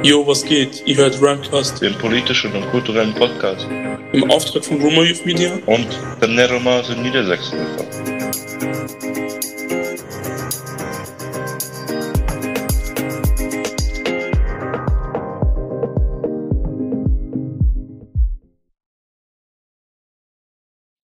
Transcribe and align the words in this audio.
Jo, 0.00 0.26
was 0.26 0.44
geht? 0.44 0.82
Ihr 0.86 0.96
hört 0.96 1.20
Ramcast, 1.20 1.80
den 1.82 1.94
politischen 1.98 2.52
und 2.54 2.68
kulturellen 2.70 3.14
Podcast 3.14 3.66
im 4.12 4.30
Auftrag 4.30 4.64
von 4.64 4.80
Roma 4.80 5.02
Youth 5.02 5.26
Media 5.26 5.52
und 5.66 5.86
der 6.20 6.28
Neromas 6.28 6.88
in 6.90 7.02
Niedersachsen. 7.02 7.58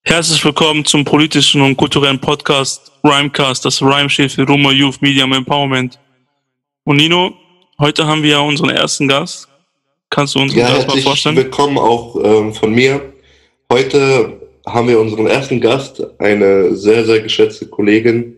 Herzlich 0.04 0.44
willkommen 0.44 0.84
zum 0.84 1.04
politischen 1.04 1.60
und 1.60 1.76
kulturellen 1.76 2.18
Podcast 2.18 2.90
Rhymecast, 3.04 3.64
das 3.64 3.80
Rhyme 3.80 4.10
steht 4.10 4.32
für 4.32 4.44
Roma 4.44 4.72
Youth 4.72 5.00
Media 5.00 5.24
Empowerment. 5.24 6.00
Und 6.84 6.96
Nino, 6.96 7.36
heute 7.78 8.06
haben 8.06 8.22
wir 8.22 8.30
ja 8.30 8.38
unseren 8.40 8.70
ersten 8.70 9.08
Gast. 9.08 9.48
Kannst 10.10 10.34
du 10.34 10.40
uns 10.40 10.54
Ja, 10.54 10.64
das 10.64 10.72
mal 10.72 10.80
herzlich 10.84 11.04
vorstellen? 11.04 11.36
willkommen 11.36 11.78
auch 11.78 12.16
ähm, 12.22 12.54
von 12.54 12.72
mir. 12.72 13.12
Heute 13.70 14.40
haben 14.66 14.88
wir 14.88 14.98
unseren 15.00 15.26
ersten 15.26 15.60
Gast, 15.60 16.02
eine 16.18 16.74
sehr, 16.74 17.04
sehr 17.04 17.20
geschätzte 17.20 17.66
Kollegin. 17.66 18.36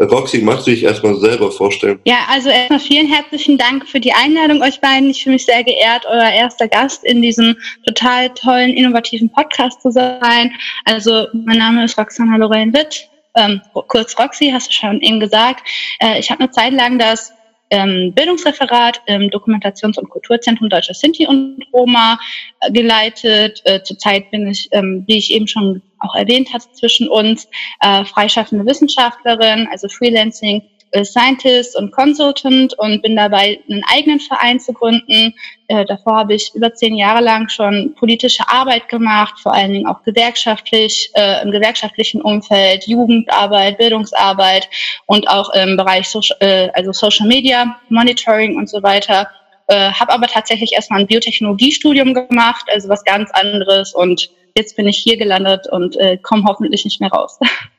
Roxy, 0.00 0.38
magst 0.38 0.66
du 0.66 0.72
dich 0.72 0.82
erstmal 0.82 1.14
selber 1.16 1.52
vorstellen? 1.52 2.00
Ja, 2.04 2.26
also 2.28 2.48
erstmal 2.48 2.80
vielen 2.80 3.06
herzlichen 3.06 3.58
Dank 3.58 3.88
für 3.88 4.00
die 4.00 4.12
Einladung 4.12 4.60
euch 4.60 4.80
beiden. 4.80 5.08
Ich 5.10 5.22
fühle 5.22 5.34
mich 5.34 5.46
sehr 5.46 5.62
geehrt, 5.62 6.04
euer 6.06 6.30
erster 6.30 6.66
Gast 6.66 7.04
in 7.04 7.22
diesem 7.22 7.56
total 7.86 8.30
tollen, 8.30 8.74
innovativen 8.74 9.30
Podcast 9.30 9.80
zu 9.82 9.92
sein. 9.92 10.52
Also 10.84 11.28
mein 11.32 11.58
Name 11.58 11.84
ist 11.84 11.96
Roxana 11.96 12.36
Lorraine 12.36 12.72
Witt, 12.72 13.08
ähm, 13.36 13.60
kurz 13.72 14.18
Roxy, 14.18 14.50
hast 14.52 14.68
du 14.68 14.72
schon 14.72 15.00
eben 15.00 15.20
gesagt. 15.20 15.62
Äh, 16.00 16.18
ich 16.18 16.30
habe 16.30 16.40
eine 16.40 16.50
Zeit 16.50 16.72
lang 16.72 16.98
das 16.98 17.32
ähm, 17.74 18.12
Bildungsreferat 18.14 19.02
im 19.06 19.30
Dokumentations- 19.30 19.98
und 19.98 20.08
Kulturzentrum 20.08 20.68
Deutscher 20.68 20.94
Sinti 20.94 21.26
und 21.26 21.60
Roma 21.72 22.18
äh, 22.60 22.70
geleitet. 22.70 23.60
Äh, 23.64 23.82
zurzeit 23.82 24.30
bin 24.30 24.46
ich, 24.46 24.68
ähm, 24.70 25.02
wie 25.08 25.18
ich 25.18 25.32
eben 25.32 25.48
schon 25.48 25.82
auch 25.98 26.14
erwähnt 26.14 26.52
hatte, 26.52 26.70
zwischen 26.72 27.08
uns 27.08 27.48
äh, 27.80 28.04
freischaffende 28.04 28.64
Wissenschaftlerin, 28.64 29.66
also 29.72 29.88
Freelancing 29.88 30.62
Scientist 31.02 31.76
und 31.76 31.90
Consultant 31.90 32.78
und 32.78 33.02
bin 33.02 33.16
dabei, 33.16 33.58
einen 33.68 33.82
eigenen 33.92 34.20
Verein 34.20 34.60
zu 34.60 34.72
gründen. 34.72 35.34
Äh, 35.68 35.84
davor 35.86 36.18
habe 36.18 36.34
ich 36.34 36.52
über 36.54 36.74
zehn 36.74 36.94
Jahre 36.94 37.22
lang 37.22 37.48
schon 37.48 37.94
politische 37.94 38.48
Arbeit 38.48 38.88
gemacht, 38.88 39.40
vor 39.40 39.54
allen 39.54 39.72
Dingen 39.72 39.86
auch 39.86 40.02
gewerkschaftlich, 40.02 41.10
äh, 41.14 41.42
im 41.42 41.50
gewerkschaftlichen 41.50 42.20
Umfeld, 42.22 42.86
Jugendarbeit, 42.86 43.78
Bildungsarbeit 43.78 44.68
und 45.06 45.28
auch 45.28 45.50
im 45.54 45.76
Bereich 45.76 46.08
Social, 46.08 46.36
äh, 46.40 46.68
also 46.74 46.92
Social 46.92 47.26
Media, 47.26 47.80
Monitoring 47.88 48.56
und 48.56 48.68
so 48.68 48.82
weiter. 48.82 49.28
Äh, 49.66 49.90
habe 49.90 50.12
aber 50.12 50.26
tatsächlich 50.26 50.74
erstmal 50.74 51.00
ein 51.00 51.06
Biotechnologiestudium 51.06 52.12
gemacht, 52.12 52.66
also 52.70 52.88
was 52.88 53.02
ganz 53.04 53.30
anderes 53.32 53.94
und 53.94 54.30
jetzt 54.54 54.76
bin 54.76 54.86
ich 54.86 54.98
hier 54.98 55.16
gelandet 55.16 55.66
und 55.70 55.96
äh, 55.96 56.18
komme 56.18 56.44
hoffentlich 56.44 56.84
nicht 56.84 57.00
mehr 57.00 57.10
raus. 57.10 57.38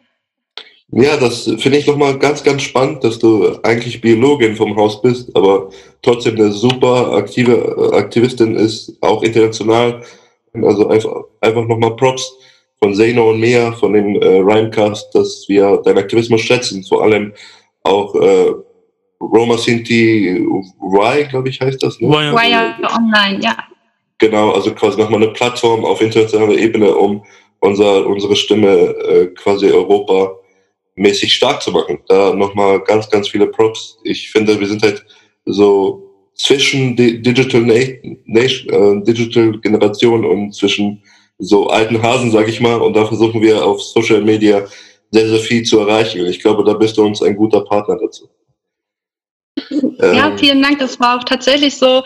Ja, 0.92 1.18
das 1.18 1.44
finde 1.44 1.78
ich 1.78 1.88
nochmal 1.88 2.18
ganz, 2.20 2.44
ganz 2.44 2.62
spannend, 2.62 3.04
dass 3.04 3.18
du 3.18 3.58
eigentlich 3.64 4.02
Biologin 4.02 4.56
vom 4.56 4.76
Haus 4.76 5.02
bist, 5.02 5.36
aber 5.36 5.70
trotzdem 6.02 6.36
eine 6.36 6.52
super 6.52 7.14
aktive 7.14 7.92
äh, 7.92 7.98
Aktivistin 7.98 8.56
ist, 8.56 8.96
auch 9.02 9.24
international. 9.24 10.02
Also 10.54 10.88
einfach, 10.88 11.24
einfach 11.42 11.66
nochmal 11.66 11.96
Props 11.96 12.32
von 12.80 12.94
Zeno 12.94 13.32
und 13.32 13.40
mir, 13.40 13.74
von 13.74 13.94
dem 13.94 14.16
äh, 14.22 14.38
Rhymecast, 14.40 15.14
dass 15.14 15.46
wir 15.48 15.78
deinen 15.84 15.98
Aktivismus 15.98 16.42
schätzen. 16.42 16.84
Vor 16.84 17.04
allem 17.04 17.34
auch 17.84 18.14
äh, 18.16 18.54
Roma 19.20 19.58
Sinti 19.58 20.38
Y, 20.38 21.28
glaube 21.30 21.50
ich, 21.50 21.60
heißt 21.60 21.82
das. 21.82 22.00
Ne? 22.00 22.10
Wire. 22.10 22.34
Wire 22.34 22.76
Online, 22.94 23.44
ja. 23.44 23.58
Genau, 24.20 24.52
also 24.52 24.72
quasi 24.74 24.98
nochmal 25.00 25.24
eine 25.24 25.34
Plattform 25.34 25.84
auf 25.84 26.00
internationaler 26.00 26.58
Ebene, 26.58 26.96
um 26.96 27.26
unser, 27.60 28.06
unsere 28.06 28.36
Stimme 28.36 28.70
äh, 28.70 29.26
quasi 29.36 29.70
Europa 29.70 30.38
mäßig 30.96 31.34
stark 31.34 31.62
zu 31.62 31.72
machen. 31.72 32.00
Da 32.08 32.34
nochmal 32.34 32.80
ganz, 32.82 33.10
ganz 33.10 33.30
viele 33.30 33.48
Props. 33.48 33.98
Ich 34.04 34.32
finde, 34.32 34.60
wir 34.60 34.68
sind 34.68 34.82
halt 34.82 35.06
so 35.46 36.02
zwischen 36.34 36.96
Di 36.96 37.22
Digital 37.22 37.62
Na- 37.62 38.12
Nation, 38.26 39.02
äh, 39.02 39.04
Digital 39.04 39.60
Generation 39.60 40.26
und 40.26 40.54
zwischen 40.54 41.02
so 41.38 41.68
alten 41.68 42.02
Hasen, 42.02 42.32
sage 42.32 42.50
ich 42.50 42.60
mal. 42.62 42.82
Und 42.82 42.96
da 42.96 43.06
versuchen 43.06 43.42
wir 43.42 43.66
auf 43.66 43.82
Social 43.82 44.22
Media 44.22 44.66
sehr, 45.12 45.28
sehr 45.28 45.40
viel 45.40 45.64
zu 45.64 45.80
erreichen. 45.80 46.22
Und 46.22 46.28
ich 46.28 46.40
glaube, 46.40 46.64
da 46.64 46.74
bist 46.74 46.98
du 46.98 47.06
uns 47.06 47.22
ein 47.22 47.36
guter 47.36 47.62
Partner 47.62 47.98
dazu. 47.98 48.30
Ja, 50.00 50.28
Ähm, 50.28 50.38
vielen 50.38 50.62
Dank. 50.62 50.80
Das 50.80 51.00
war 51.00 51.18
auch 51.18 51.24
tatsächlich 51.24 51.76
so 51.76 52.04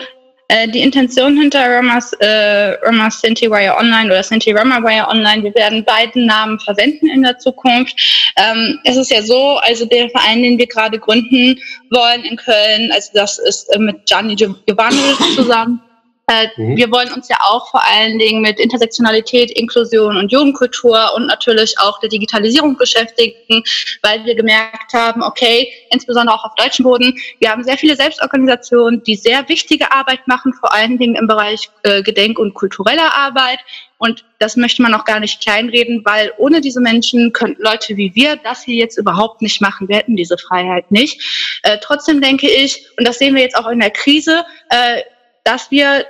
die 0.68 0.82
Intention 0.82 1.38
hinter 1.38 1.70
Ramas, 1.70 2.14
äh, 2.14 2.74
Ramas 2.82 3.22
Sinti 3.22 3.50
Wire 3.50 3.76
Online 3.78 4.06
oder 4.06 4.24
Sinti 4.24 4.52
Rama 4.52 4.82
Wire 4.82 5.08
Online. 5.08 5.44
Wir 5.44 5.54
werden 5.56 5.86
beiden 5.86 6.26
Namen 6.26 6.60
verwenden 6.60 7.08
in 7.08 7.22
der 7.22 7.38
Zukunft. 7.38 8.34
Ähm, 8.36 8.80
es 8.84 8.98
ist 8.98 9.12
ja 9.12 9.22
so, 9.22 9.58
also 9.58 9.86
der 9.86 10.10
Verein, 10.10 10.42
den 10.42 10.58
wir 10.58 10.68
gerade 10.68 10.98
gründen 10.98 11.60
wollen 11.92 12.24
in 12.24 12.36
Köln, 12.36 12.92
also 12.92 13.10
das 13.14 13.38
ist 13.40 13.68
äh, 13.76 13.80
mit 13.80 14.06
Gianni 14.06 14.36
Giovanni 14.36 15.16
zusammen. 15.36 15.82
Äh, 16.30 16.50
Mhm. 16.60 16.78
Wir 16.78 16.92
wollen 16.92 17.12
uns 17.14 17.30
ja 17.30 17.38
auch 17.42 17.70
vor 17.70 17.82
allen 17.86 18.20
Dingen 18.20 18.42
mit 18.42 18.60
Intersektionalität, 18.60 19.52
Inklusion 19.52 20.18
und 20.18 20.32
Jugendkultur 20.32 21.14
und 21.16 21.28
natürlich 21.28 21.80
auch 21.80 22.00
der 22.00 22.10
Digitalisierung 22.10 22.78
beschäftigen, 22.78 23.64
weil 24.02 24.26
wir 24.26 24.36
gemerkt 24.36 24.94
haben, 24.94 25.24
okay, 25.24 25.72
insbesondere 25.90 26.36
auch 26.36 26.46
auf 26.46 26.56
deutschem 26.56 26.84
Boden, 26.84 27.18
wir 27.40 27.50
haben 27.50 27.64
sehr 27.64 27.78
viele 27.78 27.96
Selbstorganisationen, 27.96 29.04
die 29.04 29.16
sehr 29.16 29.48
wichtige 29.48 29.92
Arbeit 29.92 30.28
machen, 30.28 30.54
vor 30.54 30.74
allen 30.74 30.98
Dingen 30.98 31.16
im 31.16 31.28
Bereich 31.28 31.70
äh, 31.84 32.04
Gedenk- 32.04 32.40
und 32.40 32.54
kultureller 32.54 33.16
Arbeit. 33.16 33.60
Und 33.98 34.24
das 34.40 34.56
möchte 34.56 34.82
man 34.82 34.94
auch 34.94 35.04
gar 35.04 35.20
nicht 35.20 35.42
kleinreden, 35.42 36.04
weil 36.06 36.32
ohne 36.38 36.62
diese 36.62 36.80
Menschen 36.80 37.34
könnten 37.34 37.62
Leute 37.62 37.98
wie 37.98 38.16
wir 38.16 38.38
das 38.38 38.64
hier 38.64 38.76
jetzt 38.76 38.98
überhaupt 38.98 39.42
nicht 39.42 39.62
machen. 39.62 39.90
Wir 39.90 39.98
hätten 39.98 40.16
diese 40.16 40.38
Freiheit 40.38 40.90
nicht. 40.92 41.60
Äh, 41.64 41.78
trotzdem 41.82 42.22
denke 42.22 42.50
ich, 42.50 42.86
und 42.98 43.08
das 43.08 43.20
sehen 43.20 43.36
wir 43.36 43.42
jetzt 43.42 43.58
auch 43.58 43.68
in 43.68 43.80
der 43.80 43.92
Krise, 43.92 44.46
äh, 44.70 45.02
dass 45.44 45.70
wir 45.72 46.06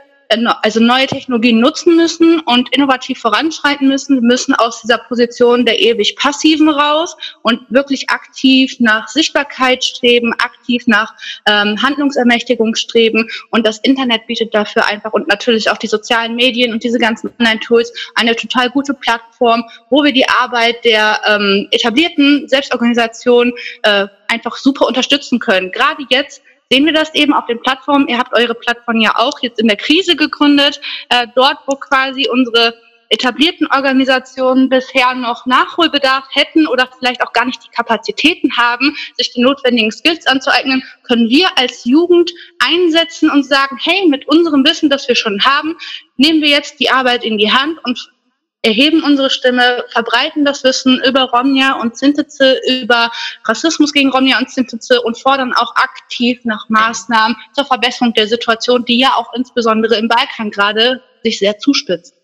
also 0.62 0.80
neue 0.80 1.08
Technologien 1.08 1.60
nutzen 1.60 1.96
müssen 1.96 2.40
und 2.42 2.74
innovativ 2.76 3.20
voranschreiten 3.20 3.88
müssen. 3.88 4.16
Wir 4.16 4.28
müssen 4.28 4.54
aus 4.54 4.82
dieser 4.82 5.00
Position 5.00 5.66
der 5.66 5.80
ewig 5.80 6.16
passiven 6.16 6.70
raus 6.70 7.18
und 7.42 7.62
wirklich 7.70 8.10
aktiv 8.10 8.76
nach 8.80 9.08
Sichtbarkeit 9.08 9.84
streben, 9.84 10.34
aktiv 10.34 10.84
nach 10.86 11.16
ähm, 11.48 11.82
Handlungsermächtigung 11.82 12.76
streben. 12.76 13.28
Und 13.50 13.66
das 13.66 13.80
Internet 13.80 14.28
bietet 14.28 14.54
dafür 14.54 14.86
einfach 14.86 15.14
und 15.14 15.28
natürlich 15.28 15.70
auch 15.72 15.78
die 15.78 15.88
sozialen 15.88 16.36
Medien 16.36 16.74
und 16.74 16.84
diese 16.84 17.00
ganzen 17.00 17.32
Online-Tools 17.40 17.92
eine 18.16 18.36
total 18.36 18.70
gute 18.70 18.94
Plattform, 18.94 19.64
wo 19.90 20.04
wir 20.04 20.14
die 20.14 20.28
Arbeit 20.30 20.86
der 20.86 21.20
ähm, 21.28 21.68
etablierten 21.72 22.48
Selbstorganisationen 22.48 23.54
äh, 23.82 24.08
einfach 24.28 24.56
super 24.58 24.86
unterstützen 24.86 25.40
können. 25.40 25.72
Gerade 25.72 26.04
jetzt 26.10 26.44
sehen 26.72 26.86
wir 26.86 26.94
das 26.94 27.14
eben 27.16 27.34
auf 27.34 27.46
den 27.48 27.60
Plattformen. 27.62 28.08
Ihr 28.08 28.18
habt 28.18 28.34
eure 28.34 28.56
Plattform 28.56 29.00
ja 29.02 29.16
auch 29.16 29.40
jetzt 29.42 29.60
in 29.60 29.68
der 29.68 29.78
Krise 29.78 30.16
gegründet, 30.16 30.80
äh, 31.10 31.28
dort, 31.36 31.58
wo 31.66 31.76
quasi 31.76 32.28
unsere 32.30 32.76
etablierten 33.10 33.68
Organisationen 33.68 34.70
bisher 34.70 35.16
noch 35.16 35.46
Nachholbedarf 35.48 36.26
hätten 36.32 36.68
oder 36.68 36.88
vielleicht 36.98 37.24
auch 37.24 37.34
gar 37.34 37.46
nicht 37.46 37.64
die 37.64 37.70
Kapazitäten 37.70 38.56
haben, 38.56 38.96
sich 39.18 39.32
die 39.34 39.42
notwendigen 39.42 39.92
Skills 39.92 40.28
anzueignen, 40.28 40.84
können 41.04 41.28
wir 41.28 41.48
als 41.58 41.86
Jugend 41.86 42.32
einsetzen 42.60 43.32
und 43.32 43.46
sagen, 43.46 43.78
hey, 43.82 44.08
mit 44.08 44.28
unserem 44.28 44.64
Wissen, 44.64 44.90
das 44.90 45.08
wir 45.08 45.16
schon 45.16 45.44
haben, 45.44 45.76
nehmen 46.18 46.42
wir 46.42 46.50
jetzt 46.50 46.80
die 46.80 46.92
Arbeit 46.92 47.24
in 47.24 47.40
die 47.40 47.52
Hand 47.52 47.84
und 47.84 48.12
erheben 48.62 49.04
unsere 49.04 49.30
Stimme, 49.30 49.86
verbreiten 49.90 50.44
das 50.44 50.64
Wissen 50.64 51.02
über 51.08 51.24
Romja 51.24 51.80
und 51.80 51.98
Sintize, 51.98 52.60
über 52.82 53.10
Rassismus 53.46 53.94
gegen 53.94 54.10
Romja 54.10 54.38
und 54.38 54.50
Sintize 54.50 55.02
und 55.02 55.18
fordern 55.18 55.54
auch 55.54 55.74
aktiv 55.76 56.40
nach 56.44 56.68
Maßnahmen 56.70 57.38
zur 57.54 57.66
Verbesserung 57.66 58.14
der 58.14 58.28
Situation, 58.28 58.84
die 58.86 59.00
ja 59.00 59.14
auch 59.16 59.34
insbesondere 59.34 59.96
im 59.96 60.08
Balkan 60.08 60.52
gerade 60.52 61.02
sich 61.24 61.40
sehr 61.40 61.58
zuspitzt. 61.58 62.16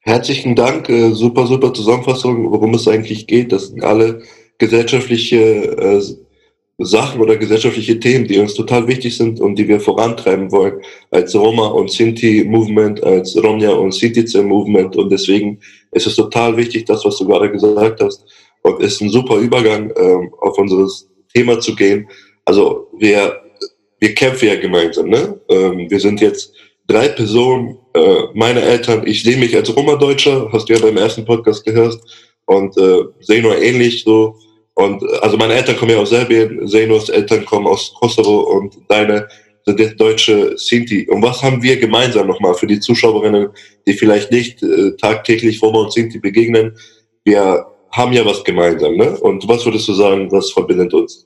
Herzlichen 0.00 0.56
Dank, 0.56 0.88
äh, 0.88 1.12
super, 1.12 1.46
super 1.46 1.72
Zusammenfassung, 1.72 2.50
worum 2.50 2.74
es 2.74 2.88
eigentlich 2.88 3.26
geht. 3.26 3.52
Das 3.52 3.68
sind 3.68 3.84
alle 3.84 4.22
gesellschaftliche 4.58 5.38
äh, 5.38 6.02
Sachen 6.78 7.20
oder 7.20 7.36
gesellschaftliche 7.36 8.00
Themen, 8.00 8.26
die 8.26 8.38
uns 8.38 8.54
total 8.54 8.86
wichtig 8.88 9.16
sind 9.16 9.40
und 9.40 9.56
die 9.56 9.68
wir 9.68 9.80
vorantreiben 9.80 10.50
wollen 10.50 10.80
als 11.10 11.34
Roma 11.34 11.68
und 11.68 11.90
Sinti 11.90 12.44
Movement, 12.44 13.02
als 13.04 13.36
Romja 13.36 13.70
und 13.70 13.92
Sintize 13.92 14.42
Movement. 14.42 14.96
Und 14.96 15.10
deswegen 15.10 15.60
ist 15.92 16.06
es 16.06 16.16
total 16.16 16.56
wichtig, 16.56 16.86
das, 16.86 17.04
was 17.04 17.18
du 17.18 17.26
gerade 17.26 17.50
gesagt 17.50 18.02
hast. 18.02 18.24
Und 18.62 18.80
ist 18.82 19.00
ein 19.00 19.10
super 19.10 19.36
Übergang, 19.36 19.92
ähm, 19.96 20.32
auf 20.40 20.56
unser 20.56 20.88
Thema 21.34 21.58
zu 21.60 21.74
gehen. 21.74 22.08
Also 22.44 22.88
wir, 22.98 23.40
wir 24.00 24.14
kämpfen 24.14 24.48
ja 24.48 24.56
gemeinsam. 24.56 25.08
Ne? 25.08 25.40
Ähm, 25.48 25.90
wir 25.90 26.00
sind 26.00 26.20
jetzt 26.20 26.52
drei 26.86 27.08
Personen, 27.08 27.78
äh, 27.94 28.22
meine 28.34 28.60
Eltern, 28.62 29.06
ich 29.06 29.22
sehe 29.22 29.36
mich 29.36 29.54
als 29.54 29.74
Roma-Deutscher, 29.74 30.48
hast 30.52 30.68
du 30.68 30.74
ja 30.74 30.80
beim 30.80 30.96
ersten 30.96 31.24
Podcast 31.24 31.64
gehört, 31.64 31.98
und 32.46 32.76
äh, 32.76 33.04
sehe 33.20 33.42
nur 33.42 33.60
ähnlich 33.60 34.04
so. 34.04 34.36
Und 34.74 35.02
äh, 35.02 35.18
also 35.20 35.36
meine 35.36 35.54
Eltern 35.54 35.76
kommen 35.76 35.92
ja 35.92 35.98
aus 35.98 36.10
Serbien, 36.10 36.66
Zenos 36.66 37.08
Eltern 37.08 37.44
kommen 37.44 37.66
aus 37.66 37.92
Kosovo 37.94 38.40
und 38.56 38.76
deine 38.88 39.28
sind 39.64 39.78
jetzt 39.78 40.00
deutsche 40.00 40.56
Sinti. 40.58 41.08
Und 41.08 41.22
was 41.22 41.42
haben 41.42 41.62
wir 41.62 41.76
gemeinsam 41.78 42.26
nochmal 42.26 42.54
für 42.54 42.66
die 42.66 42.80
Zuschauerinnen, 42.80 43.50
die 43.86 43.92
vielleicht 43.92 44.32
nicht 44.32 44.62
äh, 44.62 44.96
tagtäglich 44.96 45.62
Roma 45.62 45.80
und 45.80 45.92
Sinti 45.92 46.18
begegnen? 46.18 46.76
Wir 47.24 47.66
haben 47.92 48.12
ja 48.12 48.24
was 48.24 48.42
gemeinsam, 48.42 48.96
ne? 48.96 49.16
Und 49.20 49.46
was 49.46 49.64
würdest 49.64 49.86
du 49.86 49.92
sagen, 49.92 50.32
was 50.32 50.50
verbindet 50.50 50.92
uns? 50.94 51.24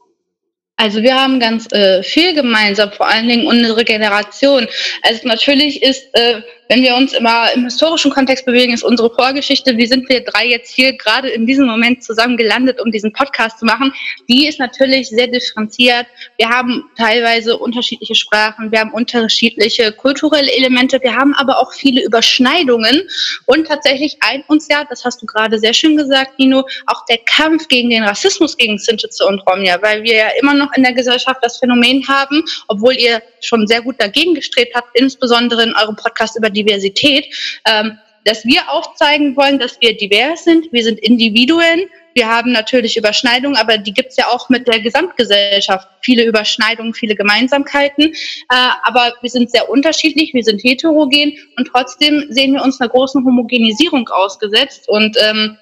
Also 0.78 1.02
wir 1.02 1.14
haben 1.14 1.40
ganz 1.40 1.72
äh, 1.72 2.02
viel 2.02 2.34
gemeinsam, 2.34 2.93
vor 2.93 3.08
allen 3.08 3.28
Dingen 3.28 3.46
unsere 3.46 3.82
Generation. 3.84 4.66
Also 5.02 5.26
natürlich 5.26 5.82
ist 5.82 6.06
äh, 6.12 6.43
wenn 6.69 6.83
wir 6.83 6.97
uns 6.97 7.13
immer 7.13 7.53
im 7.55 7.65
historischen 7.65 8.11
Kontext 8.11 8.45
bewegen, 8.47 8.73
ist 8.73 8.83
unsere 8.83 9.13
Vorgeschichte, 9.15 9.77
wie 9.77 9.87
sind 9.87 10.09
wir 10.09 10.25
drei 10.25 10.47
jetzt 10.47 10.75
hier 10.75 10.97
gerade 10.97 11.29
in 11.29 11.47
diesem 11.47 11.67
Moment 11.67 12.03
zusammen 12.03 12.37
gelandet, 12.37 12.81
um 12.81 12.91
diesen 12.91 13.13
Podcast 13.13 13.59
zu 13.59 13.65
machen, 13.65 13.93
die 14.29 14.47
ist 14.47 14.59
natürlich 14.59 15.09
sehr 15.09 15.29
differenziert. 15.29 16.07
Wir 16.39 16.49
haben 16.49 16.85
teilweise 16.97 17.57
unterschiedliche 17.57 18.15
Sprachen, 18.15 18.73
wir 18.73 18.81
haben 18.81 18.93
unterschiedliche 18.93 19.93
kulturelle 19.93 20.51
Elemente, 20.51 21.01
wir 21.03 21.15
haben 21.15 21.35
aber 21.35 21.59
auch 21.59 21.73
viele 21.73 22.05
Überschneidungen 22.05 23.03
und 23.47 23.67
tatsächlich 23.67 24.17
ein 24.21 24.43
uns 24.49 24.69
ja, 24.69 24.85
das 24.89 25.05
hast 25.05 25.23
du 25.23 25.27
gerade 25.27 25.59
sehr 25.59 25.73
schön 25.73 25.97
gesagt, 25.97 26.39
Nino, 26.39 26.65
auch 26.87 27.05
der 27.07 27.19
Kampf 27.27 27.69
gegen 27.69 27.91
den 27.91 28.03
Rassismus 28.03 28.57
gegen 28.57 28.79
Sintize 28.79 29.25
und 29.25 29.41
Romja, 29.47 29.81
weil 29.83 30.03
wir 30.03 30.15
ja 30.15 30.29
immer 30.41 30.55
noch 30.55 30.73
in 30.77 30.83
der 30.83 30.93
Gesellschaft 30.93 31.39
das 31.43 31.59
Phänomen 31.59 32.07
haben, 32.09 32.43
obwohl 32.69 32.95
ihr 32.95 33.23
schon 33.41 33.67
sehr 33.67 33.83
gut 33.83 33.97
dagegen 33.99 34.35
gestrebt 34.35 34.75
habt, 34.75 34.89
insbesondere 34.99 35.63
in 35.63 35.75
eurem 35.75 35.97
Podcast 35.97 36.37
über 36.37 36.51
Diversität, 36.56 37.26
ähm, 37.67 37.99
dass 38.25 38.44
wir 38.44 38.69
aufzeigen 38.69 39.37
wollen, 39.37 39.58
dass 39.58 39.81
wir 39.81 39.97
divers 39.97 40.44
sind. 40.44 40.73
Wir 40.73 40.82
sind 40.82 40.99
Individuen. 40.99 41.87
Wir 42.14 42.29
haben 42.29 42.50
natürlich 42.50 42.97
Überschneidungen, 42.97 43.56
aber 43.58 43.76
die 43.76 43.93
gibt 43.93 44.08
es 44.08 44.17
ja 44.17 44.29
auch 44.29 44.49
mit 44.49 44.67
der 44.67 44.81
Gesamtgesellschaft. 44.81 45.87
Viele 46.00 46.25
Überschneidungen, 46.25 46.94
viele 46.94 47.14
Gemeinsamkeiten. 47.14 48.06
Äh, 48.06 48.70
aber 48.85 49.12
wir 49.20 49.31
sind 49.31 49.50
sehr 49.50 49.69
unterschiedlich, 49.69 50.32
wir 50.32 50.43
sind 50.43 50.64
heterogen 50.64 51.37
und 51.58 51.69
trotzdem 51.69 52.25
sehen 52.31 52.55
wir 52.55 52.62
uns 52.62 52.81
einer 52.81 52.88
großen 52.88 53.25
Homogenisierung 53.25 54.08
ausgesetzt. 54.08 54.88
Und 54.88 55.17
ähm, 55.20 55.58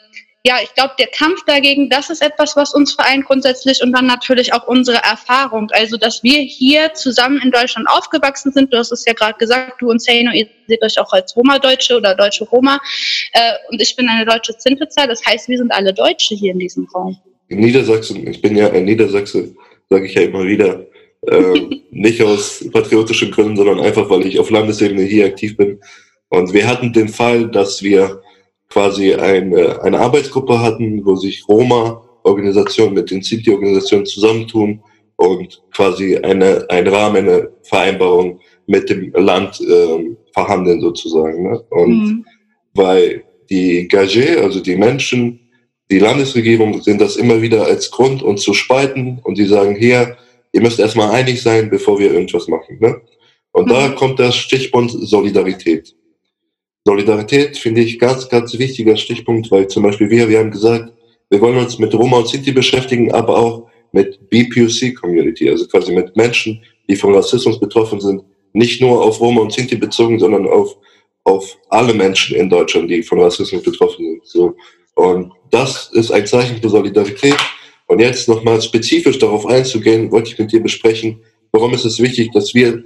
ja, 0.46 0.58
ich 0.62 0.74
glaube, 0.74 0.92
der 0.98 1.06
Kampf 1.06 1.42
dagegen, 1.46 1.88
das 1.88 2.10
ist 2.10 2.20
etwas, 2.20 2.54
was 2.54 2.74
uns 2.74 2.92
vereint 2.92 3.24
grundsätzlich 3.24 3.82
und 3.82 3.92
dann 3.92 4.06
natürlich 4.06 4.52
auch 4.52 4.66
unsere 4.68 4.98
Erfahrung. 4.98 5.68
Also, 5.72 5.96
dass 5.96 6.22
wir 6.22 6.38
hier 6.38 6.92
zusammen 6.92 7.40
in 7.42 7.50
Deutschland 7.50 7.88
aufgewachsen 7.88 8.52
sind. 8.52 8.70
Du 8.70 8.76
hast 8.76 8.92
es 8.92 9.06
ja 9.06 9.14
gerade 9.14 9.38
gesagt, 9.38 9.80
du 9.80 9.90
und 9.90 10.02
Seino, 10.02 10.32
ihr 10.32 10.46
seht 10.68 10.82
euch 10.82 10.98
auch 10.98 11.10
als 11.14 11.34
Roma-Deutsche 11.34 11.96
oder 11.96 12.14
deutsche 12.14 12.44
Roma. 12.44 12.78
Äh, 13.32 13.52
und 13.70 13.80
ich 13.80 13.96
bin 13.96 14.06
eine 14.06 14.26
deutsche 14.26 14.54
Zintwitzer. 14.58 15.06
Das 15.06 15.24
heißt, 15.24 15.48
wir 15.48 15.56
sind 15.56 15.72
alle 15.72 15.94
Deutsche 15.94 16.34
hier 16.34 16.52
in 16.52 16.58
diesem 16.58 16.86
Raum. 16.94 17.16
In 17.48 17.60
Niedersachsen, 17.60 18.26
ich 18.26 18.42
bin 18.42 18.54
ja 18.54 18.70
ein 18.70 18.84
Niedersachse, 18.84 19.54
sage 19.88 20.04
ich 20.04 20.14
ja 20.14 20.22
immer 20.22 20.44
wieder, 20.44 20.86
äh, 21.26 21.60
nicht 21.90 22.22
aus 22.22 22.62
patriotischen 22.70 23.30
Gründen, 23.30 23.56
sondern 23.56 23.80
einfach, 23.80 24.10
weil 24.10 24.26
ich 24.26 24.38
auf 24.38 24.50
Landesebene 24.50 25.04
hier 25.04 25.24
aktiv 25.24 25.56
bin. 25.56 25.80
Und 26.28 26.52
wir 26.52 26.68
hatten 26.68 26.92
den 26.92 27.08
Fall, 27.08 27.50
dass 27.50 27.82
wir 27.82 28.20
quasi 28.68 29.14
eine, 29.14 29.82
eine 29.82 29.98
Arbeitsgruppe 29.98 30.60
hatten, 30.60 31.04
wo 31.04 31.16
sich 31.16 31.44
Roma-Organisationen 31.48 32.94
mit 32.94 33.10
den 33.10 33.22
City-Organisationen 33.22 34.06
zusammentun 34.06 34.82
und 35.16 35.62
quasi 35.72 36.16
eine, 36.16 36.66
ein 36.68 36.86
Rahmen, 36.88 37.28
eine 37.28 37.50
Vereinbarung 37.62 38.40
mit 38.66 38.88
dem 38.90 39.12
Land 39.12 39.60
äh, 39.60 40.16
verhandeln 40.32 40.80
sozusagen. 40.80 41.50
Ne? 41.50 41.64
Und 41.70 41.90
mhm. 41.90 42.26
weil 42.74 43.24
die 43.50 43.88
Gagé, 43.88 44.38
also 44.38 44.60
die 44.60 44.76
Menschen, 44.76 45.40
die 45.90 45.98
Landesregierung 45.98 46.80
sind 46.82 47.00
das 47.00 47.16
immer 47.16 47.42
wieder 47.42 47.64
als 47.66 47.90
Grund, 47.90 48.22
uns 48.22 48.42
zu 48.42 48.54
spalten 48.54 49.20
und 49.22 49.38
die 49.38 49.44
sagen, 49.44 49.76
hier, 49.76 50.16
ihr 50.52 50.62
müsst 50.62 50.80
erstmal 50.80 51.10
einig 51.10 51.42
sein, 51.42 51.68
bevor 51.68 51.98
wir 51.98 52.12
irgendwas 52.12 52.48
machen. 52.48 52.78
Ne? 52.80 53.00
Und 53.52 53.66
mhm. 53.66 53.70
da 53.70 53.88
kommt 53.90 54.18
das 54.18 54.36
Stichwort 54.36 54.90
Solidarität. 54.90 55.94
Solidarität 56.86 57.56
finde 57.56 57.80
ich 57.80 57.98
ganz, 57.98 58.28
ganz 58.28 58.58
wichtiger 58.58 58.96
Stichpunkt, 58.96 59.50
weil 59.50 59.68
zum 59.68 59.82
Beispiel 59.82 60.10
wir, 60.10 60.28
wir 60.28 60.38
haben 60.38 60.50
gesagt, 60.50 60.92
wir 61.30 61.40
wollen 61.40 61.56
uns 61.56 61.78
mit 61.78 61.94
Roma 61.94 62.18
und 62.18 62.28
Sinti 62.28 62.52
beschäftigen, 62.52 63.10
aber 63.12 63.38
auch 63.38 63.68
mit 63.92 64.28
BPOC-Community, 64.28 65.48
also 65.48 65.66
quasi 65.66 65.92
mit 65.92 66.14
Menschen, 66.14 66.62
die 66.88 66.96
von 66.96 67.14
Rassismus 67.14 67.58
betroffen 67.58 68.00
sind, 68.00 68.22
nicht 68.52 68.82
nur 68.82 69.02
auf 69.02 69.18
Roma 69.20 69.40
und 69.40 69.52
Sinti 69.52 69.76
bezogen, 69.76 70.18
sondern 70.18 70.46
auf, 70.46 70.76
auf 71.24 71.56
alle 71.70 71.94
Menschen 71.94 72.36
in 72.36 72.50
Deutschland, 72.50 72.90
die 72.90 73.02
von 73.02 73.20
Rassismus 73.20 73.62
betroffen 73.62 74.04
sind. 74.04 74.26
So. 74.26 74.54
Und 74.94 75.32
das 75.50 75.90
ist 75.92 76.10
ein 76.10 76.26
Zeichen 76.26 76.60
für 76.60 76.68
Solidarität. 76.68 77.36
Und 77.86 78.00
jetzt 78.00 78.28
nochmal 78.28 78.60
spezifisch 78.60 79.18
darauf 79.18 79.46
einzugehen, 79.46 80.10
wollte 80.10 80.30
ich 80.30 80.38
mit 80.38 80.52
dir 80.52 80.62
besprechen, 80.62 81.20
warum 81.52 81.72
ist 81.72 81.84
es 81.84 82.00
wichtig, 82.00 82.30
dass 82.32 82.54
wir 82.54 82.84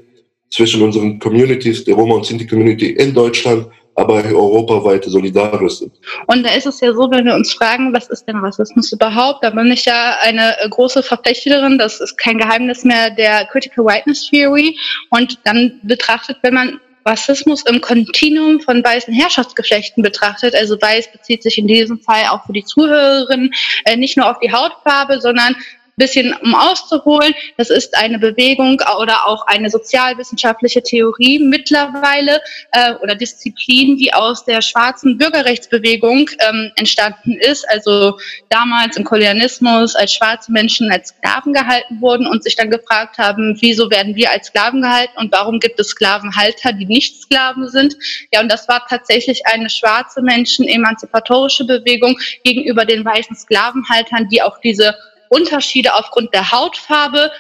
zwischen 0.51 0.83
unseren 0.83 1.19
Communities, 1.19 1.85
der 1.85 1.95
Roma 1.95 2.15
und 2.17 2.27
Sinti 2.27 2.47
Community 2.47 2.91
in 2.91 3.13
Deutschland 3.13 3.67
aber 3.99 4.25
europaweit 4.25 5.05
solidarisch 5.05 5.79
sind. 5.79 5.93
Und 6.27 6.45
da 6.45 6.51
ist 6.55 6.67
es 6.67 6.81
ja 6.81 6.93
so, 6.93 7.11
wenn 7.11 7.25
wir 7.25 7.35
uns 7.35 7.53
fragen, 7.53 7.93
was 7.93 8.09
ist 8.09 8.27
denn 8.27 8.37
Rassismus 8.37 8.93
überhaupt? 8.93 9.43
Da 9.43 9.51
bin 9.51 9.73
ich 9.73 9.85
ja 9.87 10.17
eine 10.21 10.55
große 10.71 11.03
Verfechterin, 11.03 11.79
das 11.79 12.01
ist 12.01 12.17
kein 12.17 12.39
Geheimnis 12.39 12.85
mehr 12.85 13.11
der 13.11 13.47
Critical 13.47 13.85
Whiteness 13.85 14.31
Theory. 14.31 14.79
Und 15.11 15.39
dann 15.45 15.81
betrachtet, 15.83 16.39
wenn 16.43 16.55
man 16.55 16.81
Rassismus 17.05 17.65
im 17.65 17.81
Kontinuum 17.81 18.61
von 18.61 18.85
weißen 18.85 19.15
Herrschaftsgeschlechten 19.15 20.03
betrachtet. 20.03 20.55
Also 20.55 20.81
weiß 20.81 21.11
bezieht 21.11 21.43
sich 21.43 21.57
in 21.59 21.67
diesem 21.67 21.99
Fall 22.01 22.25
auch 22.31 22.45
für 22.45 22.53
die 22.53 22.65
Zuhörerinnen 22.65 23.51
äh, 23.85 23.97
nicht 23.97 24.17
nur 24.17 24.31
auf 24.31 24.39
die 24.41 24.53
Hautfarbe, 24.53 25.21
sondern 25.21 25.57
bisschen 25.99 26.35
um 26.43 26.55
auszuholen. 26.55 27.35
Das 27.57 27.71
ist 27.71 27.97
eine 27.97 28.19
Bewegung 28.19 28.81
oder 29.01 29.27
auch 29.27 29.47
eine 29.47 29.69
sozialwissenschaftliche 29.69 30.83
Theorie 30.83 31.39
mittlerweile 31.39 32.41
äh, 32.73 32.95
oder 33.03 33.15
Disziplin, 33.15 33.97
die 33.97 34.15
aus 34.15 34.45
der 34.45 34.63
schwarzen 34.63 35.19
Bürgerrechtsbewegung 35.19 36.31
ähm, 36.41 36.71
entstanden 36.77 37.33
ist. 37.33 37.69
Also 37.69 38.19
damals 38.49 38.97
im 38.97 39.05
Kolonialismus 39.05 39.95
als 39.97 40.15
schwarze 40.15 40.53
Menschen 40.53 40.91
als 40.91 41.09
Sklaven 41.09 41.53
gehalten 41.53 42.01
wurden 42.01 42.27
und 42.27 42.45
sich 42.45 42.57
dann 42.57 42.71
gefragt 42.71 43.19
haben, 43.19 43.57
wieso 43.61 43.91
werden 43.91 44.15
wir 44.15 44.31
als 44.31 44.47
Sklaven 44.47 44.83
gehalten 44.83 45.19
und 45.19 45.33
warum 45.33 45.59
gibt 45.61 45.79
es 45.81 45.89
Sklavenhalter, 45.89 46.73
die 46.73 46.87
nicht 46.87 47.21
Sklaven 47.23 47.69
sind. 47.69 47.97
Ja, 48.33 48.41
und 48.41 48.51
das 48.51 48.69
war 48.69 48.87
tatsächlich 48.89 49.47
eine 49.47 49.69
schwarze 49.69 50.23
Menschen 50.23 50.67
emanzipatorische 50.67 51.65
Bewegung 51.65 52.19
gegenüber 52.45 52.85
den 52.85 53.05
weißen 53.05 53.37
Sklavenhaltern, 53.37 54.29
die 54.29 54.43
auch 54.43 54.59
diese 54.61 54.95
Unterschiede 55.29 55.95
aufgrund 55.95 56.33
der 56.35 56.51
Hautfarbe 56.51 57.31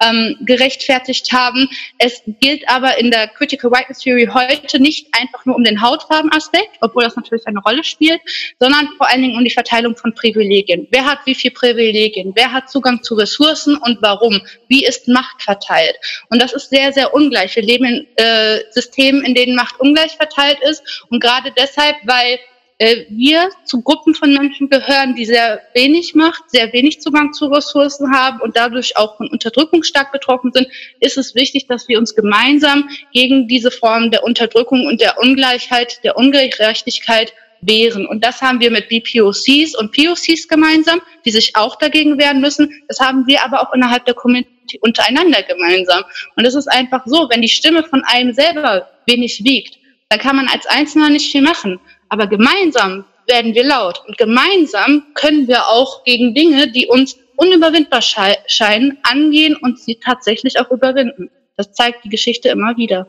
ähm, 0.00 0.36
gerechtfertigt 0.40 1.32
haben. 1.32 1.68
Es 1.98 2.22
gilt 2.40 2.68
aber 2.68 2.98
in 2.98 3.10
der 3.10 3.28
Critical 3.28 3.70
Whiteness 3.70 4.00
Theory 4.00 4.28
heute 4.32 4.80
nicht 4.80 5.08
einfach 5.12 5.44
nur 5.44 5.56
um 5.56 5.64
den 5.64 5.80
Hautfarbenaspekt, 5.80 6.76
obwohl 6.80 7.04
das 7.04 7.16
natürlich 7.16 7.46
eine 7.46 7.60
Rolle 7.60 7.82
spielt, 7.84 8.20
sondern 8.60 8.88
vor 8.96 9.08
allen 9.08 9.22
Dingen 9.22 9.36
um 9.36 9.44
die 9.44 9.50
Verteilung 9.50 9.96
von 9.96 10.14
Privilegien. 10.14 10.86
Wer 10.90 11.04
hat 11.04 11.20
wie 11.24 11.34
viel 11.34 11.50
Privilegien? 11.50 12.32
Wer 12.34 12.52
hat 12.52 12.70
Zugang 12.70 13.02
zu 13.02 13.14
Ressourcen 13.14 13.76
und 13.76 13.98
warum? 14.00 14.40
Wie 14.68 14.84
ist 14.84 15.08
Macht 15.08 15.42
verteilt? 15.42 15.96
Und 16.30 16.40
das 16.40 16.52
ist 16.52 16.70
sehr, 16.70 16.92
sehr 16.92 17.12
ungleich. 17.14 17.56
Wir 17.56 17.62
leben 17.62 17.84
in 17.84 18.06
äh, 18.16 18.60
Systemen, 18.70 19.24
in 19.24 19.34
denen 19.34 19.56
Macht 19.56 19.80
ungleich 19.80 20.12
verteilt 20.12 20.58
ist 20.62 21.04
und 21.10 21.20
gerade 21.20 21.52
deshalb, 21.56 21.96
weil 22.04 22.38
äh, 22.78 23.06
wir 23.08 23.50
zu 23.64 23.82
Gruppen 23.82 24.14
von 24.14 24.32
Menschen 24.32 24.68
gehören, 24.68 25.14
die 25.14 25.24
sehr 25.24 25.60
wenig 25.74 26.14
Macht, 26.14 26.48
sehr 26.48 26.72
wenig 26.72 27.00
Zugang 27.00 27.32
zu 27.32 27.46
Ressourcen 27.46 28.12
haben 28.12 28.40
und 28.40 28.56
dadurch 28.56 28.96
auch 28.96 29.16
von 29.16 29.28
Unterdrückung 29.28 29.82
stark 29.82 30.12
betroffen 30.12 30.52
sind, 30.52 30.68
ist 31.00 31.18
es 31.18 31.34
wichtig, 31.34 31.66
dass 31.66 31.88
wir 31.88 31.98
uns 31.98 32.14
gemeinsam 32.14 32.88
gegen 33.12 33.48
diese 33.48 33.70
Formen 33.70 34.10
der 34.10 34.22
Unterdrückung 34.22 34.86
und 34.86 35.00
der 35.00 35.18
Ungleichheit, 35.18 36.02
der 36.04 36.16
Ungerechtigkeit 36.16 37.32
wehren. 37.60 38.06
Und 38.06 38.24
das 38.24 38.40
haben 38.40 38.60
wir 38.60 38.70
mit 38.70 38.88
BPOCs 38.88 39.74
und 39.76 39.92
POCs 39.92 40.46
gemeinsam, 40.46 41.00
die 41.24 41.32
sich 41.32 41.56
auch 41.56 41.76
dagegen 41.76 42.16
wehren 42.16 42.40
müssen. 42.40 42.72
Das 42.86 43.00
haben 43.00 43.26
wir 43.26 43.44
aber 43.44 43.60
auch 43.60 43.74
innerhalb 43.74 44.04
der 44.04 44.14
Community 44.14 44.78
untereinander 44.80 45.42
gemeinsam. 45.42 46.04
Und 46.36 46.44
es 46.44 46.54
ist 46.54 46.68
einfach 46.68 47.02
so, 47.06 47.28
wenn 47.30 47.42
die 47.42 47.48
Stimme 47.48 47.82
von 47.82 48.04
einem 48.04 48.32
selber 48.32 48.88
wenig 49.06 49.42
wiegt, 49.42 49.78
dann 50.08 50.20
kann 50.20 50.36
man 50.36 50.48
als 50.48 50.66
Einzelner 50.66 51.10
nicht 51.10 51.30
viel 51.30 51.42
machen. 51.42 51.80
Aber 52.08 52.26
gemeinsam 52.26 53.04
werden 53.26 53.54
wir 53.54 53.64
laut 53.64 54.02
und 54.06 54.16
gemeinsam 54.16 55.04
können 55.14 55.46
wir 55.46 55.66
auch 55.66 56.04
gegen 56.04 56.34
Dinge, 56.34 56.72
die 56.72 56.86
uns 56.86 57.18
unüberwindbar 57.36 58.02
scheinen, 58.02 58.98
angehen 59.02 59.56
und 59.56 59.78
sie 59.78 59.96
tatsächlich 59.96 60.58
auch 60.58 60.70
überwinden. 60.70 61.30
Das 61.56 61.72
zeigt 61.72 62.04
die 62.04 62.08
Geschichte 62.08 62.48
immer 62.48 62.76
wieder. 62.76 63.06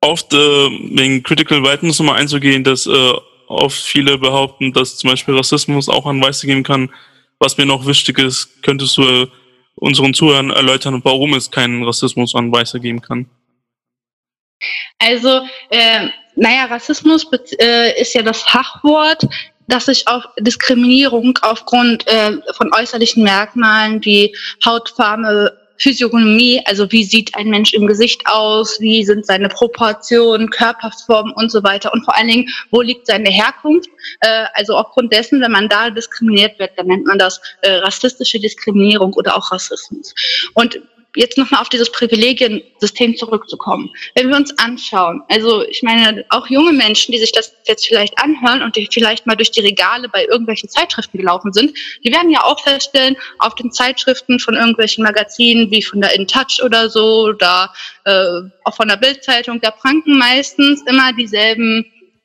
Oft 0.00 0.32
äh, 0.32 0.36
wegen 0.36 1.22
Critical 1.22 1.62
Whiteness 1.62 1.98
nochmal 1.98 2.20
einzugehen, 2.20 2.64
dass 2.64 2.86
äh, 2.86 3.12
oft 3.46 3.80
viele 3.80 4.18
behaupten, 4.18 4.72
dass 4.72 4.96
zum 4.96 5.10
Beispiel 5.10 5.36
Rassismus 5.36 5.88
auch 5.88 6.06
an 6.06 6.22
Weiße 6.22 6.46
geben 6.46 6.64
kann. 6.64 6.90
Was 7.38 7.56
mir 7.56 7.66
noch 7.66 7.86
wichtig 7.86 8.18
ist, 8.18 8.62
könntest 8.62 8.96
du 8.96 9.02
äh, 9.02 9.26
unseren 9.76 10.14
Zuhörern 10.14 10.50
erläutern, 10.50 11.00
warum 11.04 11.34
es 11.34 11.50
keinen 11.50 11.84
Rassismus 11.84 12.34
an 12.34 12.52
Weiße 12.52 12.80
geben 12.80 13.00
kann? 13.00 13.28
Also, 14.98 15.42
äh, 15.70 16.08
naja, 16.36 16.66
Rassismus 16.66 17.26
äh, 17.58 18.00
ist 18.00 18.14
ja 18.14 18.22
das 18.22 18.42
Fachwort, 18.42 19.26
das 19.68 19.86
sich 19.86 20.06
auf 20.08 20.24
Diskriminierung 20.38 21.38
aufgrund 21.42 22.06
äh, 22.06 22.32
von 22.56 22.72
äußerlichen 22.74 23.22
Merkmalen 23.22 24.04
wie 24.04 24.34
Hautfarbe, 24.64 25.58
Physiognomie, 25.78 26.62
also 26.64 26.90
wie 26.92 27.02
sieht 27.02 27.34
ein 27.34 27.48
Mensch 27.48 27.74
im 27.74 27.86
Gesicht 27.88 28.22
aus, 28.26 28.80
wie 28.80 29.04
sind 29.04 29.26
seine 29.26 29.48
Proportionen, 29.48 30.48
Körperform 30.48 31.32
und 31.34 31.50
so 31.50 31.62
weiter 31.64 31.92
und 31.92 32.04
vor 32.04 32.16
allen 32.16 32.28
Dingen, 32.28 32.48
wo 32.70 32.82
liegt 32.82 33.06
seine 33.06 33.30
Herkunft. 33.30 33.90
Äh, 34.20 34.44
also 34.54 34.76
aufgrund 34.76 35.12
dessen, 35.12 35.40
wenn 35.40 35.50
man 35.50 35.68
da 35.68 35.90
diskriminiert 35.90 36.58
wird, 36.60 36.70
dann 36.76 36.86
nennt 36.86 37.06
man 37.06 37.18
das 37.18 37.40
äh, 37.62 37.72
rassistische 37.76 38.38
Diskriminierung 38.38 39.12
oder 39.14 39.36
auch 39.36 39.50
Rassismus. 39.50 40.14
Und 40.54 40.80
jetzt 41.16 41.36
nochmal 41.36 41.60
auf 41.60 41.68
dieses 41.68 41.90
Privilegiensystem 41.92 43.16
zurückzukommen. 43.16 43.90
Wenn 44.14 44.28
wir 44.28 44.36
uns 44.36 44.56
anschauen, 44.58 45.22
also 45.28 45.62
ich 45.66 45.82
meine, 45.82 46.24
auch 46.30 46.46
junge 46.48 46.72
Menschen, 46.72 47.12
die 47.12 47.18
sich 47.18 47.32
das 47.32 47.54
jetzt 47.66 47.86
vielleicht 47.86 48.18
anhören 48.18 48.62
und 48.62 48.76
die 48.76 48.88
vielleicht 48.90 49.26
mal 49.26 49.36
durch 49.36 49.50
die 49.50 49.60
Regale 49.60 50.08
bei 50.08 50.24
irgendwelchen 50.24 50.68
Zeitschriften 50.68 51.18
gelaufen 51.18 51.52
sind, 51.52 51.76
die 52.04 52.12
werden 52.12 52.30
ja 52.30 52.42
auch 52.44 52.60
feststellen, 52.60 53.16
auf 53.38 53.54
den 53.54 53.72
Zeitschriften 53.72 54.38
von 54.38 54.54
irgendwelchen 54.54 55.04
Magazinen 55.04 55.70
wie 55.70 55.82
von 55.82 56.00
der 56.00 56.14
In 56.14 56.26
Touch 56.26 56.62
oder 56.64 56.88
so 56.88 57.26
oder 57.26 57.72
äh, 58.04 58.42
auch 58.64 58.74
von 58.74 58.88
der 58.88 58.96
Bildzeitung, 58.96 59.60
da 59.60 59.70
pranken 59.70 60.16
meistens 60.16 60.82
immer 60.86 61.12
dieselben 61.12 61.84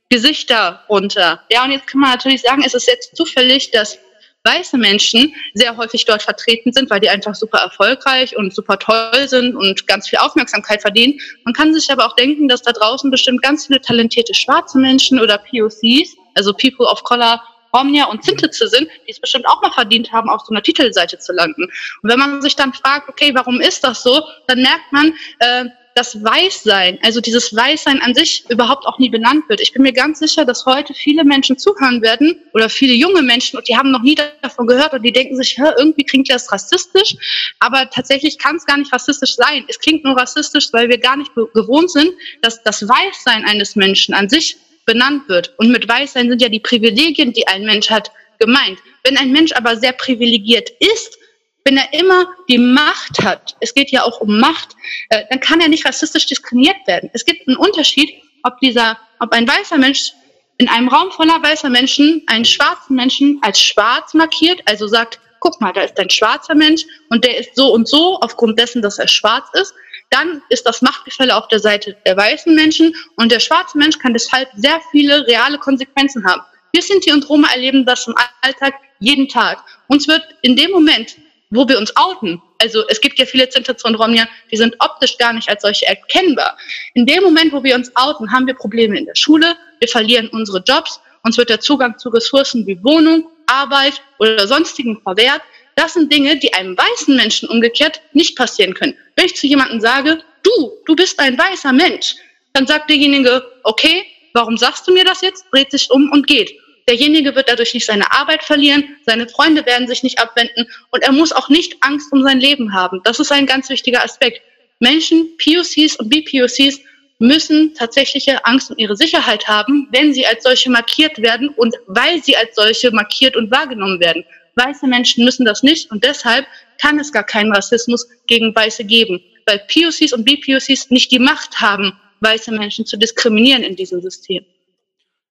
Gesichter 0.09 0.83
runter. 0.87 1.41
Ja, 1.51 1.65
und 1.65 1.71
jetzt 1.71 1.87
kann 1.87 1.99
man 1.99 2.11
natürlich 2.11 2.41
sagen, 2.41 2.63
es 2.65 2.73
ist 2.73 2.87
jetzt 2.87 3.15
zufällig, 3.15 3.71
dass 3.71 3.99
weiße 4.43 4.77
Menschen 4.77 5.33
sehr 5.53 5.75
häufig 5.77 6.05
dort 6.05 6.21
vertreten 6.21 6.71
sind, 6.71 6.89
weil 6.89 6.99
die 6.99 7.09
einfach 7.09 7.35
super 7.35 7.59
erfolgreich 7.59 8.35
und 8.37 8.53
super 8.53 8.79
toll 8.79 9.27
sind 9.27 9.55
und 9.55 9.87
ganz 9.87 10.07
viel 10.07 10.19
Aufmerksamkeit 10.19 10.81
verdienen. 10.81 11.19
Man 11.43 11.53
kann 11.53 11.73
sich 11.73 11.91
aber 11.91 12.05
auch 12.05 12.15
denken, 12.15 12.47
dass 12.47 12.61
da 12.61 12.71
draußen 12.71 13.11
bestimmt 13.11 13.41
ganz 13.41 13.67
viele 13.67 13.81
talentierte 13.81 14.33
schwarze 14.33 14.77
Menschen 14.77 15.19
oder 15.19 15.37
POCs, 15.37 16.15
also 16.35 16.53
People 16.53 16.85
of 16.85 17.03
Color, 17.03 17.41
Romnia 17.73 18.05
und 18.05 18.23
Sintitze 18.23 18.67
sind, 18.67 18.87
die 19.07 19.11
es 19.11 19.19
bestimmt 19.19 19.45
auch 19.47 19.61
mal 19.61 19.71
verdient 19.71 20.11
haben, 20.11 20.29
auf 20.29 20.41
so 20.41 20.53
einer 20.53 20.63
Titelseite 20.63 21.19
zu 21.19 21.33
landen. 21.33 21.63
Und 21.63 22.09
wenn 22.09 22.17
man 22.19 22.41
sich 22.41 22.55
dann 22.55 22.73
fragt, 22.73 23.09
okay, 23.09 23.31
warum 23.33 23.59
ist 23.59 23.83
das 23.83 24.03
so, 24.03 24.23
dann 24.47 24.61
merkt 24.61 24.91
man, 24.91 25.13
äh, 25.39 25.65
das 25.97 26.23
Weißsein, 26.23 26.99
also 27.01 27.21
dieses 27.21 27.55
Weißsein 27.55 27.99
an 28.01 28.13
sich 28.13 28.45
überhaupt 28.49 28.85
auch 28.85 28.99
nie 28.99 29.09
benannt 29.09 29.49
wird. 29.49 29.59
Ich 29.61 29.73
bin 29.73 29.81
mir 29.81 29.93
ganz 29.93 30.19
sicher, 30.19 30.45
dass 30.45 30.67
heute 30.67 30.93
viele 30.93 31.23
Menschen 31.23 31.57
zuhören 31.57 32.03
werden 32.03 32.39
oder 32.53 32.69
viele 32.69 32.93
junge 32.93 33.23
Menschen 33.23 33.57
und 33.57 33.67
die 33.67 33.75
haben 33.75 33.89
noch 33.89 34.03
nie 34.03 34.15
davon 34.43 34.67
gehört 34.67 34.93
und 34.93 35.01
die 35.01 35.11
denken 35.11 35.35
sich, 35.35 35.57
irgendwie 35.57 36.03
klingt 36.03 36.29
das 36.31 36.51
rassistisch, 36.51 37.15
aber 37.59 37.89
tatsächlich 37.89 38.37
kann 38.37 38.57
es 38.57 38.65
gar 38.65 38.77
nicht 38.77 38.93
rassistisch 38.93 39.35
sein. 39.35 39.65
Es 39.67 39.79
klingt 39.79 40.03
nur 40.03 40.15
rassistisch, 40.15 40.67
weil 40.71 40.87
wir 40.87 40.99
gar 40.99 41.17
nicht 41.17 41.31
gewohnt 41.55 41.89
sind, 41.89 42.11
dass 42.43 42.61
das 42.61 42.87
Weißsein 42.87 43.45
eines 43.45 43.75
Menschen 43.75 44.13
an 44.13 44.29
sich 44.29 44.57
benannt 44.85 45.27
wird. 45.27 45.55
Und 45.57 45.71
mit 45.71 45.87
Weißsein 45.87 46.29
sind 46.29 46.43
ja 46.43 46.49
die 46.49 46.59
Privilegien, 46.59 47.33
die 47.33 47.47
ein 47.47 47.63
Mensch 47.63 47.89
hat, 47.89 48.11
gemeint. 48.37 48.77
Wenn 49.03 49.17
ein 49.17 49.31
Mensch 49.31 49.51
aber 49.53 49.77
sehr 49.77 49.93
privilegiert 49.93 50.69
ist, 50.79 51.17
wenn 51.67 51.75
er 51.75 51.91
immer 51.91 52.27
die 52.47 52.57
Macht 52.57 53.21
hat, 53.21 53.57
es 53.59 53.73
geht 53.73 53.91
ja 53.91 54.03
auch 54.03 54.21
um 54.21 54.39
Macht, 54.39 54.69
äh, 55.09 55.25
dann 55.29 55.41
kann 55.41 55.59
er 55.59 55.67
nicht 55.67 55.85
rassistisch 55.85 56.25
diskriminiert 56.25 56.77
werden. 56.87 57.09
Es 57.11 57.25
gibt 57.25 57.45
einen 57.45 57.57
Unterschied, 57.57 58.09
ob 58.43 58.57
dieser, 58.59 58.97
ob 59.19 59.33
ein 59.33 59.45
weißer 59.45 59.77
Mensch 59.77 60.13
in 60.59 60.69
einem 60.69 60.87
Raum 60.87 61.11
voller 61.11 61.43
weißer 61.43 61.69
Menschen 61.69 62.23
einen 62.27 62.45
schwarzen 62.45 62.95
Menschen 62.95 63.39
als 63.41 63.61
schwarz 63.61 64.13
markiert, 64.13 64.61
also 64.63 64.87
sagt, 64.87 65.19
guck 65.41 65.59
mal, 65.59 65.73
da 65.73 65.81
ist 65.81 65.99
ein 65.99 66.09
schwarzer 66.09 66.55
Mensch 66.55 66.85
und 67.09 67.25
der 67.25 67.37
ist 67.37 67.53
so 67.53 67.73
und 67.73 67.85
so 67.89 68.17
aufgrund 68.21 68.57
dessen, 68.57 68.81
dass 68.81 68.97
er 68.97 69.09
schwarz 69.09 69.49
ist, 69.51 69.73
dann 70.09 70.41
ist 70.47 70.65
das 70.65 70.81
Machtgefälle 70.81 71.35
auf 71.35 71.49
der 71.49 71.59
Seite 71.59 71.97
der 72.05 72.15
weißen 72.15 72.55
Menschen 72.55 72.95
und 73.17 73.29
der 73.29 73.41
schwarze 73.41 73.77
Mensch 73.77 73.99
kann 73.99 74.13
deshalb 74.13 74.47
sehr 74.55 74.79
viele 74.91 75.27
reale 75.27 75.57
Konsequenzen 75.57 76.25
haben. 76.25 76.43
Wir 76.71 76.81
Sinti 76.81 77.11
und 77.11 77.27
Roma 77.27 77.49
erleben 77.53 77.85
das 77.85 78.07
im 78.07 78.15
Alltag 78.41 78.73
jeden 78.99 79.27
Tag. 79.27 79.61
Uns 79.87 80.07
wird 80.07 80.23
in 80.43 80.55
dem 80.55 80.71
Moment, 80.71 81.17
wo 81.49 81.67
wir 81.67 81.77
uns 81.77 81.95
outen. 81.95 82.41
Also 82.61 82.83
es 82.89 82.99
gibt 82.99 83.19
ja 83.19 83.25
viele 83.25 83.47
Zintetze 83.49 83.87
und 83.87 83.95
Romnia, 83.95 84.27
die 84.51 84.57
sind 84.57 84.75
optisch 84.79 85.17
gar 85.17 85.33
nicht 85.33 85.49
als 85.49 85.61
solche 85.61 85.85
erkennbar. 85.85 86.57
In 86.93 87.05
dem 87.05 87.23
Moment, 87.23 87.53
wo 87.53 87.63
wir 87.63 87.75
uns 87.75 87.91
outen, 87.95 88.31
haben 88.31 88.47
wir 88.47 88.53
Probleme 88.53 88.97
in 88.97 89.05
der 89.05 89.15
Schule, 89.15 89.55
wir 89.79 89.87
verlieren 89.87 90.27
unsere 90.29 90.59
Jobs, 90.59 90.99
uns 91.23 91.37
wird 91.37 91.49
der 91.49 91.59
Zugang 91.59 91.97
zu 91.97 92.09
Ressourcen 92.09 92.65
wie 92.67 92.81
Wohnung, 92.83 93.29
Arbeit 93.47 94.01
oder 94.19 94.47
sonstigen 94.47 94.99
verwehrt. 95.01 95.41
Das 95.75 95.93
sind 95.93 96.11
Dinge, 96.11 96.37
die 96.37 96.53
einem 96.53 96.77
weißen 96.77 97.15
Menschen 97.15 97.49
umgekehrt 97.49 98.01
nicht 98.13 98.35
passieren 98.35 98.73
können. 98.73 98.97
Wenn 99.15 99.25
ich 99.25 99.35
zu 99.35 99.47
jemandem 99.47 99.79
sage, 99.79 100.19
du, 100.43 100.71
du 100.85 100.95
bist 100.95 101.19
ein 101.19 101.37
weißer 101.37 101.71
Mensch, 101.71 102.15
dann 102.53 102.65
sagt 102.65 102.89
derjenige, 102.89 103.45
okay, 103.63 104.05
warum 104.33 104.57
sagst 104.57 104.87
du 104.87 104.93
mir 104.93 105.03
das 105.03 105.21
jetzt? 105.21 105.45
Dreht 105.51 105.71
sich 105.71 105.89
um 105.91 106.11
und 106.11 106.27
geht. 106.27 106.51
Derjenige 106.89 107.35
wird 107.35 107.49
dadurch 107.49 107.73
nicht 107.73 107.85
seine 107.85 108.11
Arbeit 108.13 108.43
verlieren, 108.43 108.95
seine 109.05 109.27
Freunde 109.27 109.65
werden 109.65 109.87
sich 109.87 110.03
nicht 110.03 110.19
abwenden 110.19 110.67
und 110.91 111.03
er 111.03 111.11
muss 111.11 111.33
auch 111.33 111.49
nicht 111.49 111.75
Angst 111.81 112.11
um 112.13 112.23
sein 112.23 112.39
Leben 112.39 112.73
haben. 112.73 113.01
Das 113.03 113.19
ist 113.19 113.31
ein 113.31 113.45
ganz 113.45 113.69
wichtiger 113.69 114.03
Aspekt. 114.03 114.41
Menschen, 114.79 115.29
POCs 115.37 115.97
und 115.97 116.09
BPOCs 116.09 116.79
müssen 117.19 117.73
tatsächliche 117.73 118.45
Angst 118.45 118.71
um 118.71 118.77
ihre 118.77 118.95
Sicherheit 118.95 119.47
haben, 119.47 119.87
wenn 119.91 120.13
sie 120.13 120.25
als 120.25 120.43
solche 120.43 120.69
markiert 120.69 121.21
werden 121.21 121.49
und 121.49 121.75
weil 121.87 122.23
sie 122.23 122.37
als 122.37 122.55
solche 122.55 122.91
markiert 122.91 123.35
und 123.35 123.51
wahrgenommen 123.51 123.99
werden. 123.99 124.23
Weiße 124.55 124.87
Menschen 124.87 125.25
müssen 125.25 125.45
das 125.45 125.63
nicht 125.63 125.91
und 125.91 126.03
deshalb 126.03 126.45
kann 126.81 126.99
es 126.99 127.11
gar 127.11 127.23
keinen 127.23 127.51
Rassismus 127.51 128.07
gegen 128.27 128.55
Weiße 128.55 128.85
geben, 128.85 129.21
weil 129.45 129.61
POCs 129.67 130.13
und 130.13 130.23
BPOCs 130.23 130.89
nicht 130.89 131.11
die 131.11 131.19
Macht 131.19 131.59
haben, 131.59 131.93
weiße 132.21 132.51
Menschen 132.51 132.85
zu 132.85 132.97
diskriminieren 132.97 133.63
in 133.63 133.75
diesem 133.75 134.01
System. 134.01 134.45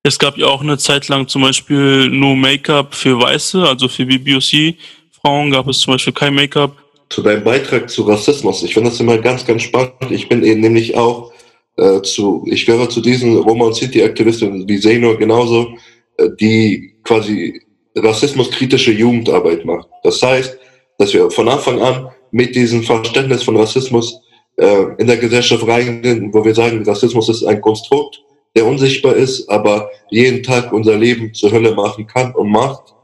Es 0.07 0.21
gab 0.21 0.39
ja 0.39 0.47
auch 0.47 0.61
eine 0.61 0.79
Zeit 0.79 1.09
lang 1.09 1.27
zum 1.27 1.43
Beispiel 1.43 2.09
nur 2.09 2.37
Make-up 2.37 2.95
für 2.95 3.21
Weiße, 3.21 3.61
also 3.65 3.89
für 3.89 4.07
BBOC-Frauen 4.07 5.51
gab 5.51 5.67
es 5.67 5.81
zum 5.81 5.95
Beispiel 5.95 6.13
kein 6.13 6.33
Make-up. 6.33 6.77
Zu 7.09 7.23
deinem 7.23 7.43
Beitrag 7.43 7.91
zu 7.91 8.03
Rassismus. 8.03 8.63
Ich 8.63 8.73
finde 8.73 8.91
das 8.91 9.01
immer 9.01 9.19
ganz, 9.19 9.45
ganz 9.45 9.63
spannend. 9.63 10.11
Ich 10.11 10.29
bin 10.29 10.45
eben 10.45 10.61
nämlich 10.61 10.97
auch 10.97 11.33
äh, 11.77 12.03
zu, 12.03 12.47
ich 12.49 12.65
gehöre 12.67 12.89
zu 12.89 13.01
diesen 13.01 13.37
Roma 13.37 13.65
und 13.65 13.75
City-Aktivisten 13.75 14.69
wie 14.69 14.77
Seno 14.77 15.17
genauso, 15.17 15.77
äh, 16.19 16.29
die 16.39 16.95
quasi 17.03 17.61
rassismuskritische 17.97 18.93
Jugendarbeit 18.93 19.65
macht. 19.65 19.89
Das 20.05 20.23
heißt, 20.23 20.57
dass 20.99 21.15
wir 21.15 21.29
von 21.33 21.49
Anfang 21.49 21.83
an 21.83 22.11
mit 22.31 22.55
diesem 22.55 22.85
Verständnis 22.85 23.43
von 23.43 23.57
Rassismus 23.57 24.21
äh, 24.57 24.85
in 24.99 25.09
der 25.09 25.17
Gesellschaft 25.17 25.67
reingehen, 25.67 26.33
wo 26.33 26.45
wir 26.45 26.55
sagen, 26.55 26.85
Rassismus 26.85 27.29
ist 27.29 27.43
ein 27.43 27.61
Konstrukt, 27.61 28.23
der 28.57 28.67
unsichtbar 28.67 29.15
ist, 29.15 29.49
aber 29.49 29.91
jeden 30.11 30.43
Tag 30.43 30.73
unser 30.73 30.97
Leben 30.97 31.35
zur 31.35 31.53
Hölle 31.53 31.75
machen 31.75 32.07
kann 32.07 32.35
und 32.35 32.51
macht 32.51 32.95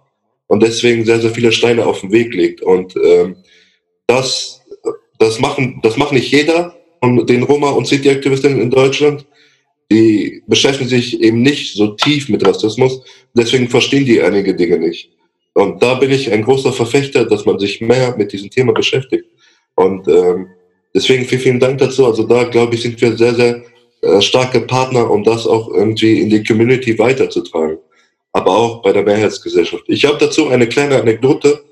und 0.47 0.63
deswegen 0.63 1.05
sehr, 1.05 1.21
sehr 1.21 1.31
viele 1.31 1.53
Steine 1.53 1.87
auf 1.87 2.01
den 2.01 2.11
Weg 2.11 2.35
legt. 2.35 2.63
Und 2.63 2.97
ähm, 2.97 3.37
das, 4.07 4.63
das, 5.19 5.39
machen, 5.39 5.81
das 5.83 5.97
macht 5.99 6.13
nicht 6.13 6.33
jeder 6.33 6.75
von 7.01 7.27
den 7.27 7.43
Roma- 7.43 7.71
und 7.71 7.87
City-Aktivisten 7.87 8.61
in 8.61 8.71
Deutschland. 8.71 9.27
Die 9.91 10.43
beschäftigen 10.47 10.89
sich 10.89 11.21
eben 11.21 11.43
nicht 11.43 11.75
so 11.75 11.89
tief 11.89 12.31
mit 12.31 12.47
Rassismus, 12.47 13.03
deswegen 13.35 13.69
verstehen 13.69 14.07
die 14.07 14.23
einige 14.23 14.55
Dinge 14.55 14.79
nicht. 14.79 15.11
Und 15.53 15.83
da 15.83 15.95
bin 15.95 16.11
ich 16.11 16.33
ein 16.33 16.43
großer 16.43 16.73
Verfechter, 16.73 17.27
dass 17.27 17.45
man 17.45 17.59
sich 17.59 17.83
mehr 17.83 18.17
mit 18.17 18.33
diesem 18.33 18.49
Thema 18.49 18.73
beschäftigt. 18.73 19.27
Und 19.75 20.09
ähm, 20.09 20.47
deswegen 20.95 21.27
vielen, 21.27 21.41
vielen 21.43 21.61
Dank 21.61 21.77
dazu. 21.77 22.07
Also 22.07 22.23
da, 22.23 22.45
glaube 22.45 22.75
ich, 22.75 22.81
sind 22.81 22.99
wir 22.99 23.15
sehr, 23.19 23.35
sehr 23.35 23.63
starke 24.21 24.61
Partner, 24.63 25.11
um 25.11 25.25
das 25.25 25.47
auch 25.47 25.69
irgendwie 25.69 26.21
in 26.21 26.31
die 26.31 26.43
Community 26.43 26.99
weiterzutragen. 26.99 27.79
Aber 28.33 28.51
auch 28.51 28.83
bei 28.83 28.93
der 28.93 29.03
Mehrheitsgesellschaft. 29.03 29.85
Ich 29.89 30.05
habe 30.05 30.19
dazu 30.19 30.49
eine 30.49 30.69
kleine 30.69 31.01
Anekdote. 31.01 31.63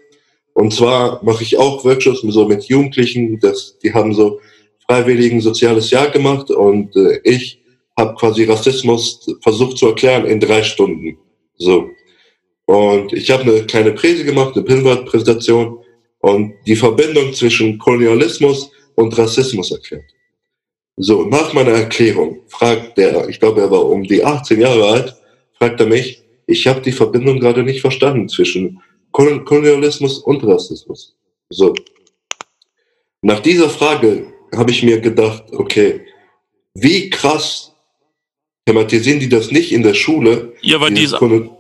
Und 0.53 0.75
zwar 0.75 1.25
mache 1.25 1.43
ich 1.43 1.59
auch 1.59 1.85
Workshops 1.85 2.21
so 2.23 2.47
mit 2.47 2.65
Jugendlichen. 2.65 3.41
Das, 3.41 3.79
die 3.79 3.93
haben 3.95 4.15
so 4.15 4.41
freiwilligen 4.87 5.41
soziales 5.41 5.91
Jahr 5.91 6.11
gemacht 6.11 6.51
und 6.51 6.95
äh, 6.97 7.21
ich 7.23 7.61
habe 7.97 8.15
quasi 8.15 8.45
Rassismus 8.45 9.27
versucht 9.43 9.79
zu 9.79 9.89
erklären 9.89 10.25
in 10.27 10.41
drei 10.41 10.63
Stunden. 10.63 11.17
So. 11.57 11.91
Und 12.67 13.13
ich 13.13 13.31
habe 13.31 13.43
eine 13.43 13.65
kleine 13.67 13.93
Präse 13.93 14.25
gemacht, 14.25 14.57
eine 14.57 14.65
Pinwand-Präsentation 14.65 15.79
und 16.21 16.55
die 16.67 16.77
Verbindung 16.77 17.33
zwischen 17.33 17.79
Kolonialismus 17.79 18.71
und 18.95 19.17
Rassismus 19.17 19.71
erklärt. 19.71 20.05
So, 21.03 21.23
nach 21.23 21.55
meiner 21.55 21.71
Erklärung 21.71 22.41
fragt 22.49 22.99
der, 22.99 23.27
ich 23.27 23.41
glaube, 23.41 23.63
er 23.63 23.71
war 23.71 23.87
um 23.87 24.03
die 24.03 24.23
18 24.23 24.61
Jahre 24.61 24.85
alt, 24.85 25.17
fragt 25.55 25.81
er 25.81 25.87
mich, 25.87 26.23
ich 26.47 26.67
habe 26.67 26.83
die 26.83 26.93
Verbindung 26.93 27.41
gerade 27.41 27.63
nicht 27.63 27.81
verstanden 27.81 28.29
zwischen 28.29 28.83
Kolonialismus 29.11 30.19
und 30.19 30.45
Rassismus. 30.45 31.17
So. 31.49 31.75
Nach 33.23 33.41
dieser 33.41 33.71
Frage 33.71 34.31
habe 34.55 34.73
ich 34.73 34.83
mir 34.83 35.01
gedacht, 35.01 35.45
okay, 35.53 36.03
wie 36.75 37.09
krass 37.09 37.73
thematisieren 38.67 39.21
die 39.21 39.29
das 39.31 39.51
nicht 39.51 39.73
in 39.73 39.83
der 39.83 39.95
Schule? 39.95 40.50
Ja, 40.63 40.81
weil 40.81 40.93
die, 40.93 41.09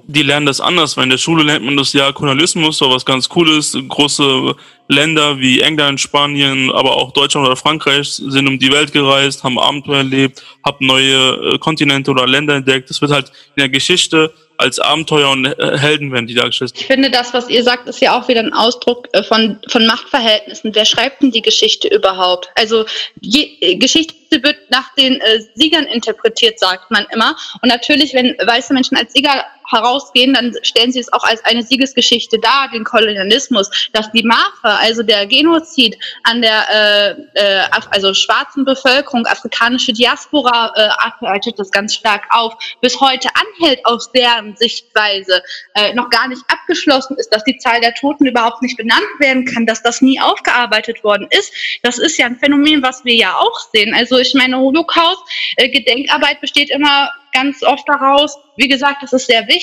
die 0.06 0.22
lernen 0.22 0.46
das 0.46 0.60
anders, 0.60 0.96
weil 0.96 1.04
in 1.04 1.10
der 1.10 1.18
Schule 1.18 1.42
lernt 1.42 1.64
man 1.64 1.76
das 1.76 1.92
ja 1.92 2.12
Kolonialismus, 2.12 2.78
so 2.78 2.90
was 2.90 3.04
ganz 3.04 3.28
Cooles, 3.28 3.76
große 3.88 4.54
Länder 4.88 5.38
wie 5.38 5.60
England, 5.60 6.00
Spanien, 6.00 6.70
aber 6.70 6.96
auch 6.96 7.12
Deutschland 7.12 7.46
oder 7.46 7.56
Frankreich 7.56 8.08
sind 8.08 8.48
um 8.48 8.58
die 8.58 8.72
Welt 8.72 8.92
gereist, 8.92 9.44
haben 9.44 9.58
Abenteuer 9.58 9.98
erlebt, 9.98 10.44
haben 10.64 10.86
neue 10.86 11.54
äh, 11.54 11.58
Kontinente 11.58 12.10
oder 12.10 12.26
Länder 12.26 12.56
entdeckt. 12.56 12.90
Das 12.90 13.00
wird 13.00 13.12
halt 13.12 13.28
in 13.56 13.60
der 13.60 13.68
Geschichte 13.68 14.32
als 14.60 14.78
Abenteuer 14.78 15.30
und 15.30 15.46
äh, 15.46 15.78
Helden 15.78 16.12
werden 16.12 16.26
die 16.26 16.34
dargestellt. 16.34 16.72
Ich 16.76 16.86
finde, 16.86 17.10
das, 17.10 17.32
was 17.32 17.48
ihr 17.48 17.62
sagt, 17.62 17.88
ist 17.88 18.00
ja 18.00 18.18
auch 18.18 18.28
wieder 18.28 18.40
ein 18.40 18.52
Ausdruck 18.52 19.08
äh, 19.12 19.22
von, 19.22 19.58
von 19.68 19.86
Machtverhältnissen. 19.86 20.74
Wer 20.74 20.84
schreibt 20.84 21.22
denn 21.22 21.30
die 21.30 21.40
Geschichte 21.40 21.88
überhaupt? 21.88 22.50
Also 22.56 22.84
je, 23.20 23.76
Geschichte 23.76 24.42
wird 24.42 24.56
nach 24.70 24.94
den 24.96 25.20
äh, 25.20 25.40
Siegern 25.54 25.86
interpretiert, 25.86 26.58
sagt 26.58 26.90
man 26.90 27.06
immer. 27.12 27.36
Und 27.62 27.70
natürlich, 27.70 28.12
wenn 28.12 28.36
weiße 28.44 28.74
Menschen 28.74 28.89
als 28.96 29.12
Sieger 29.12 29.44
herausgehen, 29.70 30.34
dann 30.34 30.54
stellen 30.62 30.92
sie 30.92 31.00
es 31.00 31.12
auch 31.12 31.24
als 31.24 31.44
eine 31.44 31.62
Siegesgeschichte 31.62 32.38
dar, 32.38 32.68
den 32.72 32.84
Kolonialismus, 32.84 33.70
dass 33.92 34.10
die 34.12 34.22
Mafe, 34.22 34.42
also 34.62 35.02
der 35.02 35.26
Genozid 35.26 35.96
an 36.24 36.42
der 36.42 36.68
äh, 36.70 37.10
äh, 37.34 37.62
also 37.90 38.14
schwarzen 38.14 38.64
Bevölkerung, 38.64 39.26
afrikanische 39.26 39.92
Diaspora 39.92 40.72
äh, 40.74 40.88
arbeitet 40.98 41.58
das 41.58 41.70
ganz 41.70 41.94
stark 41.94 42.24
auf, 42.30 42.54
bis 42.80 43.00
heute 43.00 43.28
anhält 43.34 43.84
aus 43.84 44.10
deren 44.12 44.56
Sichtweise, 44.56 45.42
äh, 45.74 45.94
noch 45.94 46.10
gar 46.10 46.28
nicht 46.28 46.42
abgeschlossen 46.48 47.16
ist, 47.16 47.32
dass 47.32 47.44
die 47.44 47.58
Zahl 47.58 47.80
der 47.80 47.94
Toten 47.94 48.26
überhaupt 48.26 48.62
nicht 48.62 48.76
benannt 48.76 49.00
werden 49.18 49.44
kann, 49.44 49.66
dass 49.66 49.82
das 49.82 50.00
nie 50.00 50.20
aufgearbeitet 50.20 51.02
worden 51.04 51.28
ist. 51.30 51.52
Das 51.82 51.98
ist 51.98 52.16
ja 52.18 52.26
ein 52.26 52.38
Phänomen, 52.38 52.82
was 52.82 53.04
wir 53.04 53.14
ja 53.14 53.36
auch 53.36 53.58
sehen. 53.72 53.94
Also 53.94 54.18
ich 54.18 54.34
meine, 54.34 54.58
Holocaust, 54.58 55.22
äh, 55.56 55.68
Gedenkarbeit 55.68 56.40
besteht 56.40 56.70
immer 56.70 57.10
ganz 57.32 57.62
oft 57.62 57.88
daraus, 57.88 58.36
wie 58.56 58.68
gesagt, 58.68 59.02
das 59.02 59.12
ist 59.12 59.26
sehr 59.26 59.46
wichtig, 59.46 59.59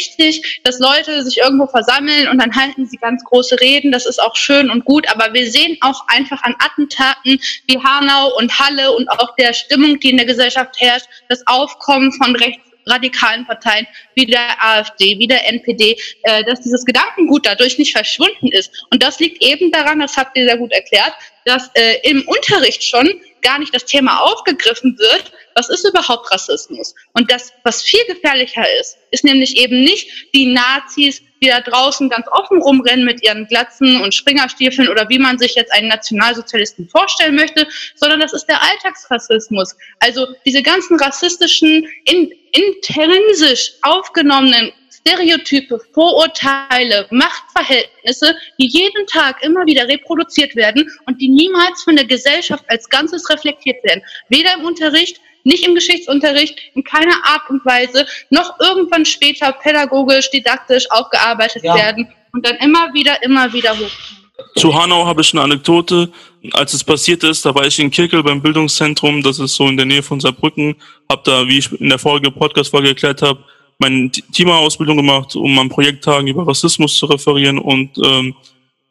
dass 0.64 0.80
Leute 0.80 1.24
sich 1.24 1.38
irgendwo 1.38 1.68
versammeln 1.68 2.28
und 2.30 2.42
dann 2.42 2.56
halten 2.56 2.86
sie 2.86 2.98
ganz 2.98 3.24
große 3.24 3.60
Reden. 3.60 3.92
Das 3.92 4.06
ist 4.06 4.22
auch 4.22 4.36
schön 4.36 4.70
und 4.70 4.86
gut, 4.86 5.08
aber 5.10 5.34
wir 5.34 5.50
sehen 5.50 5.78
auch 5.82 6.08
einfach 6.08 6.42
an 6.44 6.56
Attentaten 6.60 7.40
wie 7.68 7.80
Hanau 7.80 8.36
und 8.38 8.58
Halle 8.60 8.92
und 8.92 9.10
auch 9.10 9.36
der 9.36 9.54
Stimmung, 9.54 10.00
die 10.00 10.12
in 10.12 10.18
der 10.18 10.26
Gesellschaft 10.26 10.80
herrscht, 10.80 11.08
das 11.30 11.46
Aufkommen 11.48 12.12
von 12.14 12.36
rechtsradikalen 12.36 13.46
Parteien 13.46 13.88
wie 14.16 14.26
der 14.26 14.64
AfD, 14.64 15.18
wie 15.20 15.28
der 15.28 15.48
NPD, 15.48 15.98
äh, 16.24 16.44
dass 16.44 16.62
dieses 16.62 16.86
Gedankengut 16.86 17.46
dadurch 17.46 17.78
nicht 17.78 17.94
verschwunden 17.94 18.48
ist. 18.48 18.86
Und 18.92 19.04
das 19.04 19.20
liegt 19.20 19.44
eben 19.44 19.72
daran, 19.72 20.00
das 20.00 20.18
habt 20.18 20.38
ihr 20.38 20.46
sehr 20.46 20.58
gut 20.58 20.72
erklärt, 20.72 21.14
dass 21.46 21.70
äh, 21.76 21.98
im 22.04 22.28
Unterricht 22.28 22.84
schon 22.84 23.10
gar 23.42 23.60
nicht 23.60 23.74
das 23.74 23.86
Thema 23.86 24.20
aufgegriffen 24.22 24.98
wird, 24.98 25.32
was 25.56 25.70
ist 25.70 25.88
überhaupt 25.88 26.32
Rassismus? 26.32 26.94
Und 27.14 27.32
das, 27.32 27.52
was 27.64 27.82
viel 27.82 28.04
gefährlicher 28.08 28.66
ist, 28.80 28.98
ist 29.12 29.24
nämlich 29.24 29.58
eben 29.58 29.84
nicht 29.84 30.32
die 30.34 30.46
Nazis, 30.54 31.22
die 31.42 31.48
da 31.48 31.62
draußen 31.62 32.10
ganz 32.10 32.28
offen 32.32 32.62
rumrennen 32.62 33.06
mit 33.06 33.24
ihren 33.24 33.48
Glatzen 33.48 34.02
und 34.02 34.14
Springerstiefeln 34.14 34.90
oder 34.90 35.08
wie 35.10 35.20
man 35.20 35.38
sich 35.38 35.56
jetzt 35.56 35.72
einen 35.72 35.88
Nationalsozialisten 35.88 36.90
vorstellen 36.90 37.36
möchte, 37.36 37.68
sondern 37.96 38.20
das 38.20 38.34
ist 38.34 38.46
der 38.46 38.62
Alltagsrassismus. 38.62 39.76
Also 40.00 40.28
diese 40.46 40.64
ganzen 40.64 41.00
rassistischen, 41.00 41.88
in, 42.06 42.32
intrinsisch 42.52 43.74
aufgenommenen 43.82 44.72
Stereotype, 45.08 45.80
Vorurteile, 45.94 47.08
Machtverhältnisse, 47.12 48.36
die 48.60 48.68
jeden 48.68 49.08
Tag 49.08 49.42
immer 49.42 49.66
wieder 49.66 49.88
reproduziert 49.88 50.56
werden 50.56 50.90
und 51.06 51.22
die 51.22 51.30
niemals 51.30 51.84
von 51.84 51.96
der 51.96 52.06
Gesellschaft 52.06 52.66
als 52.68 52.90
Ganzes 52.90 53.30
reflektiert 53.30 53.82
werden. 53.84 54.04
Weder 54.28 54.56
im 54.56 54.66
Unterricht, 54.66 55.22
nicht 55.44 55.66
im 55.66 55.76
Geschichtsunterricht, 55.76 56.60
in 56.76 56.84
keiner 56.84 57.16
Art 57.24 57.50
und 57.50 57.66
Weise, 57.66 58.06
noch 58.32 58.60
irgendwann 58.60 59.06
später 59.06 59.54
pädagogisch, 59.54 60.30
didaktisch 60.32 60.92
aufgearbeitet 60.92 61.64
ja. 61.64 61.76
werden 61.76 62.10
und 62.34 62.46
dann 62.46 62.58
immer 62.58 62.94
wieder, 62.94 63.24
immer 63.24 63.52
wieder 63.54 63.78
hoch. 63.78 63.92
Zu 64.58 64.76
Hanau 64.76 65.06
habe 65.06 65.22
ich 65.22 65.34
eine 65.34 65.42
Anekdote. 65.42 66.12
Als 66.52 66.74
es 66.74 66.84
passiert 66.84 67.24
ist, 67.24 67.46
da 67.46 67.56
war 67.56 67.66
ich 67.66 67.80
in 67.80 67.90
Kirkel 67.90 68.22
beim 68.24 68.42
Bildungszentrum, 68.42 69.24
das 69.24 69.40
ist 69.40 69.56
so 69.56 69.68
in 69.68 69.78
der 69.78 69.86
Nähe 69.86 70.04
von 70.04 70.20
Saarbrücken, 70.20 70.76
habe 71.10 71.22
da, 71.24 71.48
wie 71.48 71.60
ich 71.60 71.72
in 71.72 71.90
der 71.90 71.98
vorigen 71.98 72.34
Podcast-Folge 72.34 72.90
erklärt 72.90 73.22
habe, 73.22 73.44
meine 73.80 74.10
Teamausbildung 74.10 74.98
gemacht, 74.98 75.36
um 75.36 75.58
an 75.60 75.70
Projekttagen 75.70 76.28
über 76.28 76.48
Rassismus 76.48 76.96
zu 76.96 77.06
referieren 77.06 77.60
und 77.60 77.98
ähm, 78.04 78.36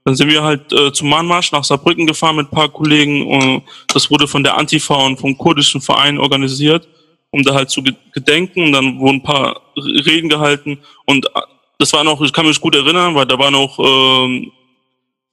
dann 0.07 0.15
sind 0.15 0.31
wir 0.31 0.45
halt 0.45 0.73
äh, 0.73 0.93
zum 0.93 1.09
Mahnmarsch 1.09 1.51
nach 1.51 1.65
Saarbrücken 1.65 2.07
gefahren 2.07 2.37
mit 2.37 2.47
ein 2.47 2.55
paar 2.55 2.69
Kollegen 2.69 3.27
und 3.27 3.63
das 3.93 4.09
wurde 4.09 4.29
von 4.29 4.45
der 4.45 4.57
Antifa 4.57 4.95
und 5.05 5.19
vom 5.19 5.37
kurdischen 5.37 5.81
Verein 5.81 6.19
organisiert, 6.19 6.87
um 7.33 7.43
da 7.43 7.53
halt 7.53 7.71
zu 7.71 7.83
gedenken. 8.13 8.67
Und 8.67 8.73
dann 8.73 9.01
wurden 9.01 9.17
ein 9.17 9.23
paar 9.25 9.61
Reden 9.77 10.29
gehalten 10.29 10.79
und 11.07 11.27
äh, 11.27 11.41
das 11.79 11.93
war 11.93 12.05
noch, 12.05 12.21
ich 12.23 12.33
kann 12.33 12.47
mich 12.47 12.61
gut 12.61 12.77
erinnern, 12.77 13.17
weil 13.17 13.27
da 13.27 13.37
war 13.37 13.51
noch 13.51 13.81
ähm, 13.81 14.53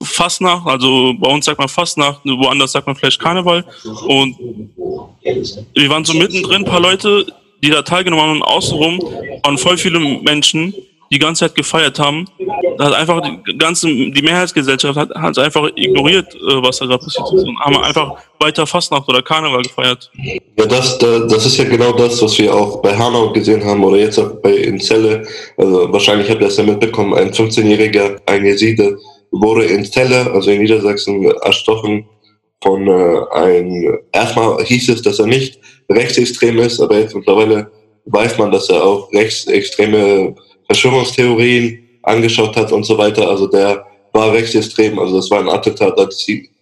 Fastnacht, 0.02 0.66
also 0.66 1.14
bei 1.18 1.30
uns 1.30 1.44
sagt 1.44 1.60
man 1.60 1.68
Fastnacht, 1.68 2.22
woanders 2.24 2.72
sagt 2.72 2.88
man 2.88 2.96
vielleicht 2.96 3.20
Karneval. 3.20 3.64
Und 4.06 4.36
wir 5.72 5.88
waren 5.88 6.04
so 6.04 6.14
mittendrin, 6.14 6.62
ein 6.62 6.64
paar 6.64 6.80
Leute, 6.80 7.26
die 7.64 7.70
da 7.70 7.82
teilgenommen 7.82 8.24
haben 8.24 8.36
und 8.36 8.42
außenrum 8.42 9.00
waren 9.42 9.58
voll 9.58 9.78
viele 9.78 9.98
Menschen, 9.98 10.74
die 11.10 11.18
ganze 11.18 11.46
Zeit 11.46 11.54
gefeiert 11.54 11.98
haben. 11.98 12.26
Da 12.76 12.86
hat 12.86 12.94
einfach 12.94 13.22
die 13.22 13.56
ganze, 13.56 13.86
die 13.88 14.22
Mehrheitsgesellschaft 14.22 14.98
hat, 14.98 15.10
hat 15.14 15.38
einfach 15.38 15.70
ignoriert, 15.76 16.34
äh, 16.34 16.62
was 16.62 16.78
da 16.78 16.86
gerade 16.86 17.04
passiert 17.04 17.26
ist 17.32 17.44
und 17.44 17.58
haben 17.60 17.76
einfach 17.78 18.16
weiter 18.40 18.66
Fastnacht 18.66 19.08
oder 19.08 19.22
Karneval 19.22 19.62
gefeiert. 19.62 20.10
Ja, 20.58 20.66
das, 20.66 20.98
das 20.98 21.46
ist 21.46 21.56
ja 21.56 21.64
genau 21.64 21.92
das, 21.92 22.20
was 22.20 22.38
wir 22.38 22.54
auch 22.54 22.82
bei 22.82 22.96
Hanau 22.96 23.32
gesehen 23.32 23.64
haben 23.64 23.82
oder 23.84 23.96
jetzt 23.96 24.18
auch 24.18 24.30
bei 24.42 24.54
in 24.54 24.80
Celle. 24.80 25.26
Also 25.56 25.92
wahrscheinlich 25.92 26.28
habt 26.28 26.40
ihr 26.40 26.48
das 26.48 26.56
ja 26.56 26.64
mitbekommen, 26.64 27.14
ein 27.14 27.30
15-jähriger, 27.30 28.18
ein 28.26 28.44
Jeside, 28.44 28.98
wurde 29.30 29.64
in 29.64 29.84
Celle, 29.84 30.30
also 30.32 30.50
in 30.50 30.62
Niedersachsen, 30.62 31.24
erstochen 31.42 32.06
von 32.64 32.88
äh, 32.88 33.20
ein, 33.32 33.98
erstmal 34.12 34.64
hieß 34.64 34.88
es, 34.88 35.02
dass 35.02 35.18
er 35.18 35.26
nicht 35.26 35.60
rechtsextrem 35.90 36.58
ist, 36.58 36.80
aber 36.80 36.98
jetzt 36.98 37.14
mittlerweile 37.14 37.70
weiß 38.06 38.38
man, 38.38 38.50
dass 38.50 38.70
er 38.70 38.82
auch 38.82 39.12
rechtsextreme 39.12 40.34
Verschwörungstheorien 40.66 41.78
angeschaut 42.02 42.56
hat 42.56 42.72
und 42.72 42.84
so 42.84 42.96
weiter. 42.96 43.28
Also 43.28 43.46
der 43.46 43.84
war 44.12 44.32
rechtsextrem, 44.32 44.98
also 44.98 45.16
das 45.16 45.30
war 45.30 45.40
ein 45.40 45.48
Attentat 45.48 45.98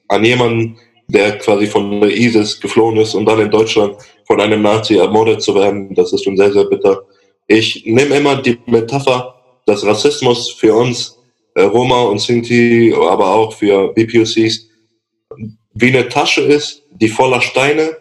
an 0.09 0.25
jemanden, 0.25 0.77
der 1.07 1.39
quasi 1.39 1.67
von 1.67 2.01
der 2.01 2.11
ISIS 2.11 2.61
geflohen 2.61 2.97
ist 2.97 3.15
und 3.15 3.27
dann 3.27 3.41
in 3.41 3.51
Deutschland 3.51 3.95
von 4.27 4.41
einem 4.41 4.63
Nazi 4.63 4.97
ermordet 4.97 5.41
zu 5.43 5.55
werden. 5.55 5.95
Das 5.95 6.13
ist 6.13 6.25
schon 6.25 6.37
sehr, 6.37 6.53
sehr 6.53 6.65
bitter. 6.65 7.03
Ich 7.47 7.85
nehme 7.87 8.17
immer 8.17 8.37
die 8.43 8.59
Metapher, 8.67 9.35
dass 9.67 9.87
Rassismus 9.87 10.51
für 10.51 10.75
uns 10.75 11.17
äh, 11.55 11.63
Roma 11.63 12.03
und 12.03 12.21
Sinti, 12.21 12.93
aber 12.95 13.31
auch 13.31 13.53
für 13.53 13.93
BPOCs 13.93 14.69
wie 15.75 15.89
eine 15.89 16.09
Tasche 16.09 16.43
ist, 16.43 16.83
die 16.91 17.09
voller 17.09 17.41
Steine 17.41 17.97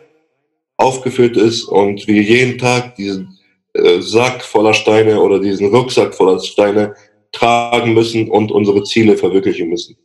aufgefüllt 0.77 1.37
ist 1.37 1.63
und 1.63 2.07
wir 2.07 2.21
jeden 2.21 2.57
Tag 2.57 2.95
diesen 2.95 3.37
äh, 3.73 4.01
Sack 4.01 4.43
voller 4.43 4.73
Steine 4.73 5.21
oder 5.21 5.39
diesen 5.39 5.73
Rucksack 5.73 6.13
voller 6.13 6.39
Steine 6.39 6.95
tragen 7.31 7.93
müssen 7.93 8.29
und 8.29 8.51
unsere 8.51 8.83
Ziele 8.83 9.15
verwirklichen 9.17 9.69
müssen. 9.69 9.95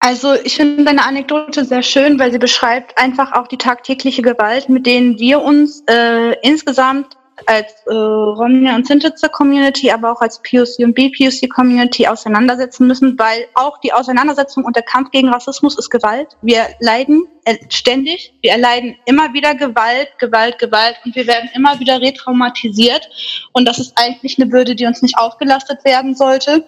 Also 0.00 0.34
ich 0.44 0.56
finde 0.56 0.84
deine 0.84 1.04
Anekdote 1.04 1.64
sehr 1.64 1.82
schön, 1.82 2.18
weil 2.18 2.32
sie 2.32 2.38
beschreibt 2.38 2.96
einfach 2.96 3.32
auch 3.32 3.46
die 3.46 3.58
tagtägliche 3.58 4.22
Gewalt, 4.22 4.68
mit 4.70 4.86
denen 4.86 5.18
wir 5.18 5.42
uns 5.42 5.82
äh, 5.86 6.34
insgesamt 6.40 7.16
als 7.46 7.72
äh, 7.86 7.92
Romnia 7.92 8.74
und 8.74 8.86
Sintitzer 8.86 9.28
Community, 9.28 9.90
aber 9.90 10.12
auch 10.12 10.20
als 10.20 10.40
POC 10.42 10.84
und 10.84 10.94
BPOC 10.94 11.48
Community 11.48 12.06
auseinandersetzen 12.06 12.86
müssen, 12.86 13.18
weil 13.18 13.46
auch 13.54 13.78
die 13.78 13.92
Auseinandersetzung 13.92 14.64
und 14.64 14.76
der 14.76 14.82
Kampf 14.82 15.10
gegen 15.10 15.28
Rassismus 15.28 15.78
ist 15.78 15.90
Gewalt. 15.90 16.36
Wir 16.42 16.68
leiden 16.80 17.26
äh, 17.44 17.56
ständig, 17.68 18.32
wir 18.42 18.52
erleiden 18.52 18.96
immer 19.06 19.32
wieder 19.32 19.54
Gewalt, 19.54 20.08
Gewalt, 20.18 20.58
Gewalt 20.58 20.96
und 21.04 21.14
wir 21.14 21.26
werden 21.26 21.50
immer 21.54 21.78
wieder 21.80 22.00
retraumatisiert 22.00 23.08
und 23.52 23.66
das 23.66 23.78
ist 23.78 23.92
eigentlich 23.96 24.38
eine 24.38 24.50
Bürde, 24.50 24.74
die 24.74 24.86
uns 24.86 25.02
nicht 25.02 25.18
aufgelastet 25.18 25.84
werden 25.84 26.14
sollte. 26.14 26.64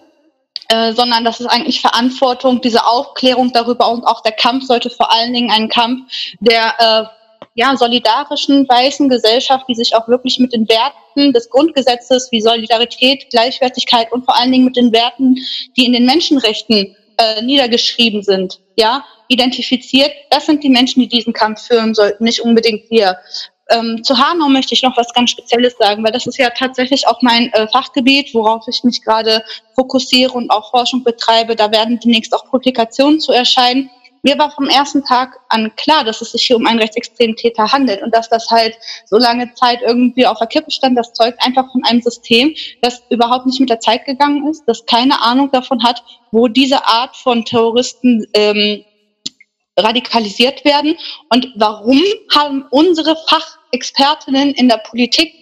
Äh, 0.69 0.93
sondern 0.93 1.25
das 1.25 1.41
ist 1.41 1.47
eigentlich 1.47 1.81
Verantwortung, 1.81 2.61
diese 2.61 2.85
Aufklärung 2.85 3.51
darüber 3.51 3.91
und 3.91 4.05
auch 4.05 4.21
der 4.21 4.31
Kampf 4.31 4.63
sollte 4.63 4.89
vor 4.89 5.11
allen 5.11 5.33
Dingen 5.33 5.51
ein 5.51 5.67
Kampf 5.67 6.09
der 6.39 6.73
äh, 6.79 7.22
ja, 7.55 7.75
solidarischen 7.77 8.67
weißen 8.67 9.09
Gesellschaft, 9.09 9.65
die 9.69 9.75
sich 9.75 9.95
auch 9.95 10.07
wirklich 10.07 10.39
mit 10.39 10.53
den 10.53 10.67
Werten 10.67 11.33
des 11.33 11.49
Grundgesetzes 11.49 12.29
wie 12.31 12.41
Solidarität, 12.41 13.29
Gleichwertigkeit 13.29 14.11
und 14.11 14.25
vor 14.25 14.37
allen 14.37 14.51
Dingen 14.51 14.65
mit 14.65 14.75
den 14.75 14.91
Werten, 14.91 15.35
die 15.77 15.85
in 15.85 15.93
den 15.93 16.05
Menschenrechten 16.05 16.95
äh, 17.17 17.41
niedergeschrieben 17.43 18.23
sind, 18.23 18.59
ja, 18.75 19.05
identifiziert. 19.27 20.11
Das 20.31 20.47
sind 20.47 20.63
die 20.63 20.69
Menschen, 20.69 21.01
die 21.01 21.07
diesen 21.07 21.33
Kampf 21.33 21.67
führen 21.67 21.93
sollten, 21.93 22.23
nicht 22.23 22.41
unbedingt 22.41 22.89
wir. 22.89 23.17
Ähm, 23.69 24.03
zu 24.03 24.17
Hanau 24.17 24.49
möchte 24.49 24.73
ich 24.73 24.83
noch 24.83 24.97
was 24.97 25.13
ganz 25.13 25.29
Spezielles 25.29 25.75
sagen, 25.77 26.03
weil 26.03 26.11
das 26.11 26.27
ist 26.27 26.37
ja 26.37 26.49
tatsächlich 26.49 27.07
auch 27.07 27.21
mein 27.21 27.51
äh, 27.53 27.67
Fachgebiet, 27.67 28.33
worauf 28.33 28.67
ich 28.67 28.83
mich 28.83 29.01
gerade 29.01 29.43
fokussiere 29.75 30.33
und 30.33 30.49
auch 30.49 30.71
Forschung 30.71 31.03
betreibe. 31.03 31.55
Da 31.55 31.71
werden 31.71 31.99
demnächst 31.99 32.33
auch 32.33 32.45
Publikationen 32.49 33.19
zu 33.19 33.31
erscheinen. 33.31 33.89
Mir 34.23 34.39
war 34.39 34.51
vom 34.51 34.67
ersten 34.67 35.03
Tag 35.03 35.39
an 35.49 35.75
klar, 35.75 36.03
dass 36.05 36.21
es 36.21 36.31
sich 36.31 36.43
hier 36.43 36.55
um 36.55 36.65
einen 36.65 36.79
rechtsextremen 36.79 37.35
Täter 37.35 37.71
handelt 37.71 38.01
und 38.01 38.15
dass 38.15 38.29
das 38.29 38.49
halt 38.49 38.75
so 39.05 39.17
lange 39.17 39.53
Zeit 39.53 39.81
irgendwie 39.85 40.25
auf 40.25 40.39
der 40.39 40.47
Kippe 40.47 40.71
stand, 40.71 40.97
das 40.97 41.13
zeugt 41.13 41.37
einfach 41.45 41.69
von 41.71 41.83
einem 41.83 42.01
System, 42.01 42.55
das 42.81 43.03
überhaupt 43.09 43.45
nicht 43.45 43.59
mit 43.59 43.69
der 43.69 43.81
Zeit 43.81 44.05
gegangen 44.05 44.47
ist, 44.47 44.63
das 44.65 44.85
keine 44.85 45.21
Ahnung 45.21 45.51
davon 45.51 45.83
hat, 45.83 46.03
wo 46.31 46.47
diese 46.47 46.85
Art 46.85 47.15
von 47.17 47.43
Terroristen 47.43 48.25
ähm, 48.33 48.85
radikalisiert 49.77 50.63
werden 50.63 50.95
und 51.29 51.49
warum 51.55 52.01
haben 52.33 52.65
unsere 52.71 53.17
Fachexpertinnen 53.27 54.51
in 54.51 54.69
der 54.69 54.77
Politik 54.77 55.33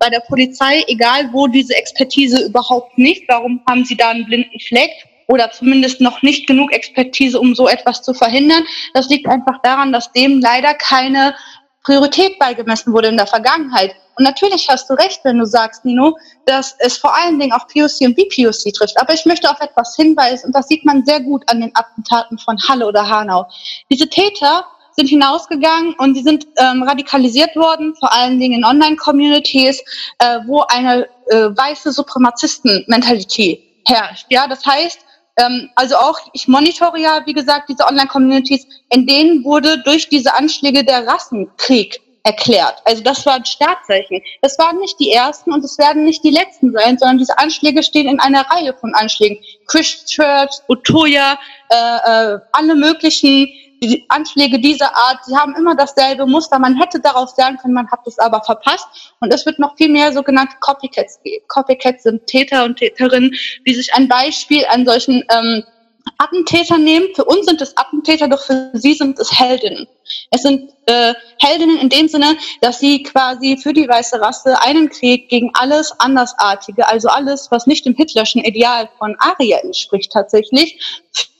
bei 0.00 0.08
der 0.08 0.20
Polizei, 0.20 0.82
egal 0.88 1.30
wo 1.32 1.46
diese 1.46 1.76
Expertise 1.76 2.46
überhaupt 2.46 2.96
nicht, 2.98 3.24
warum 3.28 3.60
haben 3.68 3.84
sie 3.84 3.96
da 3.96 4.08
einen 4.08 4.24
blinden 4.24 4.58
Fleck 4.58 4.90
oder 5.30 5.50
zumindest 5.52 6.00
noch 6.00 6.22
nicht 6.22 6.46
genug 6.46 6.72
Expertise, 6.72 7.38
um 7.38 7.54
so 7.54 7.68
etwas 7.68 8.02
zu 8.02 8.12
verhindern. 8.12 8.64
Das 8.94 9.08
liegt 9.08 9.28
einfach 9.28 9.62
daran, 9.62 9.92
dass 9.92 10.12
dem 10.12 10.40
leider 10.40 10.74
keine 10.74 11.34
Priorität 11.84 12.38
beigemessen 12.38 12.92
wurde 12.92 13.08
in 13.08 13.16
der 13.16 13.26
Vergangenheit. 13.26 13.94
Und 14.16 14.24
natürlich 14.24 14.68
hast 14.68 14.90
du 14.90 14.94
recht, 14.94 15.20
wenn 15.22 15.38
du 15.38 15.46
sagst, 15.46 15.84
Nino, 15.84 16.16
dass 16.44 16.74
es 16.80 16.98
vor 16.98 17.14
allen 17.14 17.38
Dingen 17.38 17.52
auf 17.52 17.66
POC 17.68 18.00
und 18.02 18.16
BPOC 18.16 18.74
trifft. 18.74 19.00
Aber 19.00 19.14
ich 19.14 19.24
möchte 19.24 19.48
auf 19.48 19.60
etwas 19.60 19.96
hinweisen, 19.96 20.48
und 20.48 20.56
das 20.56 20.66
sieht 20.66 20.84
man 20.84 21.04
sehr 21.06 21.20
gut 21.20 21.42
an 21.46 21.60
den 21.60 21.70
Attentaten 21.74 22.36
von 22.38 22.58
Halle 22.68 22.86
oder 22.86 23.08
Hanau. 23.08 23.46
Diese 23.90 24.08
Täter 24.08 24.66
sind 24.96 25.08
hinausgegangen 25.08 25.94
und 25.94 26.14
die 26.14 26.22
sind 26.22 26.46
ähm, 26.58 26.82
radikalisiert 26.82 27.54
worden, 27.56 27.94
vor 27.94 28.12
allen 28.12 28.38
Dingen 28.40 28.58
in 28.58 28.64
Online-Communities, 28.64 29.80
äh, 30.18 30.40
wo 30.46 30.62
eine 30.68 31.08
äh, 31.28 31.36
weiße 31.56 31.92
Supremazisten-Mentalität 31.92 33.62
herrscht. 33.86 34.26
Ja, 34.28 34.46
das 34.46 34.66
heißt, 34.66 34.98
ähm, 35.40 35.70
also 35.74 35.96
auch, 35.96 36.18
ich 36.32 36.48
monitore 36.48 37.00
ja, 37.00 37.22
wie 37.24 37.32
gesagt, 37.32 37.68
diese 37.68 37.86
Online-Communities, 37.86 38.66
in 38.90 39.06
denen 39.06 39.44
wurde 39.44 39.82
durch 39.84 40.08
diese 40.08 40.34
Anschläge 40.34 40.84
der 40.84 41.06
Rassenkrieg 41.06 42.00
erklärt. 42.22 42.76
Also 42.84 43.02
das 43.02 43.24
war 43.24 43.34
ein 43.34 43.44
Startzeichen. 43.44 44.20
Das 44.42 44.58
waren 44.58 44.78
nicht 44.78 44.98
die 45.00 45.10
ersten 45.10 45.52
und 45.52 45.64
es 45.64 45.78
werden 45.78 46.04
nicht 46.04 46.22
die 46.22 46.30
letzten 46.30 46.72
sein, 46.72 46.98
sondern 46.98 47.18
diese 47.18 47.38
Anschläge 47.38 47.82
stehen 47.82 48.08
in 48.08 48.20
einer 48.20 48.42
Reihe 48.50 48.74
von 48.74 48.94
Anschlägen. 48.94 49.38
Christchurch, 49.66 50.50
Utoya, 50.68 51.38
äh, 51.70 52.34
äh, 52.34 52.38
alle 52.52 52.74
möglichen 52.74 53.48
die 53.82 54.04
Anschläge 54.08 54.58
dieser 54.58 54.94
Art, 54.94 55.24
sie 55.24 55.36
haben 55.36 55.54
immer 55.56 55.74
dasselbe 55.74 56.26
Muster. 56.26 56.58
Man 56.58 56.76
hätte 56.76 57.00
darauf 57.00 57.30
sagen 57.30 57.56
können, 57.56 57.74
man 57.74 57.90
hat 57.90 58.00
es 58.06 58.18
aber 58.18 58.42
verpasst. 58.42 58.86
Und 59.20 59.32
es 59.32 59.46
wird 59.46 59.58
noch 59.58 59.76
viel 59.76 59.90
mehr 59.90 60.12
sogenannte 60.12 60.56
Copycats 60.60 61.20
geben. 61.22 61.44
Copycats 61.48 62.02
sind 62.02 62.26
Täter 62.26 62.64
und 62.64 62.76
Täterinnen, 62.76 63.32
die 63.66 63.74
sich 63.74 63.92
ein 63.94 64.08
Beispiel 64.08 64.64
an 64.70 64.84
solchen 64.84 65.24
ähm, 65.30 65.64
Attentätern 66.18 66.84
nehmen. 66.84 67.08
Für 67.14 67.24
uns 67.24 67.46
sind 67.46 67.60
es 67.62 67.76
Attentäter, 67.76 68.28
doch 68.28 68.42
für 68.42 68.70
sie 68.74 68.94
sind 68.94 69.18
es 69.18 69.38
Heldinnen. 69.38 69.86
Es 70.30 70.42
sind 70.42 70.70
äh, 70.86 71.14
Heldinnen 71.38 71.78
in 71.78 71.88
dem 71.88 72.08
Sinne, 72.08 72.36
dass 72.60 72.80
sie 72.80 73.02
quasi 73.02 73.56
für 73.56 73.72
die 73.72 73.88
weiße 73.88 74.20
Rasse 74.20 74.60
einen 74.62 74.90
Krieg 74.90 75.28
gegen 75.28 75.50
alles 75.54 75.92
Andersartige, 75.98 76.86
also 76.86 77.08
alles, 77.08 77.50
was 77.50 77.66
nicht 77.66 77.86
dem 77.86 77.94
Hitlerschen 77.94 78.42
Ideal 78.42 78.90
von 78.98 79.16
Aria 79.18 79.58
entspricht, 79.58 80.12
tatsächlich 80.12 80.78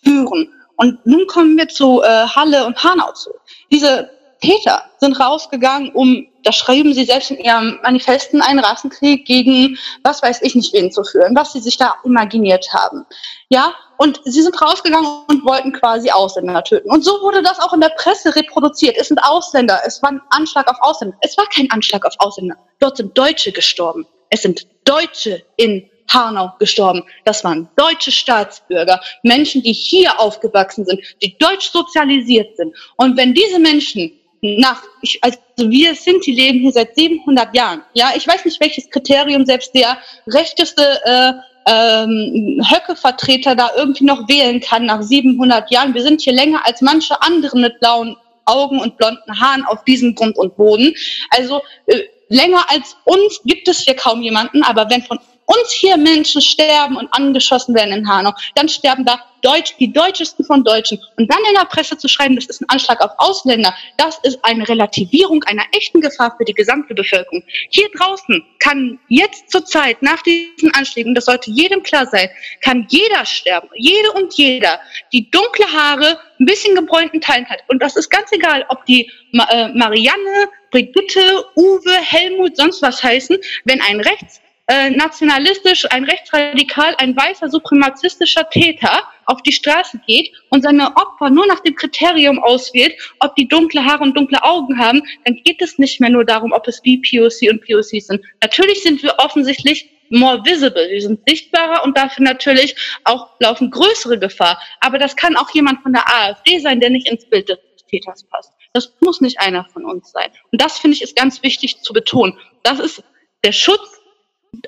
führen. 0.03 0.51
Und 0.81 1.05
nun 1.05 1.27
kommen 1.27 1.59
wir 1.59 1.69
zu 1.69 2.03
äh, 2.03 2.27
Halle 2.27 2.65
und 2.65 2.83
Hanau 2.83 3.13
zu. 3.13 3.31
Diese 3.71 4.09
Täter 4.41 4.83
sind 4.99 5.21
rausgegangen, 5.21 5.93
um, 5.93 6.27
da 6.43 6.53
schreiben 6.53 6.95
sie 6.95 7.05
selbst 7.05 7.31
in 7.31 7.37
ihrem 7.37 7.79
Manifesten, 7.83 8.41
einen 8.41 8.61
Rassenkrieg 8.61 9.27
gegen 9.27 9.77
was 10.05 10.23
weiß 10.23 10.41
ich 10.41 10.55
nicht 10.55 10.73
wen 10.73 10.91
zu 10.91 11.05
führen, 11.05 11.37
was 11.37 11.53
sie 11.53 11.61
sich 11.61 11.77
da 11.77 11.97
imaginiert 12.05 12.67
haben. 12.73 13.05
Ja, 13.51 13.75
und 13.99 14.23
sie 14.25 14.41
sind 14.41 14.59
rausgegangen 14.63 15.07
und 15.29 15.45
wollten 15.45 15.73
quasi 15.73 16.11
Ausländer 16.11 16.65
töten. 16.65 16.91
Und 16.91 17.05
so 17.05 17.21
wurde 17.21 17.43
das 17.43 17.61
auch 17.61 17.75
in 17.75 17.83
der 17.83 17.93
Presse 17.99 18.35
reproduziert. 18.35 18.97
Es 18.99 19.09
sind 19.09 19.23
Ausländer, 19.23 19.83
es 19.85 20.03
war 20.03 20.13
ein 20.13 20.23
Anschlag 20.31 20.67
auf 20.67 20.79
Ausländer. 20.81 21.19
Es 21.21 21.37
war 21.37 21.45
kein 21.55 21.71
Anschlag 21.71 22.07
auf 22.07 22.15
Ausländer. 22.21 22.57
Dort 22.79 22.97
sind 22.97 23.19
Deutsche 23.19 23.53
gestorben. 23.53 24.07
Es 24.31 24.41
sind 24.41 24.67
Deutsche 24.87 25.43
in 25.57 25.91
Hanau 26.13 26.53
gestorben. 26.59 27.03
Das 27.25 27.45
waren 27.45 27.69
deutsche 27.77 28.13
Staatsbürger, 28.13 29.01
Menschen, 29.23 29.63
die 29.63 29.73
hier 29.73 30.19
aufgewachsen 30.21 30.85
sind, 30.85 31.01
die 31.23 31.37
deutsch 31.39 31.71
sozialisiert 31.71 32.57
sind. 32.57 32.75
Und 32.97 33.17
wenn 33.17 33.35
diese 33.35 33.59
Menschen 33.59 34.13
nach, 34.43 34.83
ich, 35.03 35.23
also 35.23 35.39
wir 35.57 35.95
sind, 35.95 36.25
die 36.25 36.33
leben 36.33 36.61
hier 36.61 36.73
seit 36.73 36.95
700 36.95 37.55
Jahren. 37.55 37.83
Ja, 37.93 38.13
ich 38.17 38.27
weiß 38.27 38.45
nicht, 38.45 38.61
welches 38.61 38.89
Kriterium 38.89 39.45
selbst 39.45 39.75
der 39.75 39.99
rechteste 40.27 40.83
äh, 41.05 41.33
ähm, 41.67 42.61
Höcke-Vertreter 42.69 43.55
da 43.55 43.71
irgendwie 43.77 44.05
noch 44.05 44.29
wählen 44.29 44.61
kann 44.61 44.87
nach 44.87 45.03
700 45.03 45.71
Jahren. 45.71 45.95
Wir 45.95 46.03
sind 46.03 46.23
hier 46.23 46.33
länger 46.33 46.67
als 46.67 46.81
manche 46.81 47.21
andere 47.21 47.59
mit 47.59 47.79
blauen 47.81 48.17
Augen 48.47 48.81
und 48.81 48.97
blonden 48.97 49.41
Haaren 49.41 49.65
auf 49.67 49.85
diesem 49.85 50.15
Grund 50.15 50.37
und 50.37 50.57
Boden. 50.57 50.95
Also 51.31 51.61
äh, 51.87 52.01
länger 52.29 52.65
als 52.69 52.97
uns 53.05 53.41
gibt 53.45 53.69
es 53.69 53.81
hier 53.81 53.95
kaum 53.95 54.23
jemanden, 54.23 54.63
aber 54.63 54.89
wenn 54.89 55.03
von 55.03 55.19
uns 55.51 55.73
hier 55.73 55.97
Menschen 55.97 56.41
sterben 56.41 56.97
und 56.97 57.13
angeschossen 57.13 57.75
werden 57.75 57.93
in 57.93 58.09
Hanau, 58.09 58.33
dann 58.55 58.69
sterben 58.69 59.05
da 59.05 59.21
Deutsch, 59.43 59.75
die 59.79 59.93
Deutschesten 59.93 60.45
von 60.45 60.63
Deutschen. 60.65 61.01
Und 61.17 61.33
dann 61.33 61.39
in 61.49 61.55
der 61.55 61.65
Presse 61.65 61.97
zu 61.97 62.09
schreiben, 62.09 62.37
das 62.37 62.47
ist 62.47 62.61
ein 62.61 62.69
Anschlag 62.69 63.01
auf 63.01 63.11
Ausländer, 63.19 63.75
das 63.97 64.19
ist 64.23 64.39
eine 64.43 64.69
Relativierung 64.69 65.43
einer 65.45 65.65
echten 65.73 66.01
Gefahr 66.01 66.35
für 66.37 66.45
die 66.45 66.55
gesamte 66.55 66.95
Bevölkerung. 66.95 67.43
Hier 67.71 67.89
draußen 67.97 68.45
kann 68.59 68.99
jetzt 69.09 69.51
zur 69.51 69.65
Zeit, 69.65 70.03
nach 70.03 70.23
diesen 70.23 70.73
Anschlägen, 70.75 71.15
das 71.15 71.25
sollte 71.25 71.51
jedem 71.51 71.83
klar 71.83 72.07
sein, 72.07 72.29
kann 72.61 72.87
jeder 72.91 73.25
sterben, 73.25 73.69
jede 73.75 74.13
und 74.13 74.35
jeder, 74.35 74.79
die 75.13 75.31
dunkle 75.31 75.67
Haare, 75.73 76.19
ein 76.39 76.47
bisschen 76.47 76.75
gebräunten 76.75 77.21
Teilen 77.21 77.49
hat. 77.49 77.61
Und 77.69 77.83
das 77.83 77.97
ist 77.97 78.11
ganz 78.11 78.33
egal, 78.33 78.65
ob 78.69 78.85
die 78.87 79.11
äh, 79.33 79.69
Marianne, 79.69 80.49
Brigitte, 80.71 81.45
Uwe, 81.57 81.93
Helmut, 81.93 82.57
sonst 82.57 82.83
was 82.83 83.03
heißen, 83.03 83.37
wenn 83.65 83.81
ein 83.83 84.01
Rechts 84.01 84.41
äh, 84.71 84.91
nationalistisch, 84.91 85.85
ein 85.91 86.05
rechtsradikal, 86.05 86.95
ein 86.99 87.17
weißer 87.17 87.49
supremazistischer 87.49 88.49
Täter 88.51 89.03
auf 89.27 89.43
die 89.43 89.51
Straße 89.51 90.01
geht 90.07 90.33
und 90.51 90.63
seine 90.63 90.97
Opfer 90.97 91.29
nur 91.29 91.45
nach 91.49 91.59
dem 91.59 91.75
Kriterium 91.75 92.39
auswählt, 92.39 92.95
ob 93.19 93.35
die 93.35 93.49
dunkle 93.49 93.85
Haare 93.85 94.05
und 94.05 94.17
dunkle 94.17 94.41
Augen 94.45 94.79
haben, 94.79 95.03
dann 95.25 95.35
geht 95.45 95.61
es 95.61 95.79
nicht 95.79 96.01
mehr 96.01 96.11
nur 96.11 96.25
darum, 96.25 96.53
ob 96.53 96.69
es 96.69 96.81
BPOC 96.83 97.51
und 97.51 97.67
POC 97.67 98.01
sind. 98.01 98.25
Natürlich 98.41 98.85
sind 98.85 99.03
wir 99.03 99.17
offensichtlich 99.19 99.91
more 100.11 100.41
visible, 100.45 100.89
wir 100.89 101.03
sind 101.03 101.21
sichtbarer 101.29 101.83
und 101.83 101.97
dafür 101.99 102.25
natürlich 102.25 102.77
auch 103.03 103.31
laufen 103.41 103.73
größere 103.73 104.21
Gefahr. 104.21 104.63
Aber 104.79 104.99
das 104.99 105.17
kann 105.17 105.37
auch 105.37 105.51
jemand 105.51 105.83
von 105.83 105.93
der 105.93 106.05
AfD 106.09 106.61
sein, 106.61 106.79
der 106.79 106.91
nicht 106.91 107.09
ins 107.09 107.29
Bild 107.29 107.49
des 107.49 107.59
Täters 107.89 108.23
passt. 108.23 108.53
Das 108.73 108.93
muss 109.01 109.21
nicht 109.21 109.41
einer 109.41 109.65
von 109.73 109.85
uns 109.85 110.13
sein. 110.13 110.31
Und 110.53 110.63
das 110.63 110.79
finde 110.79 110.97
ich 110.97 111.03
ist 111.03 111.17
ganz 111.17 111.43
wichtig 111.43 111.83
zu 111.83 111.93
betonen. 111.93 112.39
Das 112.63 112.79
ist 112.79 113.03
der 113.43 113.53
Schutz 113.53 114.00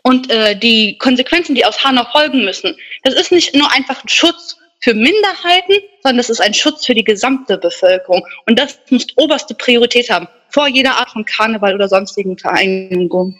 und 0.02 0.30
äh, 0.30 0.58
die 0.58 0.96
Konsequenzen, 0.98 1.54
die 1.54 1.64
aus 1.64 1.82
Hanau 1.84 2.04
folgen 2.12 2.44
müssen, 2.44 2.76
das 3.02 3.14
ist 3.14 3.32
nicht 3.32 3.54
nur 3.54 3.70
einfach 3.72 4.02
ein 4.02 4.08
Schutz 4.08 4.56
für 4.80 4.94
Minderheiten, 4.94 5.74
sondern 6.02 6.18
das 6.18 6.30
ist 6.30 6.40
ein 6.40 6.54
Schutz 6.54 6.84
für 6.86 6.94
die 6.94 7.04
gesamte 7.04 7.56
Bevölkerung. 7.56 8.26
Und 8.46 8.58
das 8.58 8.78
muss 8.90 9.06
oberste 9.16 9.54
Priorität 9.54 10.10
haben, 10.10 10.26
vor 10.50 10.66
jeder 10.68 10.96
Art 10.96 11.10
von 11.10 11.24
Karneval 11.24 11.74
oder 11.74 11.88
sonstigen 11.88 12.36
Vereinigungen. 12.36 13.38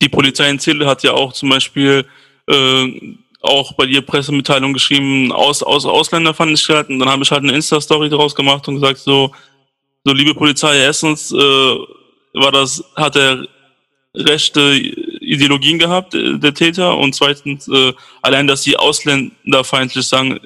Die 0.00 0.08
Polizei 0.08 0.48
in 0.48 0.60
Ziele 0.60 0.86
hat 0.86 1.02
ja 1.02 1.12
auch 1.12 1.32
zum 1.32 1.48
Beispiel 1.48 2.06
äh, 2.48 3.16
auch 3.40 3.72
bei 3.72 3.86
dir 3.86 4.02
Pressemitteilung 4.02 4.72
geschrieben, 4.72 5.32
aus, 5.32 5.62
aus. 5.62 5.84
Und 5.84 6.12
dann 6.12 6.28
habe 6.28 6.52
ich 6.52 7.30
halt 7.30 7.42
eine 7.42 7.52
Insta-Story 7.52 8.08
daraus 8.08 8.34
gemacht 8.34 8.66
und 8.68 8.76
gesagt, 8.76 8.98
so, 8.98 9.32
so 10.04 10.12
liebe 10.12 10.34
Polizei, 10.34 10.78
erstens 10.78 11.32
äh, 11.32 11.36
war 11.36 12.52
das, 12.52 12.82
hat 12.94 13.16
er 13.16 13.46
rechte 14.18 14.60
Ideologien 15.20 15.78
gehabt, 15.78 16.14
äh, 16.14 16.38
der 16.38 16.54
Täter. 16.54 16.96
Und 16.96 17.14
zweitens, 17.14 17.68
äh, 17.68 17.92
allein, 18.22 18.46
dass 18.46 18.62
sie 18.62 18.76
ausländerfeindlich 18.76 20.06
sagen, 20.06 20.40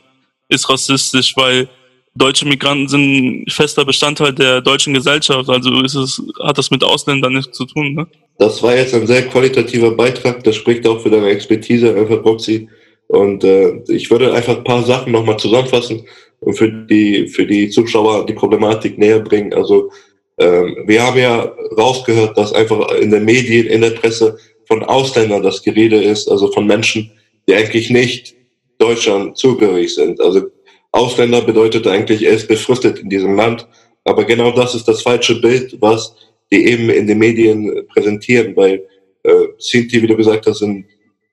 ist 0.48 0.68
rassistisch, 0.68 1.34
weil 1.36 1.68
deutsche 2.14 2.46
Migranten 2.46 2.88
sind 2.88 3.44
fester 3.50 3.84
Bestandteil 3.84 4.32
der 4.32 4.60
deutschen 4.60 4.94
Gesellschaft. 4.94 5.48
Also 5.48 5.82
ist 5.82 5.94
es, 5.94 6.22
hat 6.42 6.58
das 6.58 6.70
mit 6.70 6.84
Ausländern 6.84 7.34
nichts 7.34 7.56
zu 7.56 7.64
tun. 7.64 7.94
Ne? 7.94 8.06
Das 8.38 8.62
war 8.62 8.76
jetzt 8.76 8.94
ein 8.94 9.06
sehr 9.06 9.22
qualitativer 9.28 9.92
Beitrag. 9.92 10.44
Das 10.44 10.56
spricht 10.56 10.86
auch 10.86 11.00
für 11.00 11.10
deine 11.10 11.28
Expertise, 11.28 11.94
einfach 11.94 12.22
Proxy. 12.22 12.68
Und 13.08 13.44
äh, 13.44 13.82
ich 13.88 14.10
würde 14.10 14.32
einfach 14.32 14.56
ein 14.56 14.64
paar 14.64 14.82
Sachen 14.82 15.12
nochmal 15.12 15.38
zusammenfassen 15.38 16.06
und 16.40 16.54
für 16.54 16.70
die, 16.70 17.28
für 17.28 17.46
die 17.46 17.68
Zuschauer 17.68 18.26
die 18.26 18.32
Problematik 18.32 18.98
näher 18.98 19.20
bringen. 19.20 19.52
Also 19.54 19.90
wir 20.38 21.02
haben 21.02 21.18
ja 21.18 21.52
rausgehört, 21.76 22.36
dass 22.36 22.52
einfach 22.52 22.90
in 22.92 23.10
den 23.10 23.24
Medien, 23.24 23.66
in 23.66 23.82
der 23.82 23.90
Presse 23.90 24.38
von 24.66 24.82
Ausländern 24.82 25.42
das 25.42 25.62
Gerede 25.62 26.02
ist, 26.02 26.28
also 26.28 26.50
von 26.52 26.66
Menschen, 26.66 27.12
die 27.46 27.54
eigentlich 27.54 27.90
nicht 27.90 28.34
Deutschland 28.78 29.36
zugehörig 29.36 29.94
sind. 29.94 30.20
Also 30.20 30.50
Ausländer 30.92 31.40
bedeutet 31.40 31.86
eigentlich, 31.86 32.22
er 32.22 32.32
ist 32.32 32.48
befristet 32.48 32.98
in 32.98 33.08
diesem 33.08 33.36
Land. 33.36 33.66
Aber 34.04 34.24
genau 34.24 34.50
das 34.50 34.74
ist 34.74 34.88
das 34.88 35.02
falsche 35.02 35.40
Bild, 35.40 35.76
was 35.80 36.14
die 36.50 36.66
eben 36.66 36.90
in 36.90 37.06
den 37.06 37.18
Medien 37.18 37.86
präsentieren, 37.88 38.54
weil 38.56 38.84
äh, 39.22 39.32
Sinti, 39.58 40.02
wie 40.02 40.06
du 40.06 40.16
gesagt 40.16 40.46
hast, 40.46 40.58
sind 40.58 40.84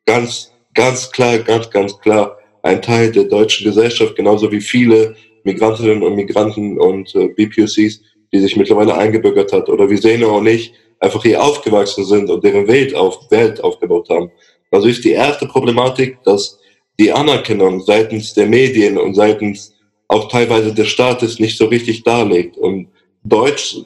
ganz, 0.06 0.52
ganz 0.74 1.12
klar, 1.12 1.40
ganz, 1.40 1.70
ganz 1.70 2.00
klar 2.00 2.38
ein 2.64 2.82
Teil 2.82 3.12
der 3.12 3.26
deutschen 3.26 3.66
Gesellschaft, 3.66 4.16
genauso 4.16 4.52
wie 4.52 4.62
viele 4.62 5.16
Migrantinnen 5.44 6.04
und 6.04 6.16
Migranten 6.16 6.80
und 6.80 7.14
äh, 7.16 7.28
BPOCs, 7.30 8.02
die 8.32 8.40
sich 8.40 8.56
mittlerweile 8.56 8.96
eingebürgert 8.96 9.52
hat, 9.54 9.70
oder 9.70 9.90
wie 9.90 10.00
Zeno 10.00 10.38
und 10.38 10.48
ich 10.48 10.74
einfach 11.00 11.24
hier 11.24 11.42
aufgewachsen 11.42 12.06
sind 12.06 12.30
und 12.30 12.44
deren 12.44 12.68
Welt, 12.68 12.94
auf, 12.96 13.30
Welt 13.32 13.64
aufgebaut 13.64 14.10
haben. 14.10 14.32
Also 14.72 14.88
ist 14.88 15.04
die 15.04 15.12
erste 15.12 15.48
Problematik, 15.48 16.18
dass 16.24 16.60
die 17.00 17.12
Anerkennung 17.12 17.82
seitens 17.82 18.34
der 18.34 18.48
Medien 18.48 18.98
und 18.98 19.16
seitens 19.16 19.74
auch 20.08 20.28
teilweise 20.28 20.74
des 20.74 20.88
Staates 20.88 21.40
nicht 21.40 21.58
so 21.58 21.66
richtig 21.66 22.04
darlegt. 22.04 22.58
Und 22.58 22.90
Deutsch 23.24 23.78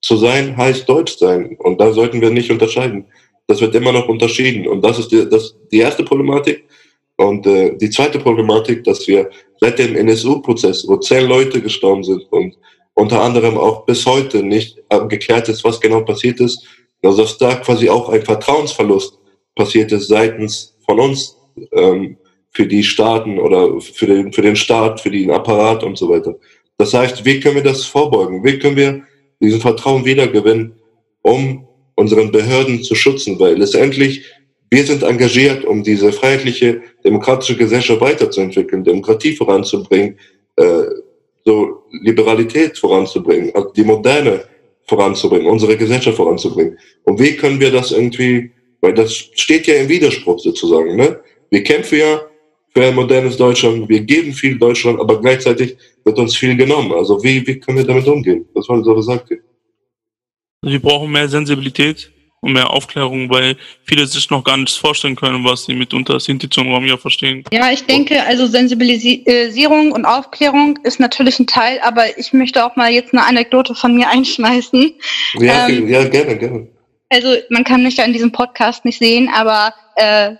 zu 0.00 0.16
sein 0.16 0.56
heißt 0.56 0.88
Deutsch 0.88 1.16
sein. 1.18 1.56
Und 1.58 1.80
da 1.80 1.92
sollten 1.92 2.20
wir 2.20 2.30
nicht 2.30 2.50
unterscheiden. 2.50 3.04
Das 3.46 3.60
wird 3.60 3.74
immer 3.74 3.92
noch 3.92 4.08
unterschieden. 4.08 4.66
Und 4.66 4.84
das 4.84 4.98
ist 4.98 5.12
die, 5.12 5.28
das, 5.28 5.54
die 5.70 5.78
erste 5.78 6.04
Problematik. 6.04 6.64
Und 7.16 7.46
äh, 7.46 7.76
die 7.76 7.90
zweite 7.90 8.18
Problematik, 8.18 8.84
dass 8.84 9.06
wir 9.08 9.30
seit 9.60 9.78
dem 9.78 9.96
NSU-Prozess, 9.96 10.86
wo 10.86 10.96
zehn 10.96 11.26
Leute 11.26 11.60
gestorben 11.60 12.04
sind 12.04 12.24
und 12.30 12.56
unter 12.98 13.22
anderem 13.22 13.56
auch 13.56 13.86
bis 13.86 14.04
heute 14.06 14.42
nicht 14.42 14.82
geklärt 15.08 15.48
ist, 15.48 15.62
was 15.62 15.80
genau 15.80 16.00
passiert 16.00 16.40
ist, 16.40 16.66
also 17.02 17.22
dass 17.22 17.38
da 17.38 17.54
quasi 17.54 17.88
auch 17.88 18.08
ein 18.08 18.22
Vertrauensverlust 18.22 19.18
passiert 19.54 19.92
ist 19.92 20.08
seitens 20.08 20.76
von 20.84 20.98
uns 20.98 21.36
ähm, 21.72 22.16
für 22.50 22.66
die 22.66 22.82
Staaten 22.82 23.38
oder 23.38 23.80
für 23.80 24.06
den, 24.06 24.32
für 24.32 24.42
den 24.42 24.56
Staat, 24.56 25.00
für 25.00 25.12
den 25.12 25.30
Apparat 25.30 25.84
und 25.84 25.96
so 25.96 26.08
weiter. 26.08 26.34
Das 26.76 26.92
heißt, 26.92 27.24
wie 27.24 27.38
können 27.38 27.54
wir 27.54 27.62
das 27.62 27.84
vorbeugen? 27.84 28.42
Wie 28.42 28.58
können 28.58 28.76
wir 28.76 29.04
diesen 29.40 29.60
Vertrauen 29.60 30.04
wiedergewinnen, 30.04 30.72
um 31.22 31.68
unseren 31.94 32.32
Behörden 32.32 32.82
zu 32.82 32.96
schützen? 32.96 33.38
Weil 33.38 33.58
letztendlich, 33.58 34.24
wir 34.70 34.84
sind 34.84 35.04
engagiert, 35.04 35.64
um 35.64 35.84
diese 35.84 36.12
freiheitliche, 36.12 36.82
demokratische 37.04 37.56
Gesellschaft 37.56 38.00
weiterzuentwickeln, 38.00 38.82
Demokratie 38.82 39.36
voranzubringen, 39.36 40.18
äh, 40.56 40.82
so 41.48 41.84
Liberalität 42.02 42.76
voranzubringen, 42.78 43.50
also 43.54 43.70
die 43.72 43.84
Moderne 43.84 44.44
voranzubringen, 44.86 45.46
unsere 45.46 45.76
Gesellschaft 45.76 46.16
voranzubringen. 46.16 46.78
Und 47.04 47.18
wie 47.18 47.36
können 47.36 47.58
wir 47.58 47.70
das 47.70 47.92
irgendwie, 47.92 48.50
weil 48.82 48.92
das 48.92 49.12
steht 49.14 49.66
ja 49.66 49.74
im 49.76 49.88
Widerspruch 49.88 50.38
sozusagen, 50.38 50.96
ne? 50.96 51.08
Wir 51.50 51.62
kämpfen 51.62 51.98
ja 51.98 52.20
für 52.74 52.84
ein 52.84 52.94
modernes 52.94 53.38
Deutschland. 53.38 53.88
Wir 53.88 54.00
geben 54.00 54.32
viel 54.34 54.58
Deutschland, 54.58 55.00
aber 55.00 55.18
gleichzeitig 55.20 55.76
wird 56.04 56.18
uns 56.18 56.36
viel 56.36 56.54
genommen. 56.54 56.92
Also 56.92 57.22
wie, 57.24 57.36
wie 57.46 57.58
können 57.58 57.78
wir 57.78 57.86
damit 57.86 58.06
umgehen? 58.06 58.44
Was 58.52 58.68
war 58.68 58.84
so 58.84 58.94
gesagt? 58.94 59.32
Wir 60.62 60.80
brauchen 60.80 61.10
mehr 61.10 61.28
Sensibilität 61.28 62.12
und 62.40 62.52
mehr 62.52 62.70
Aufklärung, 62.70 63.30
weil 63.30 63.56
viele 63.84 64.06
sich 64.06 64.30
noch 64.30 64.44
gar 64.44 64.56
nichts 64.56 64.76
vorstellen 64.76 65.16
können, 65.16 65.44
was 65.44 65.64
sie 65.64 65.74
mitunter 65.74 66.20
Sinti 66.20 66.48
zum 66.48 66.72
Romja 66.72 66.96
verstehen. 66.96 67.44
Ja, 67.52 67.70
ich 67.72 67.84
denke, 67.84 68.22
also 68.24 68.46
Sensibilisierung 68.46 69.92
und 69.92 70.04
Aufklärung 70.04 70.78
ist 70.84 71.00
natürlich 71.00 71.38
ein 71.38 71.46
Teil, 71.46 71.80
aber 71.82 72.18
ich 72.18 72.32
möchte 72.32 72.64
auch 72.64 72.76
mal 72.76 72.90
jetzt 72.90 73.12
eine 73.12 73.24
Anekdote 73.24 73.74
von 73.74 73.94
mir 73.94 74.08
einschmeißen. 74.08 74.94
Ja, 75.34 75.68
ähm, 75.68 75.88
ja 75.88 76.04
gerne, 76.04 76.36
gerne. 76.36 76.68
Also 77.10 77.34
man 77.48 77.64
kann 77.64 77.82
mich 77.82 77.96
ja 77.96 78.04
in 78.04 78.12
diesem 78.12 78.32
Podcast 78.32 78.84
nicht 78.84 78.98
sehen, 78.98 79.30
aber 79.34 79.72
äh, 79.96 80.34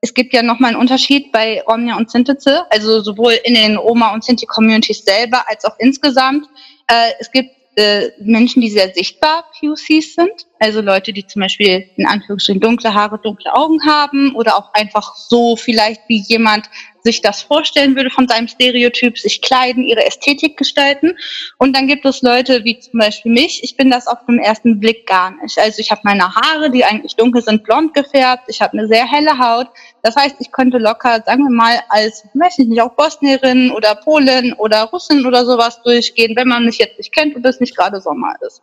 es 0.00 0.14
gibt 0.14 0.32
ja 0.32 0.42
nochmal 0.42 0.70
einen 0.70 0.80
Unterschied 0.80 1.32
bei 1.32 1.62
Omnia 1.66 1.96
und 1.96 2.10
Sintize, 2.10 2.64
also 2.70 3.00
sowohl 3.00 3.32
in 3.44 3.54
den 3.54 3.76
Roma- 3.76 4.14
und 4.14 4.22
Sinti-Communities 4.22 5.04
selber 5.04 5.44
als 5.48 5.64
auch 5.64 5.74
insgesamt. 5.80 6.46
Äh, 6.86 7.10
es 7.18 7.30
gibt 7.32 7.50
äh, 7.76 8.10
Menschen, 8.20 8.62
die 8.62 8.70
sehr 8.70 8.92
sichtbar 8.94 9.44
POCs 9.58 10.14
sind, 10.14 10.46
also 10.58 10.80
Leute, 10.80 11.12
die 11.12 11.26
zum 11.26 11.42
Beispiel 11.42 11.88
in 11.96 12.06
Anführungsstrichen 12.06 12.60
dunkle 12.60 12.94
Haare, 12.94 13.18
dunkle 13.22 13.54
Augen 13.54 13.78
haben 13.86 14.34
oder 14.34 14.56
auch 14.56 14.72
einfach 14.72 15.14
so 15.14 15.56
vielleicht 15.56 16.02
wie 16.08 16.22
jemand 16.26 16.70
sich 17.06 17.22
das 17.22 17.42
vorstellen 17.42 17.94
würde 17.94 18.10
von 18.10 18.26
seinem 18.26 18.48
Stereotyp, 18.48 19.16
sich 19.16 19.40
kleiden, 19.40 19.84
ihre 19.84 20.04
Ästhetik 20.04 20.56
gestalten. 20.56 21.16
Und 21.58 21.76
dann 21.76 21.86
gibt 21.86 22.04
es 22.04 22.20
Leute 22.22 22.64
wie 22.64 22.78
zum 22.78 22.98
Beispiel 22.98 23.32
mich. 23.32 23.62
Ich 23.62 23.76
bin 23.76 23.90
das 23.90 24.06
auf 24.06 24.18
den 24.26 24.38
ersten 24.38 24.80
Blick 24.80 25.06
gar 25.06 25.30
nicht. 25.42 25.58
Also 25.58 25.80
ich 25.80 25.90
habe 25.90 26.00
meine 26.04 26.34
Haare, 26.34 26.70
die 26.70 26.84
eigentlich 26.84 27.14
dunkel 27.14 27.42
sind, 27.42 27.62
blond 27.62 27.94
gefärbt. 27.94 28.44
Ich 28.48 28.60
habe 28.60 28.76
eine 28.76 28.88
sehr 28.88 29.06
helle 29.10 29.38
Haut. 29.38 29.68
Das 30.02 30.16
heißt, 30.16 30.36
ich 30.40 30.50
könnte 30.50 30.78
locker, 30.78 31.22
sagen 31.24 31.44
wir 31.44 31.50
mal, 31.50 31.80
als, 31.88 32.24
weiß 32.34 32.58
ich 32.58 32.66
nicht, 32.66 32.82
auch 32.82 32.94
Bosnierin 32.96 33.70
oder 33.70 33.94
Polin 33.94 34.52
oder 34.54 34.82
Russin 34.84 35.26
oder 35.26 35.44
sowas 35.44 35.80
durchgehen, 35.82 36.34
wenn 36.36 36.48
man 36.48 36.64
mich 36.64 36.78
jetzt 36.78 36.98
nicht 36.98 37.14
kennt 37.14 37.36
und 37.36 37.46
es 37.46 37.60
nicht 37.60 37.76
gerade 37.76 38.00
Sommer 38.00 38.34
ist. 38.44 38.60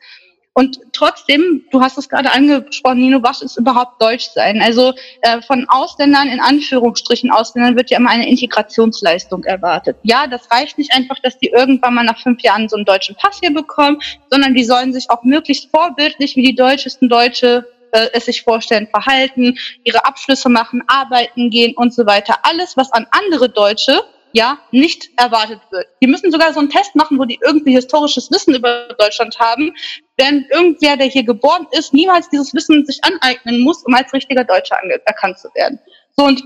Und 0.55 0.79
trotzdem, 0.93 1.65
du 1.71 1.81
hast 1.81 1.97
es 1.97 2.07
gerade 2.07 2.31
angesprochen, 2.31 2.99
Nino, 2.99 3.23
was 3.23 3.41
ist 3.41 3.57
überhaupt 3.57 3.99
Deutsch 4.01 4.29
sein? 4.35 4.61
Also 4.61 4.93
äh, 5.21 5.41
von 5.41 5.65
Ausländern, 5.67 6.27
in 6.27 6.39
Anführungsstrichen 6.39 7.31
Ausländern, 7.31 7.75
wird 7.75 7.89
ja 7.89 7.97
immer 7.97 8.11
eine 8.11 8.29
Integrationsleistung 8.29 9.43
erwartet. 9.45 9.97
Ja, 10.03 10.27
das 10.27 10.51
reicht 10.51 10.77
nicht 10.77 10.93
einfach, 10.93 11.17
dass 11.23 11.39
die 11.39 11.47
irgendwann 11.47 11.95
mal 11.95 12.03
nach 12.03 12.19
fünf 12.19 12.41
Jahren 12.41 12.69
so 12.69 12.75
einen 12.75 12.85
deutschen 12.85 13.15
Pass 13.15 13.39
hier 13.41 13.53
bekommen, 13.53 13.99
sondern 14.29 14.53
die 14.53 14.63
sollen 14.63 14.93
sich 14.93 15.09
auch 15.09 15.23
möglichst 15.23 15.71
vorbildlich 15.71 16.35
wie 16.35 16.43
die 16.43 16.55
deutschesten 16.55 17.09
Deutsche 17.09 17.65
äh, 17.91 18.09
es 18.13 18.25
sich 18.25 18.43
vorstellen, 18.43 18.87
verhalten, 18.87 19.57
ihre 19.83 20.05
Abschlüsse 20.05 20.49
machen, 20.49 20.83
arbeiten 20.87 21.49
gehen 21.49 21.73
und 21.75 21.93
so 21.93 22.05
weiter. 22.05 22.37
Alles, 22.43 22.77
was 22.77 22.91
an 22.91 23.07
andere 23.11 23.49
Deutsche 23.49 24.03
ja 24.33 24.59
nicht 24.71 25.09
erwartet 25.17 25.59
wird. 25.69 25.87
Die 26.01 26.07
müssen 26.07 26.31
sogar 26.31 26.53
so 26.53 26.59
einen 26.59 26.69
Test 26.69 26.95
machen, 26.95 27.17
wo 27.17 27.25
die 27.25 27.39
irgendwie 27.41 27.73
historisches 27.73 28.29
Wissen 28.31 28.55
über 28.55 28.87
Deutschland 28.97 29.39
haben, 29.39 29.73
denn 30.19 30.45
irgendwer, 30.51 30.97
der 30.97 31.07
hier 31.07 31.23
geboren 31.23 31.67
ist, 31.71 31.93
niemals 31.93 32.29
dieses 32.29 32.53
Wissen 32.53 32.85
sich 32.85 32.99
aneignen 33.03 33.61
muss, 33.61 33.83
um 33.83 33.93
als 33.93 34.11
richtiger 34.11 34.43
Deutscher 34.43 34.77
erkannt 35.05 35.39
zu 35.39 35.47
werden. 35.53 35.79
So 36.17 36.25
und 36.25 36.43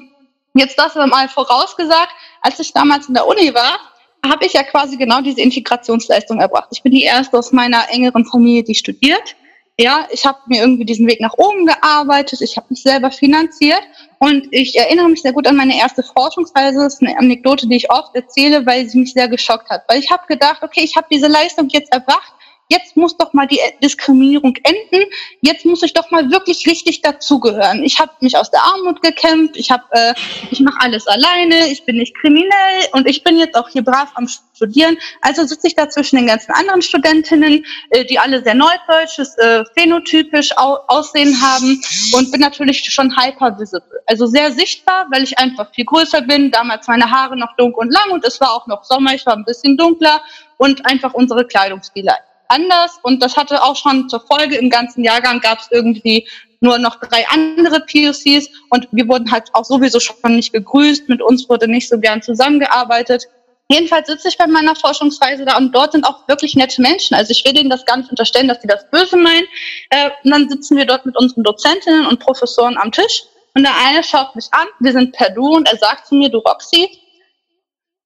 jetzt 0.53 0.77
das 0.77 0.95
mal 0.95 1.29
vorausgesagt, 1.29 2.11
als 2.41 2.59
ich 2.59 2.73
damals 2.73 3.07
in 3.07 3.13
der 3.13 3.25
Uni 3.25 3.53
war, 3.53 3.79
habe 4.25 4.45
ich 4.45 4.53
ja 4.53 4.63
quasi 4.63 4.97
genau 4.97 5.21
diese 5.21 5.41
Integrationsleistung 5.41 6.39
erbracht. 6.39 6.69
Ich 6.71 6.83
bin 6.83 6.91
die 6.91 7.03
erste 7.03 7.37
aus 7.37 7.51
meiner 7.51 7.89
engeren 7.89 8.25
Familie, 8.25 8.63
die 8.63 8.75
studiert 8.75 9.35
ja, 9.79 10.07
ich 10.11 10.25
habe 10.25 10.39
mir 10.47 10.61
irgendwie 10.61 10.85
diesen 10.85 11.07
Weg 11.07 11.21
nach 11.21 11.33
oben 11.37 11.67
gearbeitet, 11.67 12.41
ich 12.41 12.57
habe 12.57 12.65
mich 12.71 12.81
selber 12.81 13.11
finanziert 13.11 13.81
und 14.17 14.47
ich 14.51 14.75
erinnere 14.75 15.07
mich 15.09 15.21
sehr 15.21 15.33
gut 15.33 15.47
an 15.47 15.55
meine 15.55 15.77
erste 15.77 16.01
Forschungsreise. 16.01 16.79
Das 16.79 16.95
ist 16.95 17.03
eine 17.03 17.17
Anekdote, 17.17 17.67
die 17.67 17.75
ich 17.75 17.91
oft 17.91 18.15
erzähle, 18.15 18.65
weil 18.65 18.89
sie 18.89 18.97
mich 18.97 19.13
sehr 19.13 19.27
geschockt 19.27 19.69
hat. 19.69 19.83
Weil 19.87 19.99
ich 19.99 20.09
habe 20.09 20.25
gedacht, 20.27 20.63
okay, 20.63 20.81
ich 20.83 20.95
habe 20.95 21.05
diese 21.11 21.27
Leistung 21.27 21.67
jetzt 21.69 21.93
erbracht, 21.93 22.33
jetzt 22.69 22.97
muss 22.97 23.17
doch 23.17 23.33
mal 23.33 23.47
die 23.47 23.59
Diskriminierung 23.81 24.55
enden, 24.63 25.09
jetzt 25.41 25.65
muss 25.65 25.83
ich 25.83 25.93
doch 25.93 26.11
mal 26.11 26.29
wirklich 26.31 26.67
richtig 26.67 27.01
dazugehören. 27.01 27.83
Ich 27.83 27.99
habe 27.99 28.11
mich 28.19 28.37
aus 28.37 28.51
der 28.51 28.61
Armut 28.63 29.01
gekämpft, 29.01 29.55
ich 29.57 29.71
habe, 29.71 29.83
äh, 29.91 30.13
ich 30.51 30.59
mache 30.59 30.77
alles 30.81 31.07
alleine, 31.07 31.67
ich 31.67 31.85
bin 31.85 31.97
nicht 31.97 32.15
kriminell. 32.15 32.51
Und 32.91 33.07
ich 33.07 33.23
bin 33.23 33.37
jetzt 33.37 33.55
auch 33.55 33.69
hier 33.69 33.83
brav 33.83 34.09
am 34.15 34.27
Studieren. 34.27 34.97
Also 35.21 35.45
sitze 35.45 35.67
ich 35.67 35.75
da 35.75 35.89
zwischen 35.89 36.17
den 36.17 36.27
ganzen 36.27 36.51
anderen 36.51 36.81
Studentinnen, 36.81 37.65
äh, 37.91 38.05
die 38.05 38.19
alle 38.19 38.43
sehr 38.43 38.55
neudeutsch, 38.55 39.19
äh, 39.19 39.63
phänotypisch 39.77 40.57
au 40.57 40.77
Aussehen 40.87 41.41
haben. 41.41 41.81
Und 42.13 42.31
bin 42.31 42.41
natürlich 42.41 42.83
schon 42.91 43.15
hyper 43.15 43.57
visible. 43.59 44.01
Also 44.05 44.25
sehr 44.27 44.51
sichtbar, 44.51 45.07
weil 45.11 45.23
ich 45.23 45.37
einfach 45.37 45.73
viel 45.73 45.85
größer 45.85 46.21
bin, 46.21 46.51
damals 46.51 46.87
meine 46.87 47.09
Haare 47.09 47.37
noch 47.37 47.55
dunkel 47.55 47.81
und 47.81 47.93
lang. 47.93 48.11
Und 48.11 48.25
es 48.25 48.39
war 48.41 48.53
auch 48.53 48.67
noch 48.67 48.83
Sommer, 48.83 49.13
ich 49.13 49.25
war 49.25 49.35
ein 49.35 49.45
bisschen 49.45 49.77
dunkler. 49.77 50.21
Und 50.57 50.85
einfach 50.87 51.13
unsere 51.13 51.45
Kleidungsstile 51.45 52.13
anders 52.49 52.99
und 53.03 53.21
das 53.21 53.37
hatte 53.37 53.63
auch 53.63 53.75
schon 53.75 54.09
zur 54.09 54.21
Folge, 54.21 54.57
im 54.57 54.69
ganzen 54.69 55.03
Jahrgang 55.03 55.39
gab 55.39 55.59
es 55.59 55.67
irgendwie 55.71 56.27
nur 56.59 56.79
noch 56.79 56.99
drei 56.99 57.25
andere 57.27 57.81
POCs 57.81 58.49
und 58.69 58.87
wir 58.91 59.07
wurden 59.07 59.31
halt 59.31 59.49
auch 59.53 59.65
sowieso 59.65 59.99
schon 59.99 60.35
nicht 60.35 60.53
gegrüßt, 60.53 61.07
mit 61.09 61.21
uns 61.21 61.47
wurde 61.49 61.67
nicht 61.67 61.87
so 61.87 61.99
gern 61.99 62.21
zusammengearbeitet. 62.21 63.25
Jedenfalls 63.69 64.07
sitze 64.07 64.29
ich 64.29 64.37
bei 64.37 64.47
meiner 64.47 64.75
Forschungsreise 64.75 65.43
da 65.45 65.57
und 65.57 65.75
dort 65.75 65.91
sind 65.91 66.05
auch 66.05 66.27
wirklich 66.27 66.55
nette 66.55 66.81
Menschen. 66.81 67.15
Also 67.15 67.31
ich 67.31 67.43
will 67.43 67.53
denen 67.53 67.69
das 67.69 67.85
gar 67.85 67.97
nicht 67.97 68.09
unterstellen, 68.09 68.47
dass 68.47 68.61
sie 68.61 68.67
das 68.67 68.89
böse 68.89 69.17
meinen. 69.17 69.45
Äh, 69.89 70.09
und 70.23 70.31
dann 70.31 70.49
sitzen 70.49 70.77
wir 70.77 70.85
dort 70.85 71.05
mit 71.05 71.17
unseren 71.17 71.43
Dozentinnen 71.43 72.05
und 72.05 72.19
Professoren 72.19 72.77
am 72.77 72.93
Tisch 72.93 73.23
und 73.57 73.63
der 73.63 73.75
eine 73.75 74.03
schaut 74.03 74.35
mich 74.35 74.45
an, 74.51 74.67
wir 74.79 74.91
sind 74.91 75.13
per 75.13 75.31
Du 75.31 75.55
und 75.55 75.67
er 75.67 75.77
sagt 75.77 76.05
zu 76.05 76.13
mir, 76.13 76.29
du 76.29 76.37
Roxy, 76.37 76.89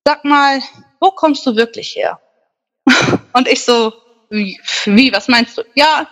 sag 0.05 0.23
mal, 0.23 0.61
wo 1.01 1.11
kommst 1.11 1.45
du 1.45 1.57
wirklich 1.57 1.93
her? 1.95 2.21
Und 3.33 3.47
ich 3.47 3.65
so, 3.65 3.91
wie, 4.31 4.59
wie, 4.85 5.11
was 5.13 5.27
meinst 5.27 5.57
du? 5.57 5.63
Ja, 5.75 6.07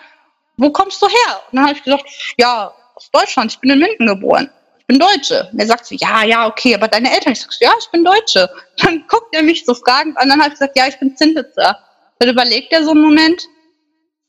wo 0.57 0.69
kommst 0.71 1.01
du 1.01 1.07
her? 1.07 1.41
Und 1.49 1.57
dann 1.57 1.65
habe 1.65 1.77
ich 1.77 1.83
gesagt, 1.83 2.05
ja, 2.37 2.73
aus 2.95 3.09
Deutschland, 3.11 3.53
ich 3.53 3.59
bin 3.59 3.71
in 3.71 3.79
Minden 3.79 4.07
geboren. 4.07 4.49
Ich 4.77 4.85
bin 4.85 4.99
Deutsche. 4.99 5.49
Und 5.51 5.59
er 5.59 5.67
sagt 5.67 5.85
so, 5.85 5.95
ja, 5.95 6.23
ja, 6.23 6.47
okay, 6.47 6.75
aber 6.75 6.87
deine 6.87 7.11
Eltern? 7.13 7.33
Ich 7.33 7.41
sag 7.41 7.53
so, 7.53 7.63
ja, 7.63 7.71
ich 7.79 7.89
bin 7.91 8.03
Deutsche. 8.03 8.49
Dann 8.77 9.05
guckt 9.07 9.33
er 9.33 9.41
mich 9.41 9.65
so 9.65 9.73
fragend 9.73 10.17
an, 10.17 10.29
dann 10.29 10.39
habe 10.39 10.49
ich 10.49 10.59
gesagt, 10.59 10.77
ja, 10.77 10.87
ich 10.87 10.99
bin 10.99 11.15
Zintitzer. 11.15 11.77
Dann 12.19 12.29
überlegt 12.29 12.71
er 12.73 12.83
so 12.83 12.91
einen 12.91 13.01
Moment, 13.01 13.47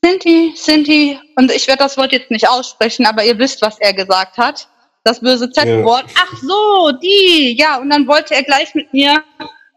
Sinti, 0.03 0.53
Sinti, 0.55 1.19
und 1.35 1.51
ich 1.51 1.67
werde 1.67 1.83
das 1.83 1.97
Wort 1.97 2.11
jetzt 2.11 2.31
nicht 2.31 2.47
aussprechen, 2.47 3.05
aber 3.05 3.23
ihr 3.23 3.37
wisst, 3.37 3.61
was 3.61 3.79
er 3.79 3.93
gesagt 3.93 4.37
hat. 4.37 4.67
Das 5.03 5.19
böse 5.19 5.49
Z-Wort. 5.49 6.05
Ja. 6.07 6.23
Ach 6.23 6.37
so, 6.41 6.91
die, 7.01 7.55
ja, 7.57 7.77
und 7.77 7.89
dann 7.89 8.07
wollte 8.07 8.35
er 8.35 8.43
gleich 8.43 8.73
mit 8.75 8.91
mir 8.93 9.23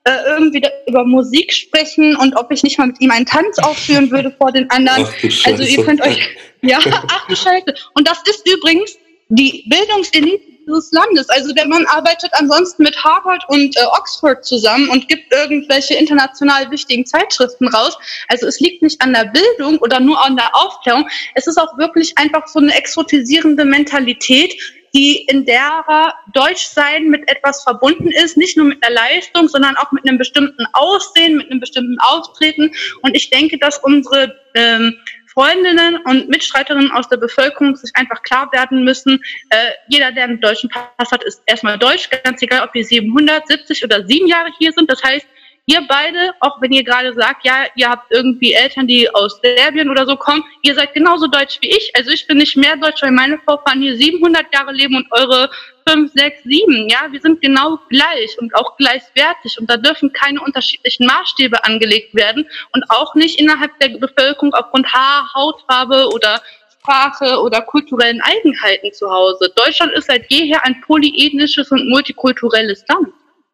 äh, 0.05 0.11
irgendwie 0.27 0.62
über 0.87 1.05
Musik 1.05 1.53
sprechen 1.53 2.17
und 2.17 2.37
ob 2.37 2.51
ich 2.53 2.62
nicht 2.62 2.79
mal 2.79 2.87
mit 2.87 3.01
ihm 3.01 3.11
einen 3.11 3.27
Tanz 3.27 3.59
aufführen 3.59 4.11
würde 4.11 4.31
vor 4.31 4.53
den 4.53 4.71
anderen. 4.71 5.07
also 5.45 5.62
ihr 5.62 5.85
könnt 5.85 6.03
euch, 6.03 6.19
ja, 6.62 6.79
ach 7.09 7.27
du 7.27 7.35
Scheiße. 7.35 7.75
Und 7.95 8.07
das 8.07 8.19
ist 8.29 8.47
übrigens 8.49 8.99
die 9.29 9.64
Bildungselite 9.67 10.55
dieses 10.67 10.93
Landes. 10.93 11.29
Also 11.29 11.53
der 11.53 11.67
Mann 11.67 11.87
arbeitet 11.87 12.31
ansonsten 12.33 12.83
mit 12.83 12.97
Harvard 13.03 13.43
und 13.49 13.77
äh, 13.77 13.85
Oxford 13.99 14.45
zusammen 14.45 14.88
und 14.90 15.09
gibt 15.09 15.33
irgendwelche 15.33 15.95
international 15.95 16.71
wichtigen 16.71 17.07
Zeitschriften 17.07 17.69
raus. 17.69 17.97
Also 18.29 18.47
es 18.47 18.61
liegt 18.61 18.83
nicht 18.83 19.01
an 19.01 19.12
der 19.12 19.27
Bildung 19.27 19.79
oder 19.79 20.01
nur 20.01 20.23
an 20.25 20.37
der 20.37 20.55
Aufklärung. 20.55 21.09
Es 21.35 21.47
ist 21.47 21.59
auch 21.59 21.77
wirklich 21.79 22.17
einfach 22.19 22.47
so 22.47 22.59
eine 22.59 22.75
exotisierende 22.75 23.64
Mentalität, 23.64 24.55
die 24.94 25.24
in 25.24 25.44
derer 25.44 26.14
Deutschsein 26.33 27.09
mit 27.09 27.28
etwas 27.28 27.64
verbunden 27.64 28.12
ist, 28.12 28.37
nicht 28.37 28.57
nur 28.57 28.66
mit 28.66 28.83
der 28.83 28.92
Leistung, 28.92 29.48
sondern 29.48 29.76
auch 29.76 29.90
mit 29.90 30.09
einem 30.09 30.18
bestimmten 30.18 30.64
Aussehen, 30.72 31.37
mit 31.37 31.50
einem 31.50 31.61
bestimmten 31.61 31.98
Auftreten. 31.98 32.70
Und 33.02 33.16
ich 33.16 33.28
denke, 33.30 33.59
dass 33.59 33.78
unsere 33.78 34.38
ähm, 34.54 34.96
Freundinnen 35.35 35.96
und 36.04 36.28
Mitstreiterinnen 36.28 36.92
aus 36.92 37.09
der 37.09 37.16
Bevölkerung 37.16 37.74
sich 37.74 37.90
einfach 37.94 38.22
klar 38.22 38.50
werden 38.52 38.85
müssen, 38.85 39.20
äh, 39.50 39.57
jeder, 39.88 40.12
der 40.12 40.24
einen 40.24 40.40
deutschen 40.40 40.70
Pass 40.70 41.11
hat, 41.11 41.24
ist 41.24 41.42
erstmal 41.46 41.76
deutsch, 41.76 42.09
ganz 42.22 42.40
egal, 42.40 42.62
ob 42.64 42.72
die 42.72 42.85
770 42.85 43.83
oder 43.83 44.07
sieben 44.07 44.28
Jahre 44.28 44.50
hier 44.59 44.70
sind. 44.72 44.88
Das 44.88 45.02
heißt, 45.02 45.26
ihr 45.66 45.81
beide, 45.88 46.35
auch 46.40 46.61
wenn 46.61 46.72
ihr 46.72 46.85
gerade 46.85 47.14
sagt, 47.14 47.44
ja, 47.44 47.64
ihr 47.74 47.88
habt 47.88 48.11
irgendwie 48.11 48.53
Eltern, 48.53 48.87
die 48.87 49.12
aus 49.14 49.40
Serbien 49.42 49.90
oder 49.90 50.07
so 50.07 50.16
kommen, 50.16 50.44
ihr 50.62 50.74
seid 50.74 50.92
genauso 50.92 51.27
deutsch 51.27 51.59
wie 51.62 51.70
ich. 51.70 51.90
Also 51.94 52.11
ich 52.11 52.27
bin 52.27 52.38
nicht 52.38 52.57
mehr 52.57 52.77
deutsch, 52.77 53.03
weil 53.03 53.12
meine 53.12 53.38
Vorfahren 53.38 53.81
hier 53.81 53.96
700 53.96 54.53
Jahre 54.53 54.72
leben 54.72 54.96
und 54.96 55.07
eure 55.11 55.50
5, 55.88 56.12
6, 56.12 56.44
7. 56.44 56.88
Ja, 56.88 57.11
wir 57.11 57.20
sind 57.20 57.40
genau 57.40 57.79
gleich 57.88 58.38
und 58.38 58.55
auch 58.55 58.77
gleichwertig 58.77 59.59
und 59.59 59.68
da 59.70 59.77
dürfen 59.77 60.12
keine 60.12 60.40
unterschiedlichen 60.40 61.07
Maßstäbe 61.07 61.64
angelegt 61.64 62.14
werden 62.14 62.46
und 62.72 62.85
auch 62.90 63.14
nicht 63.14 63.40
innerhalb 63.40 63.79
der 63.81 63.88
Bevölkerung 63.88 64.53
aufgrund 64.55 64.92
Haar, 64.92 65.31
Hautfarbe 65.35 66.09
oder 66.12 66.42
Sprache 66.79 67.40
oder 67.40 67.62
kulturellen 67.62 68.20
Eigenheiten 68.20 68.92
zu 68.92 69.11
Hause. 69.11 69.50
Deutschland 69.57 69.92
ist 69.92 70.07
seit 70.07 70.31
jeher 70.31 70.64
ein 70.66 70.81
polyethnisches 70.83 71.70
und 71.70 71.88
multikulturelles 71.88 72.85
Land. 72.88 73.09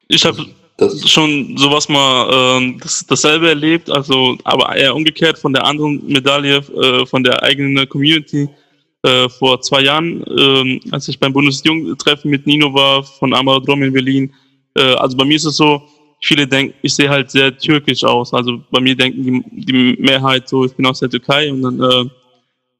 Ich 0.08 0.24
habe 0.24 0.44
schon 1.06 1.56
sowas 1.56 1.88
mal 1.88 2.62
äh, 2.62 2.78
das, 2.80 3.04
dasselbe 3.06 3.48
erlebt, 3.48 3.90
also 3.90 4.36
aber 4.44 4.74
eher 4.76 4.94
umgekehrt 4.94 5.38
von 5.38 5.52
der 5.52 5.64
anderen 5.64 6.06
Medaille 6.06 6.56
äh, 6.56 7.06
von 7.06 7.22
der 7.22 7.42
eigenen 7.42 7.88
Community 7.88 8.48
äh, 9.02 9.28
vor 9.28 9.60
zwei 9.62 9.82
Jahren, 9.82 10.22
äh, 10.24 10.80
als 10.90 11.08
ich 11.08 11.18
beim 11.18 11.32
Bundesjugendtreffen 11.32 12.30
mit 12.30 12.46
Nino 12.46 12.72
war 12.74 13.02
von 13.02 13.34
Amarodrom 13.34 13.82
in 13.82 13.92
Berlin. 13.92 14.32
Äh, 14.74 14.94
also 14.94 15.16
bei 15.16 15.24
mir 15.24 15.36
ist 15.36 15.46
es 15.46 15.56
so, 15.56 15.82
viele 16.20 16.46
denken, 16.46 16.74
ich 16.82 16.94
sehe 16.94 17.08
halt 17.08 17.30
sehr 17.30 17.56
türkisch 17.56 18.04
aus. 18.04 18.32
Also 18.32 18.60
bei 18.70 18.80
mir 18.80 18.94
denken 18.94 19.24
die, 19.24 19.64
die 19.64 20.02
Mehrheit 20.02 20.48
so, 20.48 20.64
ich 20.64 20.72
bin 20.72 20.86
aus 20.86 21.00
der 21.00 21.10
Türkei 21.10 21.50
und 21.50 21.62
dann 21.62 21.80
äh, 21.80 22.10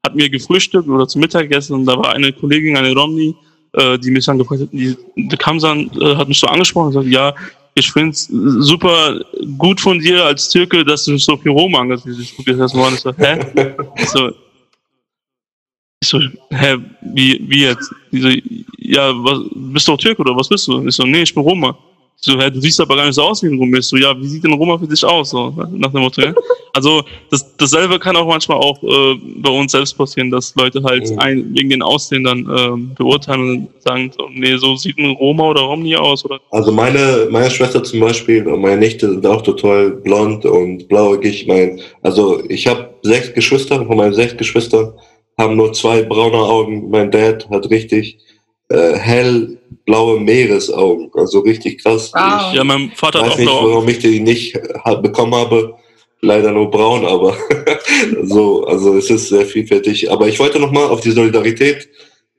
hat 0.05 0.15
mir 0.15 0.29
gefrühstückt 0.29 0.87
oder 0.87 1.07
zum 1.07 1.21
Mittagessen 1.21 1.75
und 1.75 1.85
da 1.85 1.97
war 1.97 2.13
eine 2.13 2.31
Kollegin, 2.31 2.77
eine 2.77 2.93
Romney, 2.93 3.35
äh, 3.73 3.97
die 3.97 4.11
mich 4.11 4.25
dann 4.25 4.37
gefragt 4.37 4.61
hat, 4.61 4.69
die, 4.71 4.95
die 5.15 5.37
Kamsan 5.37 5.89
äh, 5.99 6.15
hat 6.15 6.27
mich 6.27 6.39
so 6.39 6.47
angesprochen 6.47 6.87
und 6.87 6.93
gesagt, 6.93 7.11
ja, 7.11 7.33
ich 7.75 7.91
finde 7.91 8.11
es 8.11 8.27
super 8.27 9.21
gut 9.57 9.79
von 9.79 9.99
dir 9.99 10.25
als 10.25 10.49
Türke, 10.49 10.83
dass 10.83 11.05
du 11.05 11.17
so 11.17 11.37
viel 11.37 11.51
Rom 11.51 11.75
angesehen 11.75 12.17
hast. 12.17 12.75
Ich 12.75 12.99
so, 12.99 13.13
hä? 13.17 13.75
So, 14.05 14.31
ich 16.03 16.09
so, 16.09 16.19
hä, 16.49 16.77
wie, 17.01 17.39
wie 17.47 17.63
jetzt? 17.63 17.93
Die 18.11 18.19
so, 18.19 18.29
ja, 18.77 19.11
was, 19.23 19.39
bist 19.53 19.87
du 19.87 19.93
auch 19.93 19.97
Türke 19.97 20.21
oder 20.21 20.35
was 20.35 20.49
bist 20.49 20.67
du? 20.67 20.85
Ich 20.87 20.95
so, 20.95 21.03
nee, 21.03 21.21
ich 21.21 21.33
bin 21.33 21.43
Roma. 21.43 21.77
So, 22.23 22.39
hä, 22.39 22.51
du 22.51 22.61
siehst 22.61 22.79
aber 22.79 22.95
gar 22.95 23.05
nicht 23.07 23.15
so 23.15 23.23
aus 23.23 23.41
wie 23.41 23.47
ein 23.47 23.57
Roma. 23.57 23.79
Ich 23.79 23.87
so, 23.87 23.97
ja, 23.97 24.15
wie 24.15 24.27
sieht 24.27 24.43
denn 24.43 24.53
Roma 24.53 24.77
für 24.77 24.85
dich 24.87 25.03
aus? 25.03 25.31
So, 25.31 25.51
nach 25.71 25.91
dem 25.91 26.01
Motto, 26.01 26.21
ja. 26.21 26.33
Also, 26.73 27.03
das, 27.29 27.57
dasselbe 27.57 27.99
kann 27.99 28.15
auch 28.15 28.27
manchmal 28.27 28.57
auch 28.57 28.81
äh, 28.81 29.19
bei 29.37 29.49
uns 29.49 29.73
selbst 29.73 29.97
passieren, 29.97 30.31
dass 30.31 30.55
Leute 30.55 30.81
halt 30.83 31.09
mhm. 31.09 31.19
ein, 31.19 31.53
wegen 31.53 31.69
den 31.69 31.81
Aussehen 31.81 32.23
dann 32.23 32.47
ähm, 32.57 32.91
beurteilen 32.95 33.41
und 33.41 33.67
sagen, 33.81 34.11
so, 34.17 34.29
nee, 34.33 34.55
so 34.55 34.77
sieht 34.77 34.97
ein 34.97 35.09
Roma 35.11 35.49
oder 35.49 35.61
Romni 35.61 35.97
aus. 35.97 36.23
Oder 36.23 36.39
also 36.51 36.71
meine, 36.71 37.27
meine 37.29 37.51
Schwester 37.51 37.83
zum 37.83 37.99
Beispiel 37.99 38.47
und 38.47 38.61
meine 38.61 38.77
Nichte 38.77 39.09
sind 39.09 39.25
auch 39.25 39.41
total 39.41 39.89
blond 39.89 40.45
und 40.45 40.87
blauäugig. 40.87 41.45
Mein, 41.45 41.81
also 42.03 42.41
ich 42.47 42.67
habe 42.67 42.93
sechs 43.01 43.33
Geschwister, 43.33 43.85
von 43.85 43.97
meinen 43.97 44.13
sechs 44.13 44.37
Geschwistern 44.37 44.93
haben 45.37 45.57
nur 45.57 45.73
zwei 45.73 46.03
braune 46.03 46.37
Augen. 46.37 46.89
Mein 46.89 47.11
Dad 47.11 47.49
hat 47.49 47.69
richtig 47.69 48.17
äh, 48.71 48.97
hellblaue 48.97 50.19
Meeresaugen. 50.19 51.11
Also 51.13 51.39
richtig 51.39 51.83
krass. 51.83 52.11
Wow. 52.13 52.49
Ich 52.49 52.57
ja, 52.57 52.63
mein 52.63 52.91
Vater 52.95 53.21
weiß 53.21 53.27
hat 53.27 53.33
auch 53.33 53.37
nicht, 53.37 53.47
warum 53.47 53.87
ich 53.89 53.99
die 53.99 54.19
nicht 54.19 54.59
bekommen 55.01 55.35
habe. 55.35 55.75
Leider 56.23 56.51
nur 56.51 56.69
braun, 56.69 57.03
aber 57.03 57.35
so, 58.23 58.63
also 58.65 58.95
es 58.95 59.09
ist 59.09 59.29
sehr 59.29 59.45
vielfältig. 59.45 60.11
Aber 60.11 60.27
ich 60.27 60.37
wollte 60.37 60.59
nochmal 60.59 60.85
auf 60.85 61.01
die 61.01 61.09
Solidarität 61.09 61.89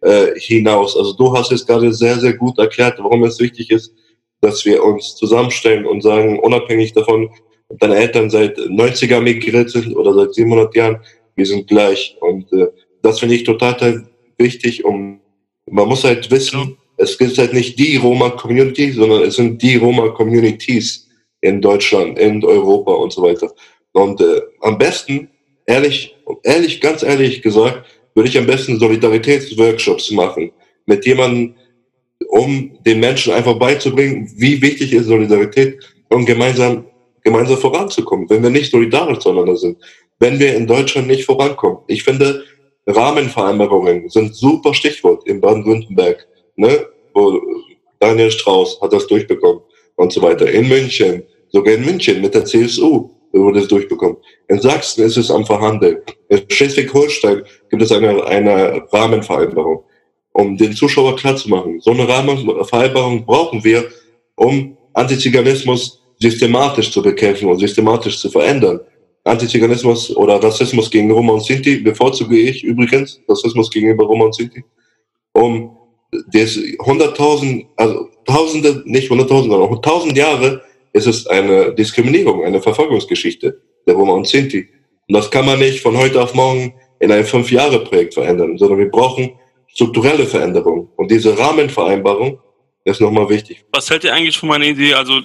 äh, 0.03 0.39
hinaus. 0.39 0.97
Also 0.97 1.15
du 1.15 1.37
hast 1.37 1.51
jetzt 1.51 1.67
gerade 1.67 1.93
sehr, 1.93 2.19
sehr 2.21 2.35
gut 2.35 2.59
erklärt, 2.59 2.99
warum 2.99 3.25
es 3.25 3.41
wichtig 3.41 3.71
ist, 3.73 3.93
dass 4.41 4.65
wir 4.65 4.85
uns 4.85 5.17
zusammenstellen 5.17 5.85
und 5.85 6.01
sagen, 6.01 6.39
unabhängig 6.39 6.93
davon, 6.93 7.29
ob 7.69 7.81
deine 7.81 7.97
Eltern 7.97 8.31
seit 8.31 8.57
90er 8.57 9.21
migriert 9.21 9.71
sind 9.71 9.97
oder 9.97 10.15
seit 10.15 10.35
700 10.35 10.77
Jahren, 10.77 11.01
wir 11.35 11.47
sind 11.47 11.67
gleich. 11.67 12.17
Und 12.21 12.53
äh, 12.53 12.69
das 13.03 13.19
finde 13.19 13.35
ich 13.35 13.43
total 13.43 14.07
wichtig, 14.39 14.85
um 14.85 15.22
man 15.71 15.89
muss 15.89 16.05
halt 16.05 16.31
wissen, 16.31 16.61
genau. 16.61 16.77
es 16.97 17.17
gibt 17.19 17.39
halt 17.39 17.53
nicht 17.53 17.79
die 17.79 17.97
Roma-Community, 17.97 18.93
sondern 18.93 19.23
es 19.23 19.37
sind 19.37 19.63
die 19.63 19.77
Roma-Communities 19.77 21.09
in 21.41 21.61
Deutschland, 21.61 22.19
in 22.19 22.45
Europa 22.45 22.93
und 22.93 23.13
so 23.13 23.23
weiter. 23.23 23.53
Und 23.93 24.21
äh, 24.21 24.41
am 24.61 24.79
besten, 24.79 25.29
ehrlich, 25.67 26.17
ehrlich, 26.45 26.81
ganz 26.81 27.03
ehrlich 27.03 27.43
gesagt, 27.43 27.87
würde 28.15 28.29
ich 28.29 28.39
am 28.39 28.47
besten 28.47 28.79
Solidaritätsworkshops 28.79 30.11
machen 30.11 30.53
mit 30.87 31.07
jemandem, 31.07 31.55
um 32.29 32.79
den 32.87 33.01
Menschen 33.01 33.33
einfach 33.33 33.59
beizubringen, 33.59 34.31
wie 34.37 34.61
wichtig 34.63 34.93
ist 34.93 35.07
Solidarität 35.07 35.79
und 36.09 36.25
gemeinsam, 36.25 36.87
gemeinsam 37.23 37.59
voranzukommen, 37.59 38.29
wenn 38.31 38.43
wir 38.43 38.51
nicht 38.51 38.71
solidarisch 38.71 39.19
zueinander 39.19 39.57
sind, 39.57 39.79
wenn 40.19 40.39
wir 40.39 40.55
in 40.55 40.67
Deutschland 40.67 41.09
nicht 41.09 41.25
vorankommen. 41.25 41.79
Ich 41.89 42.05
finde, 42.05 42.45
Rahmenvereinbarungen 42.87 44.09
sind 44.09 44.35
super 44.35 44.75
Stichwort 44.75 45.27
in 45.27 45.41
Baden-Württemberg, 45.41 46.27
ne? 46.57 46.87
wo 47.15 47.41
Daniel 48.01 48.31
Strauß 48.31 48.81
hat 48.81 48.93
das 48.93 49.07
durchbekommen 49.07 49.63
und 49.97 50.13
so 50.13 50.23
weiter. 50.23 50.51
In 50.51 50.69
München, 50.69 51.23
sogar 51.51 51.75
in 51.75 51.85
München 51.85 52.21
mit 52.21 52.35
der 52.35 52.45
CSU 52.45 53.11
wurde 53.33 53.61
es 53.61 53.69
durchbekommen. 53.69 54.17
In 54.49 54.61
Sachsen 54.61 55.05
ist 55.05 55.17
es 55.17 55.31
am 55.31 55.47
Verhandeln. 55.47 55.99
In 56.29 56.43
Schleswig-Holstein 56.49 57.43
gibt 57.71 57.83
es 57.83 57.93
eine, 57.93 58.25
eine 58.25 58.83
Rahmenvereinbarung, 58.93 59.85
um 60.33 60.57
den 60.57 60.73
Zuschauer 60.73 61.17
klarzumachen. 61.17 61.81
So 61.81 61.93
eine 61.93 62.09
Rahmenvereinbarung 62.09 63.25
brauchen 63.25 63.63
wir, 63.65 63.85
um 64.35 64.77
Antiziganismus 64.93 66.03
systematisch 66.19 66.91
zu 66.91 67.03
bekämpfen 67.03 67.49
und 67.49 67.59
systematisch 67.59 68.19
zu 68.19 68.31
verändern. 68.31 68.81
Antiziganismus 69.25 70.15
oder 70.17 70.43
Rassismus 70.43 70.91
gegen 70.91 71.11
Roma 71.11 71.35
und 71.35 71.45
Sinti 71.45 71.77
bevorzuge 71.77 72.37
ich 72.37 72.65
übrigens, 72.65 73.21
Rassismus 73.29 73.71
gegenüber 73.71 74.05
Roma 74.05 74.27
und 74.27 74.35
Sinti, 74.35 74.65
um 75.33 75.77
das 76.33 76.59
hunderttausend, 76.85 77.67
also 77.77 78.09
tausende, 78.25 78.83
nicht 78.85 79.09
hunderttausend, 79.09 79.53
sondern 79.53 79.83
tausend 79.83 80.17
Jahre 80.17 80.63
ist 80.93 81.07
es 81.07 81.27
eine 81.27 81.75
Diskriminierung, 81.75 82.45
eine 82.45 82.61
Verfolgungsgeschichte 82.61 83.61
der 83.87 83.95
Roma 83.95 84.13
und 84.15 84.27
Sinti. 84.27 84.69
Und 85.09 85.17
das 85.17 85.31
kann 85.31 85.47
man 85.47 85.59
nicht 85.59 85.81
von 85.81 85.97
heute 85.97 86.23
auf 86.23 86.35
morgen 86.35 86.75
in 87.01 87.11
ein 87.11 87.25
Fünf-Jahre-Projekt 87.25 88.15
verändern, 88.15 88.59
sondern 88.59 88.79
wir 88.79 88.91
brauchen 88.91 89.33
strukturelle 89.69 90.27
Veränderungen. 90.27 90.89
Und 90.97 91.11
diese 91.11 91.37
Rahmenvereinbarung 91.37 92.39
ist 92.85 93.01
nochmal 93.01 93.29
wichtig. 93.29 93.65
Was 93.73 93.91
hält 93.91 94.05
ihr 94.05 94.13
eigentlich 94.13 94.39
von 94.39 94.49
meiner 94.49 94.67
Idee? 94.67 94.95
Also 94.95 95.21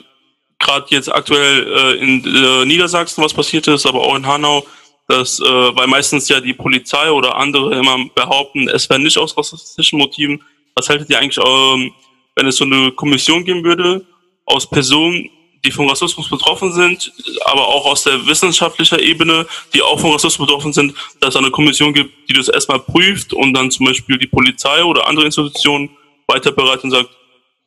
gerade 0.60 0.88
jetzt 0.90 1.14
aktuell 1.14 1.68
äh, 1.68 2.04
in 2.04 2.24
äh, 2.26 2.66
Niedersachsen 2.66 3.24
was 3.24 3.34
passiert 3.34 3.68
ist, 3.68 3.86
aber 3.86 4.02
auch 4.02 4.16
in 4.16 4.26
Hanau, 4.26 4.66
dass, 5.08 5.40
äh, 5.40 5.44
weil 5.44 5.88
meistens 5.88 6.28
ja 6.28 6.40
die 6.42 6.54
Polizei 6.54 7.12
oder 7.12 7.36
andere 7.36 7.76
immer 7.78 7.98
behaupten, 8.14 8.68
es 8.68 8.90
wäre 8.90 9.00
nicht 9.00 9.18
aus 9.18 9.38
rassistischen 9.38 10.00
Motiven. 10.00 10.42
Was 10.76 10.90
haltet 10.90 11.10
ihr 11.10 11.20
eigentlich, 11.20 11.44
ähm, 11.44 11.92
wenn 12.36 12.48
es 12.48 12.58
so 12.58 12.66
eine 12.66 12.92
Kommission 12.92 13.46
geben 13.46 13.64
würde, 13.64 14.06
aus 14.46 14.70
Personen, 14.70 15.30
die 15.66 15.72
von 15.72 15.90
Rassismus 15.90 16.30
betroffen 16.30 16.72
sind, 16.72 17.12
aber 17.46 17.68
auch 17.68 17.86
aus 17.86 18.04
der 18.04 18.26
wissenschaftlichen 18.28 19.00
Ebene, 19.00 19.46
die 19.74 19.82
auch 19.82 20.00
von 20.00 20.12
Rassismus 20.12 20.48
betroffen 20.48 20.72
sind, 20.72 20.94
dass 21.20 21.36
es 21.36 21.36
eine 21.36 21.52
Kommission 21.52 21.94
gibt, 21.94 22.30
die 22.30 22.34
das 22.34 22.48
erstmal 22.48 22.80
prüft 22.80 23.34
und 23.34 23.54
dann 23.54 23.72
zum 23.72 23.88
Beispiel 23.88 24.18
die 24.18 24.28
Polizei 24.28 24.84
oder 24.84 25.08
andere 25.08 25.26
Institutionen 25.26 25.90
weiter 26.28 26.52
bereit 26.52 26.84
und 26.84 26.92
sagt, 26.92 27.10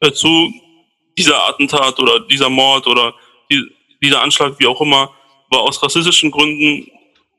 hör 0.02 0.14
zu, 0.14 0.52
dieser 1.20 1.46
Attentat 1.46 1.98
oder 1.98 2.20
dieser 2.20 2.48
Mord 2.48 2.86
oder 2.86 3.14
die, 3.50 3.62
dieser 4.02 4.22
Anschlag, 4.22 4.54
wie 4.58 4.66
auch 4.66 4.80
immer, 4.80 5.10
war 5.50 5.60
aus 5.60 5.82
rassistischen 5.82 6.30
Gründen 6.30 6.90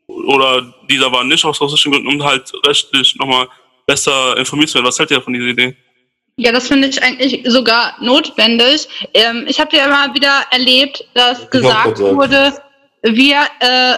oder 0.08 0.74
dieser 0.90 1.12
war 1.12 1.24
nicht 1.24 1.44
aus 1.46 1.60
rassistischen 1.60 1.92
Gründen, 1.92 2.08
um 2.08 2.24
halt 2.24 2.52
rechtlich 2.66 3.16
nochmal 3.16 3.48
besser 3.88 4.38
informiert 4.38 4.70
zu 4.70 4.76
werden. 4.76 4.88
Was 4.88 5.00
hält 5.00 5.12
ihr 5.12 5.22
von 5.22 5.34
dieser 5.34 5.48
Idee? 5.48 5.76
Ja, 6.38 6.52
das 6.52 6.68
finde 6.68 6.88
ich 6.88 7.02
eigentlich 7.02 7.42
sogar 7.46 7.96
notwendig. 8.02 8.88
Ähm, 9.14 9.46
ich 9.48 9.60
habe 9.60 9.76
ja 9.76 9.86
immer 9.86 10.14
wieder 10.14 10.46
erlebt, 10.52 11.04
dass 11.14 11.50
gesagt 11.50 12.00
wurde, 12.00 12.54
wir, 13.02 13.48
äh, 13.60 13.98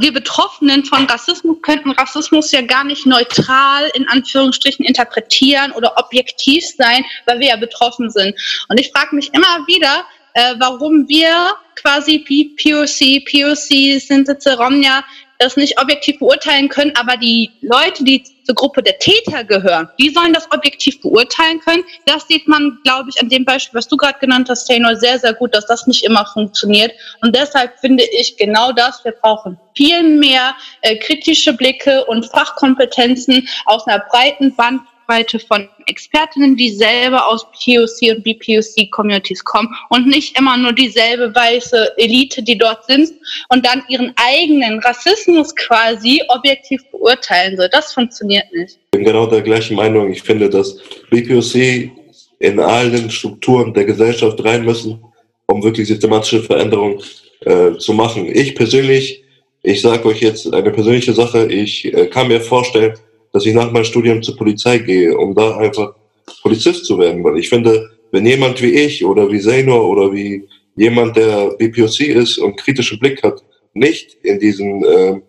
wir 0.00 0.12
Betroffenen 0.12 0.84
von 0.84 1.06
Rassismus 1.06 1.56
könnten 1.62 1.90
Rassismus 1.90 2.52
ja 2.52 2.62
gar 2.62 2.84
nicht 2.84 3.06
neutral 3.06 3.90
in 3.94 4.08
Anführungsstrichen 4.08 4.84
interpretieren 4.84 5.72
oder 5.72 5.96
objektiv 5.96 6.64
sein, 6.64 7.04
weil 7.26 7.40
wir 7.40 7.48
ja 7.48 7.56
betroffen 7.56 8.10
sind. 8.10 8.34
Und 8.68 8.78
ich 8.78 8.90
frage 8.92 9.14
mich 9.16 9.32
immer 9.34 9.66
wieder, 9.66 10.04
äh, 10.34 10.54
warum 10.58 11.08
wir 11.08 11.54
quasi 11.74 12.18
POC, 12.20 13.24
POC, 13.24 14.00
Synthese, 14.00 14.56
Romnia 14.56 15.02
das 15.38 15.56
nicht 15.56 15.80
objektiv 15.80 16.18
beurteilen 16.18 16.68
können, 16.68 16.92
aber 16.96 17.16
die 17.16 17.50
Leute, 17.60 18.04
die 18.04 18.22
zur 18.44 18.54
Gruppe 18.54 18.82
der 18.82 18.98
Täter 18.98 19.44
gehören, 19.44 19.88
die 19.98 20.10
sollen 20.10 20.32
das 20.32 20.50
objektiv 20.52 21.00
beurteilen 21.00 21.60
können. 21.60 21.84
Das 22.06 22.26
sieht 22.28 22.46
man, 22.46 22.78
glaube 22.84 23.10
ich, 23.10 23.20
an 23.20 23.28
dem 23.28 23.44
Beispiel, 23.44 23.76
was 23.76 23.88
du 23.88 23.96
gerade 23.96 24.18
genannt 24.20 24.48
hast, 24.48 24.66
Taylor, 24.66 24.96
sehr, 24.96 25.18
sehr 25.18 25.34
gut, 25.34 25.54
dass 25.54 25.66
das 25.66 25.86
nicht 25.86 26.04
immer 26.04 26.24
funktioniert. 26.26 26.92
Und 27.22 27.34
deshalb 27.34 27.78
finde 27.80 28.04
ich 28.12 28.36
genau 28.36 28.72
das, 28.72 29.04
wir 29.04 29.12
brauchen 29.12 29.58
viel 29.76 30.02
mehr 30.02 30.54
äh, 30.82 30.96
kritische 30.96 31.52
Blicke 31.52 32.04
und 32.06 32.24
Fachkompetenzen 32.26 33.48
aus 33.66 33.86
einer 33.86 34.04
breiten 34.10 34.54
Band 34.54 34.80
Bandbreite 35.06 35.38
von 35.38 35.68
Expertinnen, 35.86 36.56
die 36.56 36.70
selber 36.70 37.26
aus 37.26 37.46
POC 37.52 38.16
und 38.16 38.24
BPOC-Communities 38.24 39.44
kommen 39.44 39.68
und 39.90 40.06
nicht 40.06 40.38
immer 40.38 40.56
nur 40.56 40.72
dieselbe 40.72 41.34
weiße 41.34 41.96
Elite, 41.96 42.42
die 42.42 42.58
dort 42.58 42.84
sind 42.86 43.12
und 43.48 43.64
dann 43.64 43.82
ihren 43.88 44.12
eigenen 44.16 44.78
Rassismus 44.80 45.54
quasi 45.54 46.22
objektiv 46.28 46.82
beurteilen 46.90 47.56
soll. 47.56 47.68
Das 47.70 47.92
funktioniert 47.92 48.44
nicht. 48.52 48.78
Ich 48.84 48.90
bin 48.90 49.04
genau 49.04 49.26
der 49.26 49.42
gleichen 49.42 49.76
Meinung. 49.76 50.10
Ich 50.10 50.22
finde, 50.22 50.50
dass 50.50 50.78
BPOC 51.10 51.90
in 52.38 52.60
allen 52.60 53.10
Strukturen 53.10 53.72
der 53.72 53.84
Gesellschaft 53.84 54.42
rein 54.44 54.64
müssen, 54.64 55.02
um 55.46 55.62
wirklich 55.62 55.88
systematische 55.88 56.42
Veränderungen 56.42 57.00
äh, 57.40 57.76
zu 57.78 57.92
machen. 57.92 58.26
Ich 58.32 58.54
persönlich, 58.54 59.22
ich 59.62 59.80
sage 59.80 60.06
euch 60.06 60.20
jetzt 60.20 60.52
eine 60.52 60.70
persönliche 60.70 61.12
Sache, 61.12 61.46
ich 61.46 61.84
äh, 61.94 62.06
kann 62.06 62.28
mir 62.28 62.40
vorstellen, 62.40 62.94
dass 63.36 63.44
ich 63.44 63.52
nach 63.52 63.70
meinem 63.70 63.84
Studium 63.84 64.22
zur 64.22 64.34
Polizei 64.34 64.78
gehe, 64.78 65.14
um 65.14 65.34
da 65.34 65.58
einfach 65.58 65.94
Polizist 66.40 66.86
zu 66.86 66.98
werden. 66.98 67.22
Weil 67.22 67.36
ich 67.36 67.50
finde, 67.50 67.90
wenn 68.10 68.24
jemand 68.24 68.62
wie 68.62 68.70
ich 68.70 69.04
oder 69.04 69.30
wie 69.30 69.38
Zainor 69.38 69.86
oder 69.90 70.10
wie 70.10 70.48
jemand, 70.74 71.18
der 71.18 71.50
BPOC 71.58 72.00
ist 72.00 72.38
und 72.38 72.56
kritischen 72.56 72.98
Blick 72.98 73.22
hat, 73.22 73.44
nicht 73.74 74.14
in 74.22 74.38
diesen, 74.38 74.82
äh, 74.84 75.20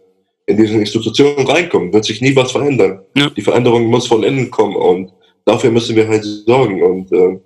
in 0.45 0.55
diesen 0.55 0.79
Institutionen 0.79 1.45
reinkommt, 1.45 1.93
wird 1.93 2.05
sich 2.05 2.21
nie 2.21 2.33
was 2.33 2.53
verändern. 2.53 3.01
Ja. 3.13 3.29
Die 3.29 3.41
Veränderung 3.41 3.87
muss 3.87 4.07
von 4.07 4.23
innen 4.23 4.49
kommen 4.51 4.77
und 4.77 5.11
dafür 5.43 5.69
müssen 5.69 5.97
wir 5.97 6.07
halt 6.07 6.23
sorgen. 6.23 6.81
Und 6.81 7.11
äh, 7.11 7.41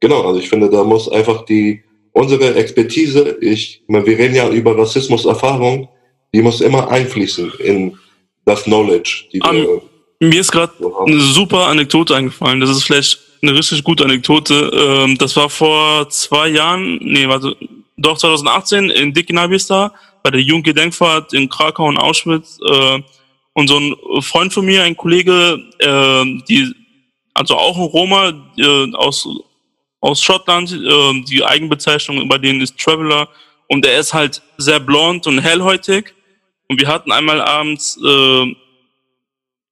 genau, 0.00 0.22
also 0.22 0.40
ich 0.40 0.48
finde, 0.48 0.68
da 0.68 0.82
muss 0.82 1.08
einfach 1.08 1.44
die 1.44 1.84
unsere 2.10 2.56
Expertise, 2.56 3.38
ich, 3.40 3.84
wir 3.86 4.04
reden 4.04 4.34
ja 4.34 4.50
über 4.50 4.76
Rassismuserfahrung, 4.76 5.88
die 6.34 6.42
muss 6.42 6.60
immer 6.60 6.90
einfließen 6.90 7.52
in 7.60 7.96
das 8.44 8.64
Knowledge, 8.64 9.28
die 9.32 9.40
um, 9.40 9.52
wir 9.52 9.89
mir 10.20 10.40
ist 10.40 10.52
gerade 10.52 10.72
eine 11.06 11.20
super 11.20 11.66
Anekdote 11.66 12.14
eingefallen. 12.14 12.60
Das 12.60 12.70
ist 12.70 12.84
vielleicht 12.84 13.18
eine 13.42 13.54
richtig 13.54 13.82
gute 13.82 14.04
Anekdote. 14.04 14.70
Ähm, 14.72 15.18
das 15.18 15.34
war 15.34 15.48
vor 15.48 16.08
zwei 16.10 16.48
Jahren, 16.48 16.98
nee, 17.02 17.26
warte, 17.26 17.56
doch 17.96 18.18
2018 18.18 18.90
in 18.90 19.12
Dickinabista 19.14 19.94
bei 20.22 20.30
der 20.30 20.42
Jugendgedenkfahrt 20.42 21.32
in 21.32 21.48
Krakau 21.48 21.86
und 21.86 21.96
Auschwitz. 21.96 22.58
Äh, 22.64 23.02
und 23.54 23.68
so 23.68 23.78
ein 23.78 24.22
Freund 24.22 24.52
von 24.52 24.64
mir, 24.64 24.84
ein 24.84 24.96
Kollege, 24.96 25.58
äh, 25.78 26.24
die, 26.48 26.72
also 27.34 27.56
auch 27.56 27.76
ein 27.76 27.84
Roma 27.84 28.32
äh, 28.58 28.92
aus, 28.94 29.26
aus 30.00 30.22
Schottland, 30.22 30.70
die 30.70 31.44
Eigenbezeichnung 31.44 32.26
bei 32.28 32.38
denen 32.38 32.60
ist 32.60 32.78
Traveler. 32.78 33.28
Und 33.68 33.84
er 33.86 34.00
ist 34.00 34.14
halt 34.14 34.42
sehr 34.56 34.80
blond 34.80 35.26
und 35.26 35.40
hellhäutig. 35.40 36.14
Und 36.68 36.80
wir 36.80 36.88
hatten 36.88 37.12
einmal 37.12 37.40
abends 37.42 37.98
äh, 38.02 38.54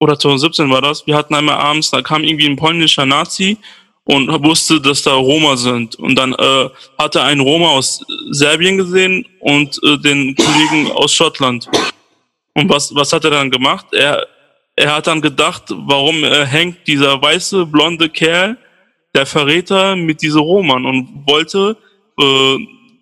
oder 0.00 0.18
2017 0.18 0.70
war 0.70 0.80
das, 0.80 1.06
wir 1.06 1.16
hatten 1.16 1.34
einmal 1.34 1.56
abends, 1.56 1.90
da 1.90 2.02
kam 2.02 2.24
irgendwie 2.24 2.46
ein 2.46 2.56
polnischer 2.56 3.06
Nazi 3.06 3.58
und 4.04 4.28
wusste, 4.42 4.80
dass 4.80 5.02
da 5.02 5.12
Roma 5.14 5.56
sind. 5.56 5.96
Und 5.96 6.14
dann 6.14 6.32
äh, 6.32 6.68
hatte 6.98 7.22
ein 7.22 7.40
Roma 7.40 7.68
aus 7.68 8.02
Serbien 8.30 8.78
gesehen 8.78 9.26
und 9.40 9.78
äh, 9.84 9.98
den 9.98 10.34
Kollegen 10.34 10.90
aus 10.92 11.12
Schottland. 11.12 11.68
Und 12.54 12.70
was, 12.70 12.94
was 12.94 13.12
hat 13.12 13.24
er 13.24 13.30
dann 13.30 13.50
gemacht? 13.50 13.86
Er, 13.92 14.26
er 14.76 14.96
hat 14.96 15.08
dann 15.08 15.20
gedacht, 15.20 15.64
warum 15.68 16.24
äh, 16.24 16.46
hängt 16.46 16.86
dieser 16.86 17.20
weiße, 17.20 17.66
blonde 17.66 18.08
Kerl, 18.08 18.56
der 19.14 19.26
Verräter, 19.26 19.94
mit 19.94 20.22
diese 20.22 20.38
Roman 20.38 20.86
und 20.86 21.24
wollte 21.26 21.76
äh, 22.18 22.56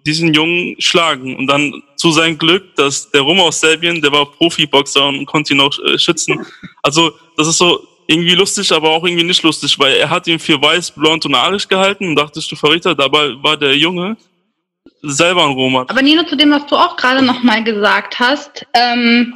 diesen 0.04 0.34
Jungen 0.34 0.74
schlagen. 0.80 1.36
Und 1.36 1.46
dann 1.46 1.82
zu 1.96 2.10
seinem 2.12 2.38
Glück, 2.38 2.74
dass 2.76 3.10
der 3.10 3.22
Rum 3.22 3.40
aus 3.40 3.60
Serbien, 3.60 4.00
der 4.00 4.12
war 4.12 4.26
Profiboxer 4.26 5.06
und 5.06 5.26
konnte 5.26 5.54
ihn 5.54 5.60
auch 5.60 5.76
äh, 5.78 5.98
schützen. 5.98 6.46
Also 6.82 7.12
das 7.36 7.48
ist 7.48 7.58
so 7.58 7.86
irgendwie 8.06 8.34
lustig, 8.34 8.70
aber 8.72 8.90
auch 8.90 9.04
irgendwie 9.04 9.24
nicht 9.24 9.42
lustig, 9.42 9.78
weil 9.78 9.96
er 9.96 10.08
hat 10.08 10.26
ihn 10.26 10.38
für 10.38 10.60
weiß, 10.60 10.92
blond 10.92 11.24
und 11.26 11.34
arisch 11.34 11.66
gehalten 11.66 12.08
und 12.08 12.16
dachtest 12.16 12.50
du 12.50 12.56
Verräter, 12.56 12.94
dabei 12.94 13.30
war 13.42 13.56
der 13.56 13.76
Junge 13.76 14.16
selber 15.02 15.44
ein 15.44 15.52
Roma. 15.52 15.84
Aber 15.88 16.02
Nino, 16.02 16.22
zu 16.24 16.36
dem, 16.36 16.50
was 16.50 16.66
du 16.66 16.76
auch 16.76 16.96
gerade 16.96 17.24
nochmal 17.24 17.64
gesagt 17.64 18.18
hast, 18.18 18.66
ähm, 18.74 19.34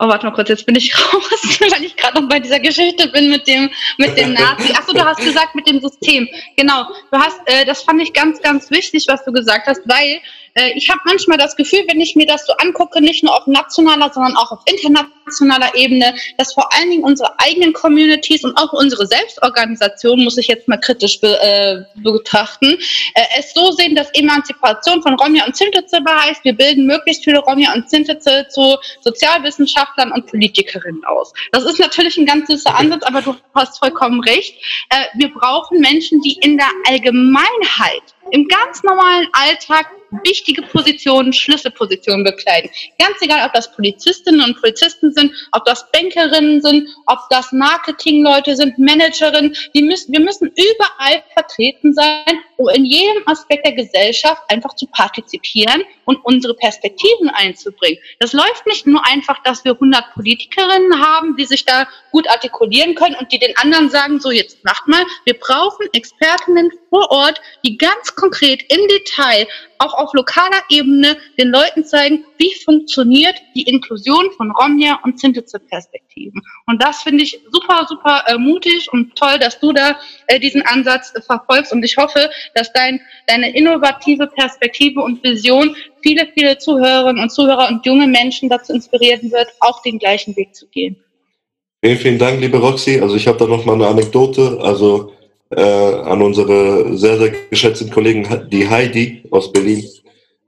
Oh, 0.00 0.06
warte 0.06 0.26
mal 0.26 0.32
kurz, 0.32 0.48
jetzt 0.48 0.64
bin 0.64 0.76
ich 0.76 0.94
raus, 1.12 1.58
weil 1.72 1.82
ich 1.82 1.96
gerade 1.96 2.20
noch 2.20 2.28
bei 2.28 2.38
dieser 2.38 2.60
Geschichte 2.60 3.08
bin 3.08 3.30
mit 3.30 3.48
dem, 3.48 3.68
mit 3.96 4.16
dem 4.16 4.32
Nazi. 4.32 4.72
Achso, 4.72 4.92
du 4.92 5.04
hast 5.04 5.18
gesagt 5.18 5.56
mit 5.56 5.66
dem 5.66 5.80
System. 5.80 6.28
Genau. 6.56 6.84
Du 7.10 7.18
hast, 7.18 7.40
äh, 7.46 7.64
das 7.64 7.82
fand 7.82 8.00
ich 8.00 8.12
ganz, 8.12 8.40
ganz 8.40 8.70
wichtig, 8.70 9.06
was 9.08 9.24
du 9.24 9.32
gesagt 9.32 9.66
hast, 9.66 9.80
weil 9.86 10.20
äh, 10.58 10.72
ich 10.74 10.90
habe 10.90 11.00
manchmal 11.04 11.38
das 11.38 11.56
Gefühl, 11.56 11.84
wenn 11.88 12.00
ich 12.00 12.16
mir 12.16 12.26
das 12.26 12.44
so 12.46 12.52
angucke, 12.54 13.00
nicht 13.00 13.22
nur 13.22 13.34
auf 13.34 13.46
nationaler, 13.46 14.10
sondern 14.12 14.36
auch 14.36 14.50
auf 14.50 14.60
internationaler 14.66 15.74
Ebene, 15.74 16.14
dass 16.36 16.52
vor 16.52 16.72
allen 16.72 16.90
Dingen 16.90 17.04
unsere 17.04 17.32
eigenen 17.38 17.72
Communities 17.72 18.44
und 18.44 18.56
auch 18.56 18.72
unsere 18.72 19.06
Selbstorganisation, 19.06 20.24
muss 20.24 20.36
ich 20.36 20.48
jetzt 20.48 20.66
mal 20.66 20.78
kritisch 20.78 21.20
be, 21.20 21.40
äh, 21.40 22.00
betrachten, 22.00 22.76
äh, 23.14 23.22
es 23.38 23.54
so 23.54 23.70
sehen, 23.72 23.94
dass 23.94 24.10
Emanzipation 24.14 25.02
von 25.02 25.14
Romja 25.14 25.46
und 25.46 25.56
Sintize 25.56 25.98
heißt, 26.08 26.44
wir 26.44 26.54
bilden 26.54 26.86
möglichst 26.86 27.24
viele 27.24 27.38
Romja 27.38 27.72
und 27.74 27.88
Sintize 27.88 28.46
zu 28.48 28.76
Sozialwissenschaftlern 29.02 30.12
und 30.12 30.26
Politikerinnen 30.26 31.04
aus. 31.04 31.32
Das 31.52 31.64
ist 31.64 31.78
natürlich 31.78 32.16
ein 32.16 32.26
ganz 32.26 32.48
süßer 32.48 32.74
Ansatz, 32.74 33.04
aber 33.04 33.22
du 33.22 33.36
hast 33.54 33.78
vollkommen 33.78 34.20
recht. 34.20 34.56
Äh, 34.90 35.04
wir 35.14 35.32
brauchen 35.32 35.80
Menschen, 35.80 36.20
die 36.22 36.34
in 36.40 36.56
der 36.56 36.70
Allgemeinheit 36.88 38.02
im 38.30 38.46
ganz 38.48 38.82
normalen 38.82 39.26
Alltag 39.32 39.86
wichtige 40.24 40.62
Positionen, 40.62 41.32
Schlüsselpositionen 41.32 42.24
bekleiden. 42.24 42.70
Ganz 42.98 43.20
egal, 43.20 43.46
ob 43.46 43.52
das 43.52 43.72
Polizistinnen 43.72 44.42
und 44.42 44.60
Polizisten 44.60 45.12
sind, 45.12 45.32
ob 45.52 45.64
das 45.64 45.90
Bankerinnen 45.92 46.60
sind, 46.62 46.88
ob 47.06 47.18
das 47.30 47.52
Marketingleute 47.52 48.56
sind, 48.56 48.78
Managerinnen. 48.78 49.54
Die 49.74 49.82
müssen, 49.82 50.12
wir 50.12 50.20
müssen 50.20 50.48
überall 50.48 51.22
vertreten 51.34 51.94
sein, 51.94 52.40
um 52.56 52.68
in 52.70 52.84
jedem 52.84 53.22
Aspekt 53.26 53.64
der 53.64 53.72
Gesellschaft 53.72 54.42
einfach 54.48 54.74
zu 54.74 54.86
partizipieren 54.86 55.82
und 56.04 56.16
unsere 56.24 56.54
Perspektiven 56.54 57.28
einzubringen. 57.30 57.98
Das 58.18 58.32
läuft 58.32 58.66
nicht 58.66 58.86
nur 58.86 59.04
einfach, 59.06 59.42
dass 59.44 59.64
wir 59.64 59.72
100 59.72 60.14
Politikerinnen 60.14 61.00
haben, 61.00 61.36
die 61.36 61.44
sich 61.44 61.64
da 61.64 61.86
gut 62.10 62.28
artikulieren 62.28 62.94
können 62.94 63.14
und 63.16 63.32
die 63.32 63.38
den 63.38 63.56
anderen 63.56 63.90
sagen, 63.90 64.20
so 64.20 64.30
jetzt 64.30 64.64
macht 64.64 64.88
mal. 64.88 65.04
Wir 65.24 65.38
brauchen 65.38 65.86
Expertinnen 65.92 66.70
vor 66.90 67.10
Ort, 67.10 67.40
die 67.64 67.76
ganz 67.78 68.14
konkret 68.14 68.62
im 68.72 68.88
Detail 68.88 69.46
auch 69.78 69.94
auf 69.98 70.12
lokaler 70.14 70.62
Ebene 70.70 71.16
den 71.38 71.48
Leuten 71.48 71.84
zeigen, 71.84 72.24
wie 72.38 72.54
funktioniert 72.64 73.34
die 73.54 73.62
Inklusion 73.62 74.30
von 74.36 74.50
Romja 74.52 74.98
und 75.02 75.18
Sintize-Perspektiven. 75.20 76.40
Und 76.66 76.82
das 76.82 77.02
finde 77.02 77.24
ich 77.24 77.40
super, 77.50 77.86
super 77.88 78.24
äh, 78.26 78.38
mutig 78.38 78.88
und 78.92 79.14
toll, 79.16 79.38
dass 79.38 79.58
du 79.60 79.72
da 79.72 79.98
äh, 80.28 80.38
diesen 80.38 80.62
Ansatz 80.62 81.12
äh, 81.14 81.20
verfolgst. 81.20 81.72
Und 81.72 81.84
ich 81.84 81.96
hoffe, 81.96 82.30
dass 82.54 82.72
dein, 82.72 83.00
deine 83.26 83.54
innovative 83.54 84.26
Perspektive 84.28 85.00
und 85.00 85.22
Vision 85.22 85.76
viele, 86.00 86.28
viele 86.34 86.58
Zuhörerinnen 86.58 87.22
und 87.22 87.30
Zuhörer 87.30 87.68
und 87.68 87.84
junge 87.84 88.06
Menschen 88.06 88.48
dazu 88.48 88.72
inspirieren 88.72 89.30
wird, 89.32 89.48
auch 89.60 89.82
den 89.82 89.98
gleichen 89.98 90.36
Weg 90.36 90.54
zu 90.54 90.66
gehen. 90.68 90.96
Vielen, 91.84 91.98
vielen 91.98 92.18
Dank, 92.18 92.40
liebe 92.40 92.58
Roxy. 92.58 93.00
Also 93.00 93.14
ich 93.14 93.26
habe 93.28 93.38
da 93.38 93.46
noch 93.46 93.64
mal 93.64 93.74
eine 93.74 93.86
Anekdote. 93.86 94.58
Also 94.60 95.12
äh, 95.50 95.60
an 95.60 96.22
unsere 96.22 96.96
sehr, 96.96 97.18
sehr 97.18 97.32
geschätzten 97.50 97.90
Kollegen, 97.90 98.26
die 98.50 98.68
Heidi 98.68 99.22
aus 99.30 99.52
Berlin. 99.52 99.84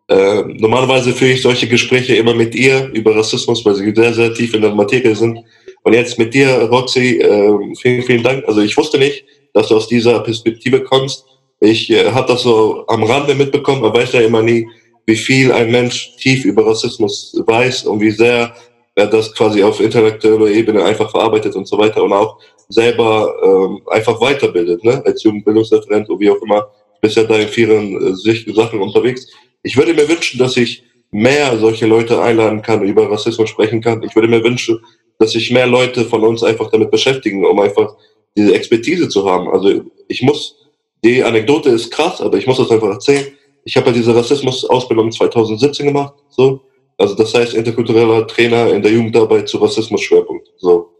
Äh, 0.09 0.43
normalerweise 0.59 1.13
führe 1.13 1.33
ich 1.33 1.43
solche 1.43 1.69
Gespräche 1.69 2.17
immer 2.17 2.35
mit 2.35 2.55
ihr 2.55 2.91
über 2.93 3.17
Rassismus, 3.17 3.65
weil 3.65 3.77
sie 3.77 3.93
sehr, 3.95 4.13
sehr 4.13 4.35
tief 4.35 4.55
in 4.55 4.63
der 4.63 4.75
Materie 4.75 5.15
sind. 5.15 5.39
Und 5.83 5.93
jetzt 5.95 6.19
mit 6.19 6.35
dir, 6.35 6.69
Roxy, 6.71 7.19
äh, 7.19 7.75
vielen, 7.81 8.03
vielen 8.03 8.23
Dank. 8.23 8.45
Also 8.47 8.61
ich 8.61 8.77
wusste 8.77 8.99
nicht, 8.99 9.25
dass 9.55 9.69
du 9.69 9.77
aus 9.77 9.89
dieser 9.89 10.21
Perspektive 10.21 10.83
kommst. 10.83 11.25
Ich 11.61 11.91
äh, 11.91 12.11
habe 12.11 12.33
das 12.33 12.43
so 12.43 12.85
am 12.89 13.05
Rande 13.05 13.35
mitbekommen, 13.35 13.83
man 13.83 13.95
weiß 13.95 14.13
ja 14.13 14.21
immer 14.21 14.43
nie, 14.43 14.67
wie 15.07 15.17
viel 15.17 15.53
ein 15.53 15.71
Mensch 15.71 16.17
tief 16.17 16.45
über 16.45 16.67
Rassismus 16.67 17.35
weiß 17.47 17.85
und 17.85 18.01
wie 18.01 18.11
sehr 18.11 18.55
er 18.95 19.07
das 19.07 19.35
quasi 19.35 19.63
auf 19.63 19.81
intellektueller 19.81 20.49
Ebene 20.49 20.85
einfach 20.85 21.11
verarbeitet 21.11 21.55
und 21.57 21.67
so 21.67 21.79
weiter 21.79 22.03
und 22.03 22.13
auch 22.13 22.39
selber 22.71 23.35
ähm, 23.45 23.83
einfach 23.89 24.21
weiterbildet, 24.21 24.83
ne? 24.85 25.03
als 25.05 25.23
Jugendbildungsreferent 25.23 26.09
oder 26.09 26.21
wie 26.21 26.31
auch 26.31 26.41
immer, 26.43 26.71
bist 27.01 27.17
ja 27.17 27.25
da 27.25 27.37
in 27.37 27.49
vielen 27.49 28.15
äh, 28.15 28.53
Sachen 28.55 28.81
unterwegs. 28.81 29.27
Ich 29.63 29.77
würde 29.77 29.93
mir 29.93 30.09
wünschen, 30.09 30.39
dass 30.39 30.57
ich 30.57 30.85
mehr 31.11 31.59
solche 31.59 31.87
Leute 31.87 32.23
einladen 32.23 32.63
kann, 32.63 32.83
über 32.83 33.11
Rassismus 33.11 33.51
sprechen 33.51 33.81
kann. 33.81 34.03
Ich 34.03 34.15
würde 34.15 34.29
mir 34.29 34.43
wünschen, 34.43 34.79
dass 35.19 35.33
sich 35.33 35.51
mehr 35.51 35.67
Leute 35.67 36.05
von 36.05 36.23
uns 36.25 36.43
einfach 36.43 36.71
damit 36.71 36.91
beschäftigen, 36.91 37.45
um 37.45 37.59
einfach 37.61 37.95
diese 38.37 38.55
Expertise 38.55 39.09
zu 39.09 39.29
haben. 39.29 39.49
Also 39.51 39.83
ich 40.09 40.23
muss, 40.23 40.57
die 41.05 41.23
Anekdote 41.23 41.71
ist 41.71 41.91
krass, 41.91 42.21
aber 42.21 42.39
ich 42.39 42.47
muss 42.47 42.59
das 42.59 42.71
einfach 42.71 42.89
erzählen. 42.89 43.27
Ich 43.65 43.77
habe 43.77 43.89
ja 43.89 43.93
diese 43.93 44.15
Rassismus-Ausbildung 44.15 45.13
2017 45.13 45.87
gemacht, 45.87 46.15
so. 46.29 46.63
Also 46.97 47.15
das 47.15 47.35
heißt 47.35 47.55
interkultureller 47.55 48.27
Trainer 48.27 48.73
in 48.73 48.83
der 48.83 48.93
Jugendarbeit 48.93 49.49
zu 49.49 49.59
Rassismus-Schwerpunkt. 49.59 50.53
So. 50.59 50.91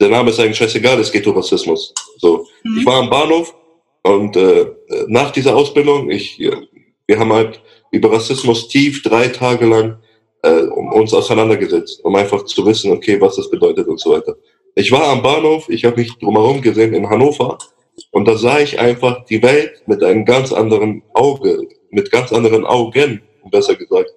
Der 0.00 0.08
Name 0.08 0.30
ist 0.30 0.40
eigentlich 0.40 0.56
scheißegal, 0.56 0.98
es 0.98 1.12
geht 1.12 1.26
um 1.26 1.36
Rassismus. 1.36 1.92
So. 2.18 2.46
Mhm. 2.64 2.78
Ich 2.78 2.86
war 2.86 2.96
am 2.96 3.10
Bahnhof 3.10 3.54
und 4.02 4.36
äh, 4.36 4.66
nach 5.08 5.30
dieser 5.30 5.54
Ausbildung, 5.54 6.10
ich, 6.10 6.38
wir 6.38 7.18
haben 7.18 7.32
halt 7.32 7.60
über 7.90 8.12
Rassismus 8.12 8.68
tief 8.68 9.02
drei 9.02 9.28
Tage 9.28 9.66
lang 9.66 9.98
äh, 10.42 10.62
um 10.62 10.92
uns 10.92 11.12
auseinandergesetzt, 11.12 12.04
um 12.04 12.14
einfach 12.16 12.44
zu 12.44 12.64
wissen, 12.66 12.92
okay, 12.92 13.20
was 13.20 13.36
das 13.36 13.50
bedeutet 13.50 13.86
und 13.88 14.00
so 14.00 14.10
weiter. 14.12 14.36
Ich 14.74 14.90
war 14.92 15.08
am 15.08 15.22
Bahnhof, 15.22 15.68
ich 15.68 15.84
habe 15.84 16.00
mich 16.00 16.16
drumherum 16.18 16.62
gesehen 16.62 16.94
in 16.94 17.08
Hannover 17.08 17.58
und 18.12 18.26
da 18.26 18.36
sah 18.36 18.60
ich 18.60 18.78
einfach 18.78 19.24
die 19.26 19.42
Welt 19.42 19.82
mit 19.86 20.02
einem 20.02 20.24
ganz 20.24 20.52
anderen 20.52 21.02
Auge, 21.12 21.68
mit 21.90 22.10
ganz 22.10 22.32
anderen 22.32 22.64
Augen, 22.64 23.22
besser 23.50 23.74
gesagt. 23.74 24.10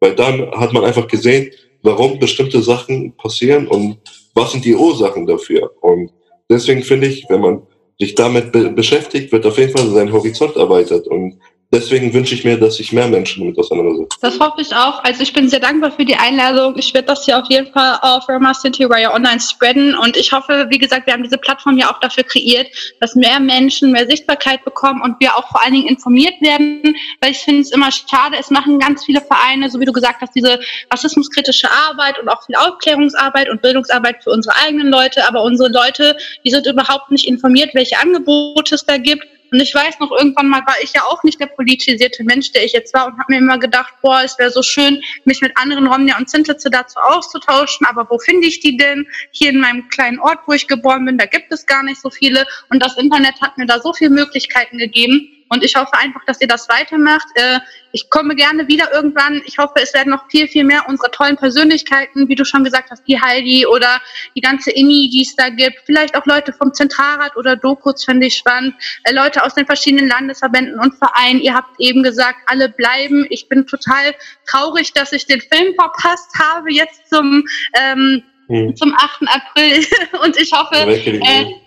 Weil 0.00 0.14
dann 0.14 0.50
hat 0.52 0.72
man 0.72 0.84
einfach 0.84 1.08
gesehen, 1.08 1.50
warum 1.82 2.18
bestimmte 2.18 2.62
Sachen 2.62 3.16
passieren 3.16 3.66
und 3.66 3.98
was 4.36 4.52
sind 4.52 4.64
die 4.64 4.76
Ursachen 4.76 5.26
dafür. 5.26 5.72
Und 5.80 6.12
deswegen 6.48 6.82
finde 6.82 7.08
ich, 7.08 7.26
wenn 7.28 7.40
man 7.40 7.62
sich 7.98 8.14
damit 8.14 8.52
be 8.52 8.70
beschäftigt, 8.70 9.32
wird 9.32 9.46
auf 9.46 9.58
jeden 9.58 9.76
Fall 9.76 9.88
sein 9.90 10.12
Horizont 10.12 10.54
erweitert. 10.56 11.08
Und 11.08 11.38
deswegen 11.76 12.12
wünsche 12.12 12.34
ich 12.34 12.44
mir, 12.44 12.58
dass 12.58 12.76
sich 12.76 12.92
mehr 12.92 13.06
Menschen 13.06 13.42
damit 13.42 13.58
auseinandersetzen. 13.58 14.18
Das 14.22 14.40
hoffe 14.40 14.60
ich 14.60 14.74
auch. 14.74 15.04
Also 15.04 15.22
ich 15.22 15.32
bin 15.32 15.48
sehr 15.48 15.60
dankbar 15.60 15.92
für 15.92 16.04
die 16.04 16.16
Einladung. 16.16 16.76
Ich 16.78 16.94
werde 16.94 17.08
das 17.08 17.24
hier 17.24 17.38
auf 17.38 17.48
jeden 17.48 17.70
Fall 17.72 17.98
auf 18.00 18.28
Roma 18.28 18.54
City 18.54 18.88
Wire 18.88 19.12
Online 19.12 19.40
spreaden 19.40 19.94
und 19.94 20.16
ich 20.16 20.32
hoffe, 20.32 20.66
wie 20.70 20.78
gesagt, 20.78 21.06
wir 21.06 21.12
haben 21.12 21.22
diese 21.22 21.38
Plattform 21.38 21.76
ja 21.76 21.92
auch 21.92 22.00
dafür 22.00 22.24
kreiert, 22.24 22.68
dass 23.00 23.14
mehr 23.14 23.38
Menschen 23.40 23.92
mehr 23.92 24.06
Sichtbarkeit 24.06 24.64
bekommen 24.64 25.02
und 25.02 25.20
wir 25.20 25.36
auch 25.36 25.48
vor 25.48 25.62
allen 25.62 25.74
Dingen 25.74 25.88
informiert 25.88 26.34
werden, 26.40 26.82
weil 27.20 27.32
ich 27.32 27.38
finde 27.38 27.60
es 27.60 27.72
immer 27.72 27.90
schade, 27.92 28.36
es 28.38 28.50
machen 28.50 28.78
ganz 28.78 29.04
viele 29.04 29.20
Vereine, 29.20 29.70
so 29.70 29.78
wie 29.78 29.84
du 29.84 29.92
gesagt 29.92 30.22
hast, 30.22 30.34
diese 30.34 30.58
rassismuskritische 30.90 31.68
Arbeit 31.70 32.18
und 32.18 32.28
auch 32.28 32.44
viel 32.44 32.56
Aufklärungsarbeit 32.56 33.50
und 33.50 33.62
Bildungsarbeit 33.62 34.22
für 34.22 34.30
unsere 34.30 34.56
eigenen 34.64 34.88
Leute, 34.88 35.26
aber 35.26 35.42
unsere 35.42 35.70
Leute, 35.70 36.16
die 36.44 36.50
sind 36.50 36.66
überhaupt 36.66 37.10
nicht 37.10 37.28
informiert, 37.28 37.74
welche 37.74 37.98
Angebote 37.98 38.74
es 38.74 38.84
da 38.84 38.96
gibt 38.96 39.26
und 39.50 39.60
ich 39.60 39.74
weiß 39.74 39.98
noch, 40.00 40.10
irgendwann 40.12 40.48
mal 40.48 40.62
war 40.66 40.76
ich 40.82 40.92
ja 40.92 41.02
auch 41.02 41.22
nicht 41.22 41.40
der 41.40 41.46
politisierte 41.46 42.24
Mensch, 42.24 42.52
der 42.52 42.64
ich 42.64 42.72
jetzt 42.72 42.94
war 42.94 43.06
und 43.06 43.18
habe 43.18 43.32
mir 43.32 43.38
immer 43.38 43.58
gedacht, 43.58 43.94
boah, 44.02 44.22
es 44.24 44.38
wäre 44.38 44.50
so 44.50 44.62
schön, 44.62 45.02
mich 45.24 45.40
mit 45.40 45.56
anderen 45.56 45.86
Romnia 45.86 46.16
und 46.18 46.28
Sintetze 46.28 46.70
dazu 46.70 46.98
auszutauschen, 46.98 47.86
aber 47.86 48.06
wo 48.10 48.18
finde 48.18 48.46
ich 48.46 48.60
die 48.60 48.76
denn? 48.76 49.06
Hier 49.30 49.50
in 49.50 49.60
meinem 49.60 49.88
kleinen 49.88 50.18
Ort, 50.18 50.40
wo 50.46 50.52
ich 50.52 50.66
geboren 50.66 51.04
bin, 51.04 51.18
da 51.18 51.26
gibt 51.26 51.52
es 51.52 51.66
gar 51.66 51.82
nicht 51.82 52.00
so 52.00 52.10
viele. 52.10 52.46
Und 52.70 52.82
das 52.82 52.96
Internet 52.96 53.40
hat 53.40 53.58
mir 53.58 53.66
da 53.66 53.80
so 53.80 53.92
viele 53.92 54.10
Möglichkeiten 54.10 54.78
gegeben 54.78 55.35
und 55.48 55.62
ich 55.62 55.76
hoffe 55.76 55.92
einfach, 55.94 56.24
dass 56.26 56.40
ihr 56.40 56.48
das 56.48 56.68
weitermacht. 56.68 57.26
Äh, 57.34 57.60
ich 57.92 58.10
komme 58.10 58.34
gerne 58.34 58.66
wieder 58.68 58.92
irgendwann. 58.92 59.42
Ich 59.46 59.58
hoffe, 59.58 59.74
es 59.76 59.94
werden 59.94 60.10
noch 60.10 60.28
viel, 60.28 60.48
viel 60.48 60.64
mehr 60.64 60.88
unserer 60.88 61.10
tollen 61.12 61.36
Persönlichkeiten, 61.36 62.28
wie 62.28 62.34
du 62.34 62.44
schon 62.44 62.64
gesagt 62.64 62.90
hast, 62.90 63.04
die 63.06 63.20
Heidi 63.20 63.66
oder 63.66 64.00
die 64.34 64.40
ganze 64.40 64.70
INI, 64.72 65.08
die 65.10 65.22
es 65.22 65.36
da 65.36 65.48
gibt. 65.48 65.78
Vielleicht 65.86 66.16
auch 66.16 66.26
Leute 66.26 66.52
vom 66.52 66.74
Zentralrat 66.74 67.36
oder 67.36 67.56
Dokus, 67.56 68.04
finde 68.04 68.26
ich 68.26 68.36
spannend. 68.36 68.74
Äh, 69.04 69.14
Leute 69.14 69.44
aus 69.44 69.54
den 69.54 69.66
verschiedenen 69.66 70.08
Landesverbänden 70.08 70.80
und 70.80 70.94
Vereinen. 70.96 71.40
Ihr 71.40 71.54
habt 71.54 71.78
eben 71.78 72.02
gesagt, 72.02 72.38
alle 72.46 72.68
bleiben. 72.68 73.26
Ich 73.30 73.48
bin 73.48 73.66
total 73.66 74.14
traurig, 74.46 74.92
dass 74.92 75.12
ich 75.12 75.26
den 75.26 75.40
Film 75.40 75.74
verpasst 75.74 76.30
habe, 76.38 76.72
jetzt 76.72 77.08
zum, 77.08 77.44
ähm, 77.74 78.22
hm. 78.48 78.74
zum 78.74 78.94
8. 78.94 79.22
April. 79.28 79.86
und 80.24 80.36
ich 80.36 80.50
hoffe, 80.52 80.76
äh, 80.76 81.65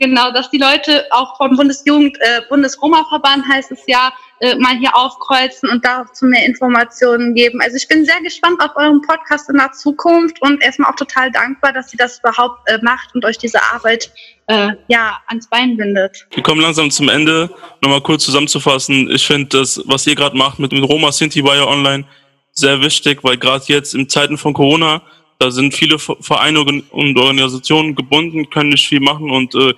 Genau, 0.00 0.30
dass 0.32 0.50
die 0.50 0.58
Leute 0.58 1.06
auch 1.10 1.36
vom 1.36 1.56
Bundesjugend, 1.56 2.16
äh, 2.20 2.42
Bundesroma-Verband 2.48 3.44
heißt 3.48 3.72
es 3.72 3.80
ja, 3.86 4.12
äh, 4.40 4.56
mal 4.56 4.76
hier 4.76 4.94
aufkreuzen 4.94 5.68
und 5.70 5.84
dazu 5.84 6.26
mehr 6.26 6.44
Informationen 6.44 7.34
geben. 7.34 7.60
Also 7.60 7.76
ich 7.76 7.86
bin 7.88 8.04
sehr 8.04 8.20
gespannt 8.20 8.60
auf 8.60 8.70
euren 8.76 9.00
Podcast 9.02 9.48
in 9.48 9.56
der 9.56 9.72
Zukunft 9.72 10.40
und 10.42 10.62
erstmal 10.62 10.90
auch 10.90 10.96
total 10.96 11.30
dankbar, 11.30 11.72
dass 11.72 11.92
ihr 11.92 11.98
das 11.98 12.18
überhaupt 12.18 12.68
äh, 12.68 12.78
macht 12.82 13.14
und 13.14 13.24
euch 13.24 13.38
diese 13.38 13.62
Arbeit 13.72 14.10
äh, 14.46 14.72
ja 14.88 15.18
ans 15.28 15.48
Bein 15.48 15.76
bindet. 15.76 16.26
Wir 16.32 16.42
kommen 16.42 16.60
langsam 16.60 16.90
zum 16.90 17.08
Ende. 17.08 17.50
Nochmal 17.80 18.00
kurz 18.00 18.24
zusammenzufassen. 18.24 19.10
Ich 19.10 19.26
finde 19.26 19.58
das, 19.58 19.80
was 19.86 20.06
ihr 20.06 20.14
gerade 20.14 20.36
macht 20.36 20.58
mit 20.58 20.72
dem 20.72 20.84
Roma 20.84 21.12
Sinti 21.12 21.42
Wire 21.44 21.68
Online, 21.68 22.04
sehr 22.52 22.80
wichtig, 22.80 23.22
weil 23.22 23.36
gerade 23.36 23.64
jetzt 23.68 23.94
in 23.94 24.08
Zeiten 24.08 24.38
von 24.38 24.52
Corona 24.52 25.02
da 25.44 25.50
sind 25.50 25.74
viele 25.74 25.98
Vereine 25.98 26.60
und 26.60 27.18
Organisationen 27.18 27.94
gebunden, 27.94 28.48
können 28.48 28.70
nicht 28.70 28.88
viel 28.88 29.00
machen 29.00 29.30
und 29.30 29.54
äh, 29.54 29.74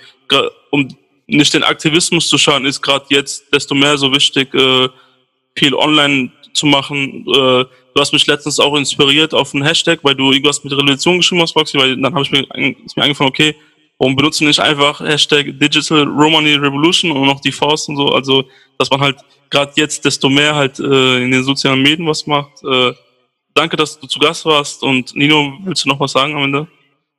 um 0.70 0.88
nicht 1.26 1.54
den 1.54 1.64
Aktivismus 1.64 2.28
zu 2.28 2.38
schaden, 2.38 2.66
ist 2.66 2.82
gerade 2.82 3.06
jetzt 3.08 3.52
desto 3.52 3.74
mehr 3.74 3.98
so 3.98 4.12
wichtig, 4.12 4.54
äh, 4.54 4.88
viel 5.58 5.74
online 5.74 6.30
zu 6.52 6.66
machen. 6.66 7.26
Äh, 7.26 7.64
du 7.64 8.00
hast 8.00 8.12
mich 8.12 8.28
letztens 8.28 8.60
auch 8.60 8.76
inspiriert 8.76 9.34
auf 9.34 9.54
einen 9.54 9.64
Hashtag, 9.64 9.98
weil 10.04 10.14
du 10.14 10.30
irgendwas 10.30 10.62
mit 10.62 10.72
Revolution 10.72 11.16
geschrieben 11.16 11.42
hast, 11.42 11.52
Foxy, 11.52 11.78
weil 11.78 11.96
dann 11.96 12.14
habe 12.14 12.22
ich 12.22 12.30
mir, 12.30 12.46
ist 12.84 12.96
mir 12.96 13.02
eingefallen, 13.02 13.30
okay, 13.30 13.56
warum 13.98 14.14
benutzen 14.14 14.46
nicht 14.46 14.60
einfach 14.60 15.00
Hashtag 15.00 15.58
Digital 15.58 16.04
Romani 16.04 16.54
Revolution 16.54 17.10
und 17.10 17.26
noch 17.26 17.40
die 17.40 17.50
Faust 17.50 17.88
und 17.88 17.96
so, 17.96 18.10
also 18.10 18.44
dass 18.78 18.90
man 18.90 19.00
halt 19.00 19.16
gerade 19.50 19.72
jetzt 19.74 20.04
desto 20.04 20.28
mehr 20.28 20.54
halt 20.54 20.78
äh, 20.78 21.24
in 21.24 21.32
den 21.32 21.42
sozialen 21.42 21.82
Medien 21.82 22.06
was 22.06 22.24
macht. 22.28 22.62
Äh, 22.62 22.92
danke, 23.56 23.76
dass 23.76 23.98
du 23.98 24.06
zu 24.06 24.18
Gast 24.18 24.44
warst. 24.44 24.82
Und 24.82 25.14
Nino, 25.16 25.54
willst 25.64 25.84
du 25.84 25.88
noch 25.88 26.00
was 26.00 26.12
sagen 26.12 26.34
am 26.34 26.44
Ende? 26.44 26.68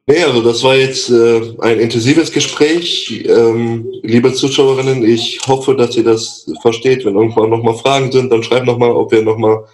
Nee, 0.10 0.24
also 0.24 0.42
das 0.42 0.64
war 0.64 0.76
jetzt 0.76 1.10
äh, 1.10 1.42
ein 1.60 1.80
intensives 1.80 2.32
Gespräch. 2.32 3.26
Ähm, 3.28 3.92
liebe 4.04 4.32
Zuschauerinnen, 4.32 5.04
ich 5.04 5.42
hoffe, 5.46 5.76
dass 5.76 5.98
ihr 5.98 6.06
das 6.06 6.50
versteht. 6.62 7.04
Wenn 7.04 7.16
irgendwann 7.16 7.50
nochmal 7.50 7.76
Fragen 7.76 8.12
sind, 8.12 8.32
dann 8.32 8.42
schreibt 8.42 8.66
nochmal, 8.66 8.92
ob 8.92 9.12
wir 9.12 9.22
nochmal 9.22 9.66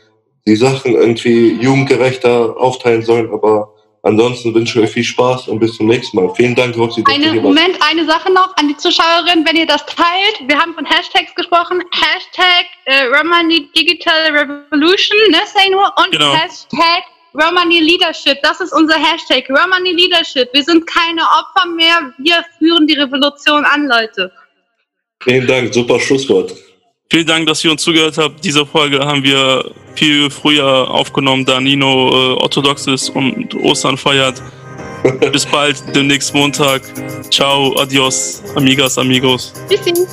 die 0.48 0.56
Sachen 0.56 0.96
irgendwie 0.96 1.54
jugendgerechter 1.62 2.58
aufteilen 2.60 3.04
sollen. 3.04 3.30
Aber 3.32 3.73
Ansonsten 4.06 4.54
wünsche 4.54 4.80
ich 4.80 4.86
euch 4.86 4.92
viel 4.92 5.04
Spaß 5.04 5.48
und 5.48 5.60
bis 5.60 5.78
zum 5.78 5.88
nächsten 5.88 6.18
Mal. 6.18 6.30
Vielen 6.36 6.54
Dank, 6.56 6.78
Roxy. 6.78 7.02
Eine, 7.06 7.40
Moment, 7.40 7.78
eine 7.80 8.06
Sache 8.06 8.30
noch 8.34 8.56
an 8.58 8.68
die 8.68 8.76
Zuschauerin, 8.76 9.46
wenn 9.46 9.56
ihr 9.56 9.66
das 9.66 9.86
teilt. 9.86 10.46
Wir 10.46 10.60
haben 10.60 10.74
von 10.74 10.84
Hashtags 10.86 11.34
gesprochen. 11.36 11.82
Hashtag 11.92 12.66
äh, 12.84 13.06
Romani 13.06 13.70
Digital 13.74 14.36
Revolution, 14.36 15.18
ne, 15.32 15.38
sei 15.46 15.70
nur. 15.70 15.90
Und 15.98 16.12
genau. 16.12 16.34
Hashtag 16.34 17.04
Romani 17.34 17.80
Leadership. 17.80 18.40
Das 18.44 18.60
ist 18.60 18.74
unser 18.74 18.96
Hashtag. 18.96 19.50
Romani 19.50 19.92
Leadership. 19.92 20.50
Wir 20.52 20.64
sind 20.64 20.86
keine 20.86 21.22
Opfer 21.22 21.66
mehr. 21.70 22.14
Wir 22.18 22.44
führen 22.60 22.86
die 22.86 22.96
Revolution 22.96 23.64
an, 23.64 23.88
Leute. 23.88 24.30
Vielen 25.24 25.48
Dank. 25.48 25.74
Super 25.74 25.98
Schlusswort. 26.02 26.54
Vielen 27.14 27.28
Dank, 27.28 27.46
dass 27.46 27.64
ihr 27.64 27.70
uns 27.70 27.84
zugehört 27.84 28.18
habt. 28.18 28.44
Diese 28.44 28.66
Folge 28.66 28.98
haben 29.06 29.24
wir 29.24 29.70
viel 29.94 30.32
früher 30.32 30.90
aufgenommen, 30.90 31.46
da 31.46 31.62
Nino 31.62 32.10
äh, 32.10 32.42
orthodox 32.42 32.88
ist 32.88 33.10
und 33.10 33.54
Ostern 33.54 33.98
feiert. 33.98 34.42
Bis 35.32 35.46
bald, 35.46 35.84
demnächst 35.96 36.34
Montag. 36.34 36.82
Ciao, 37.30 37.76
adios, 37.78 38.42
amigas, 38.56 38.98
amigos. 38.98 39.54
Tschüssi. 39.70 40.08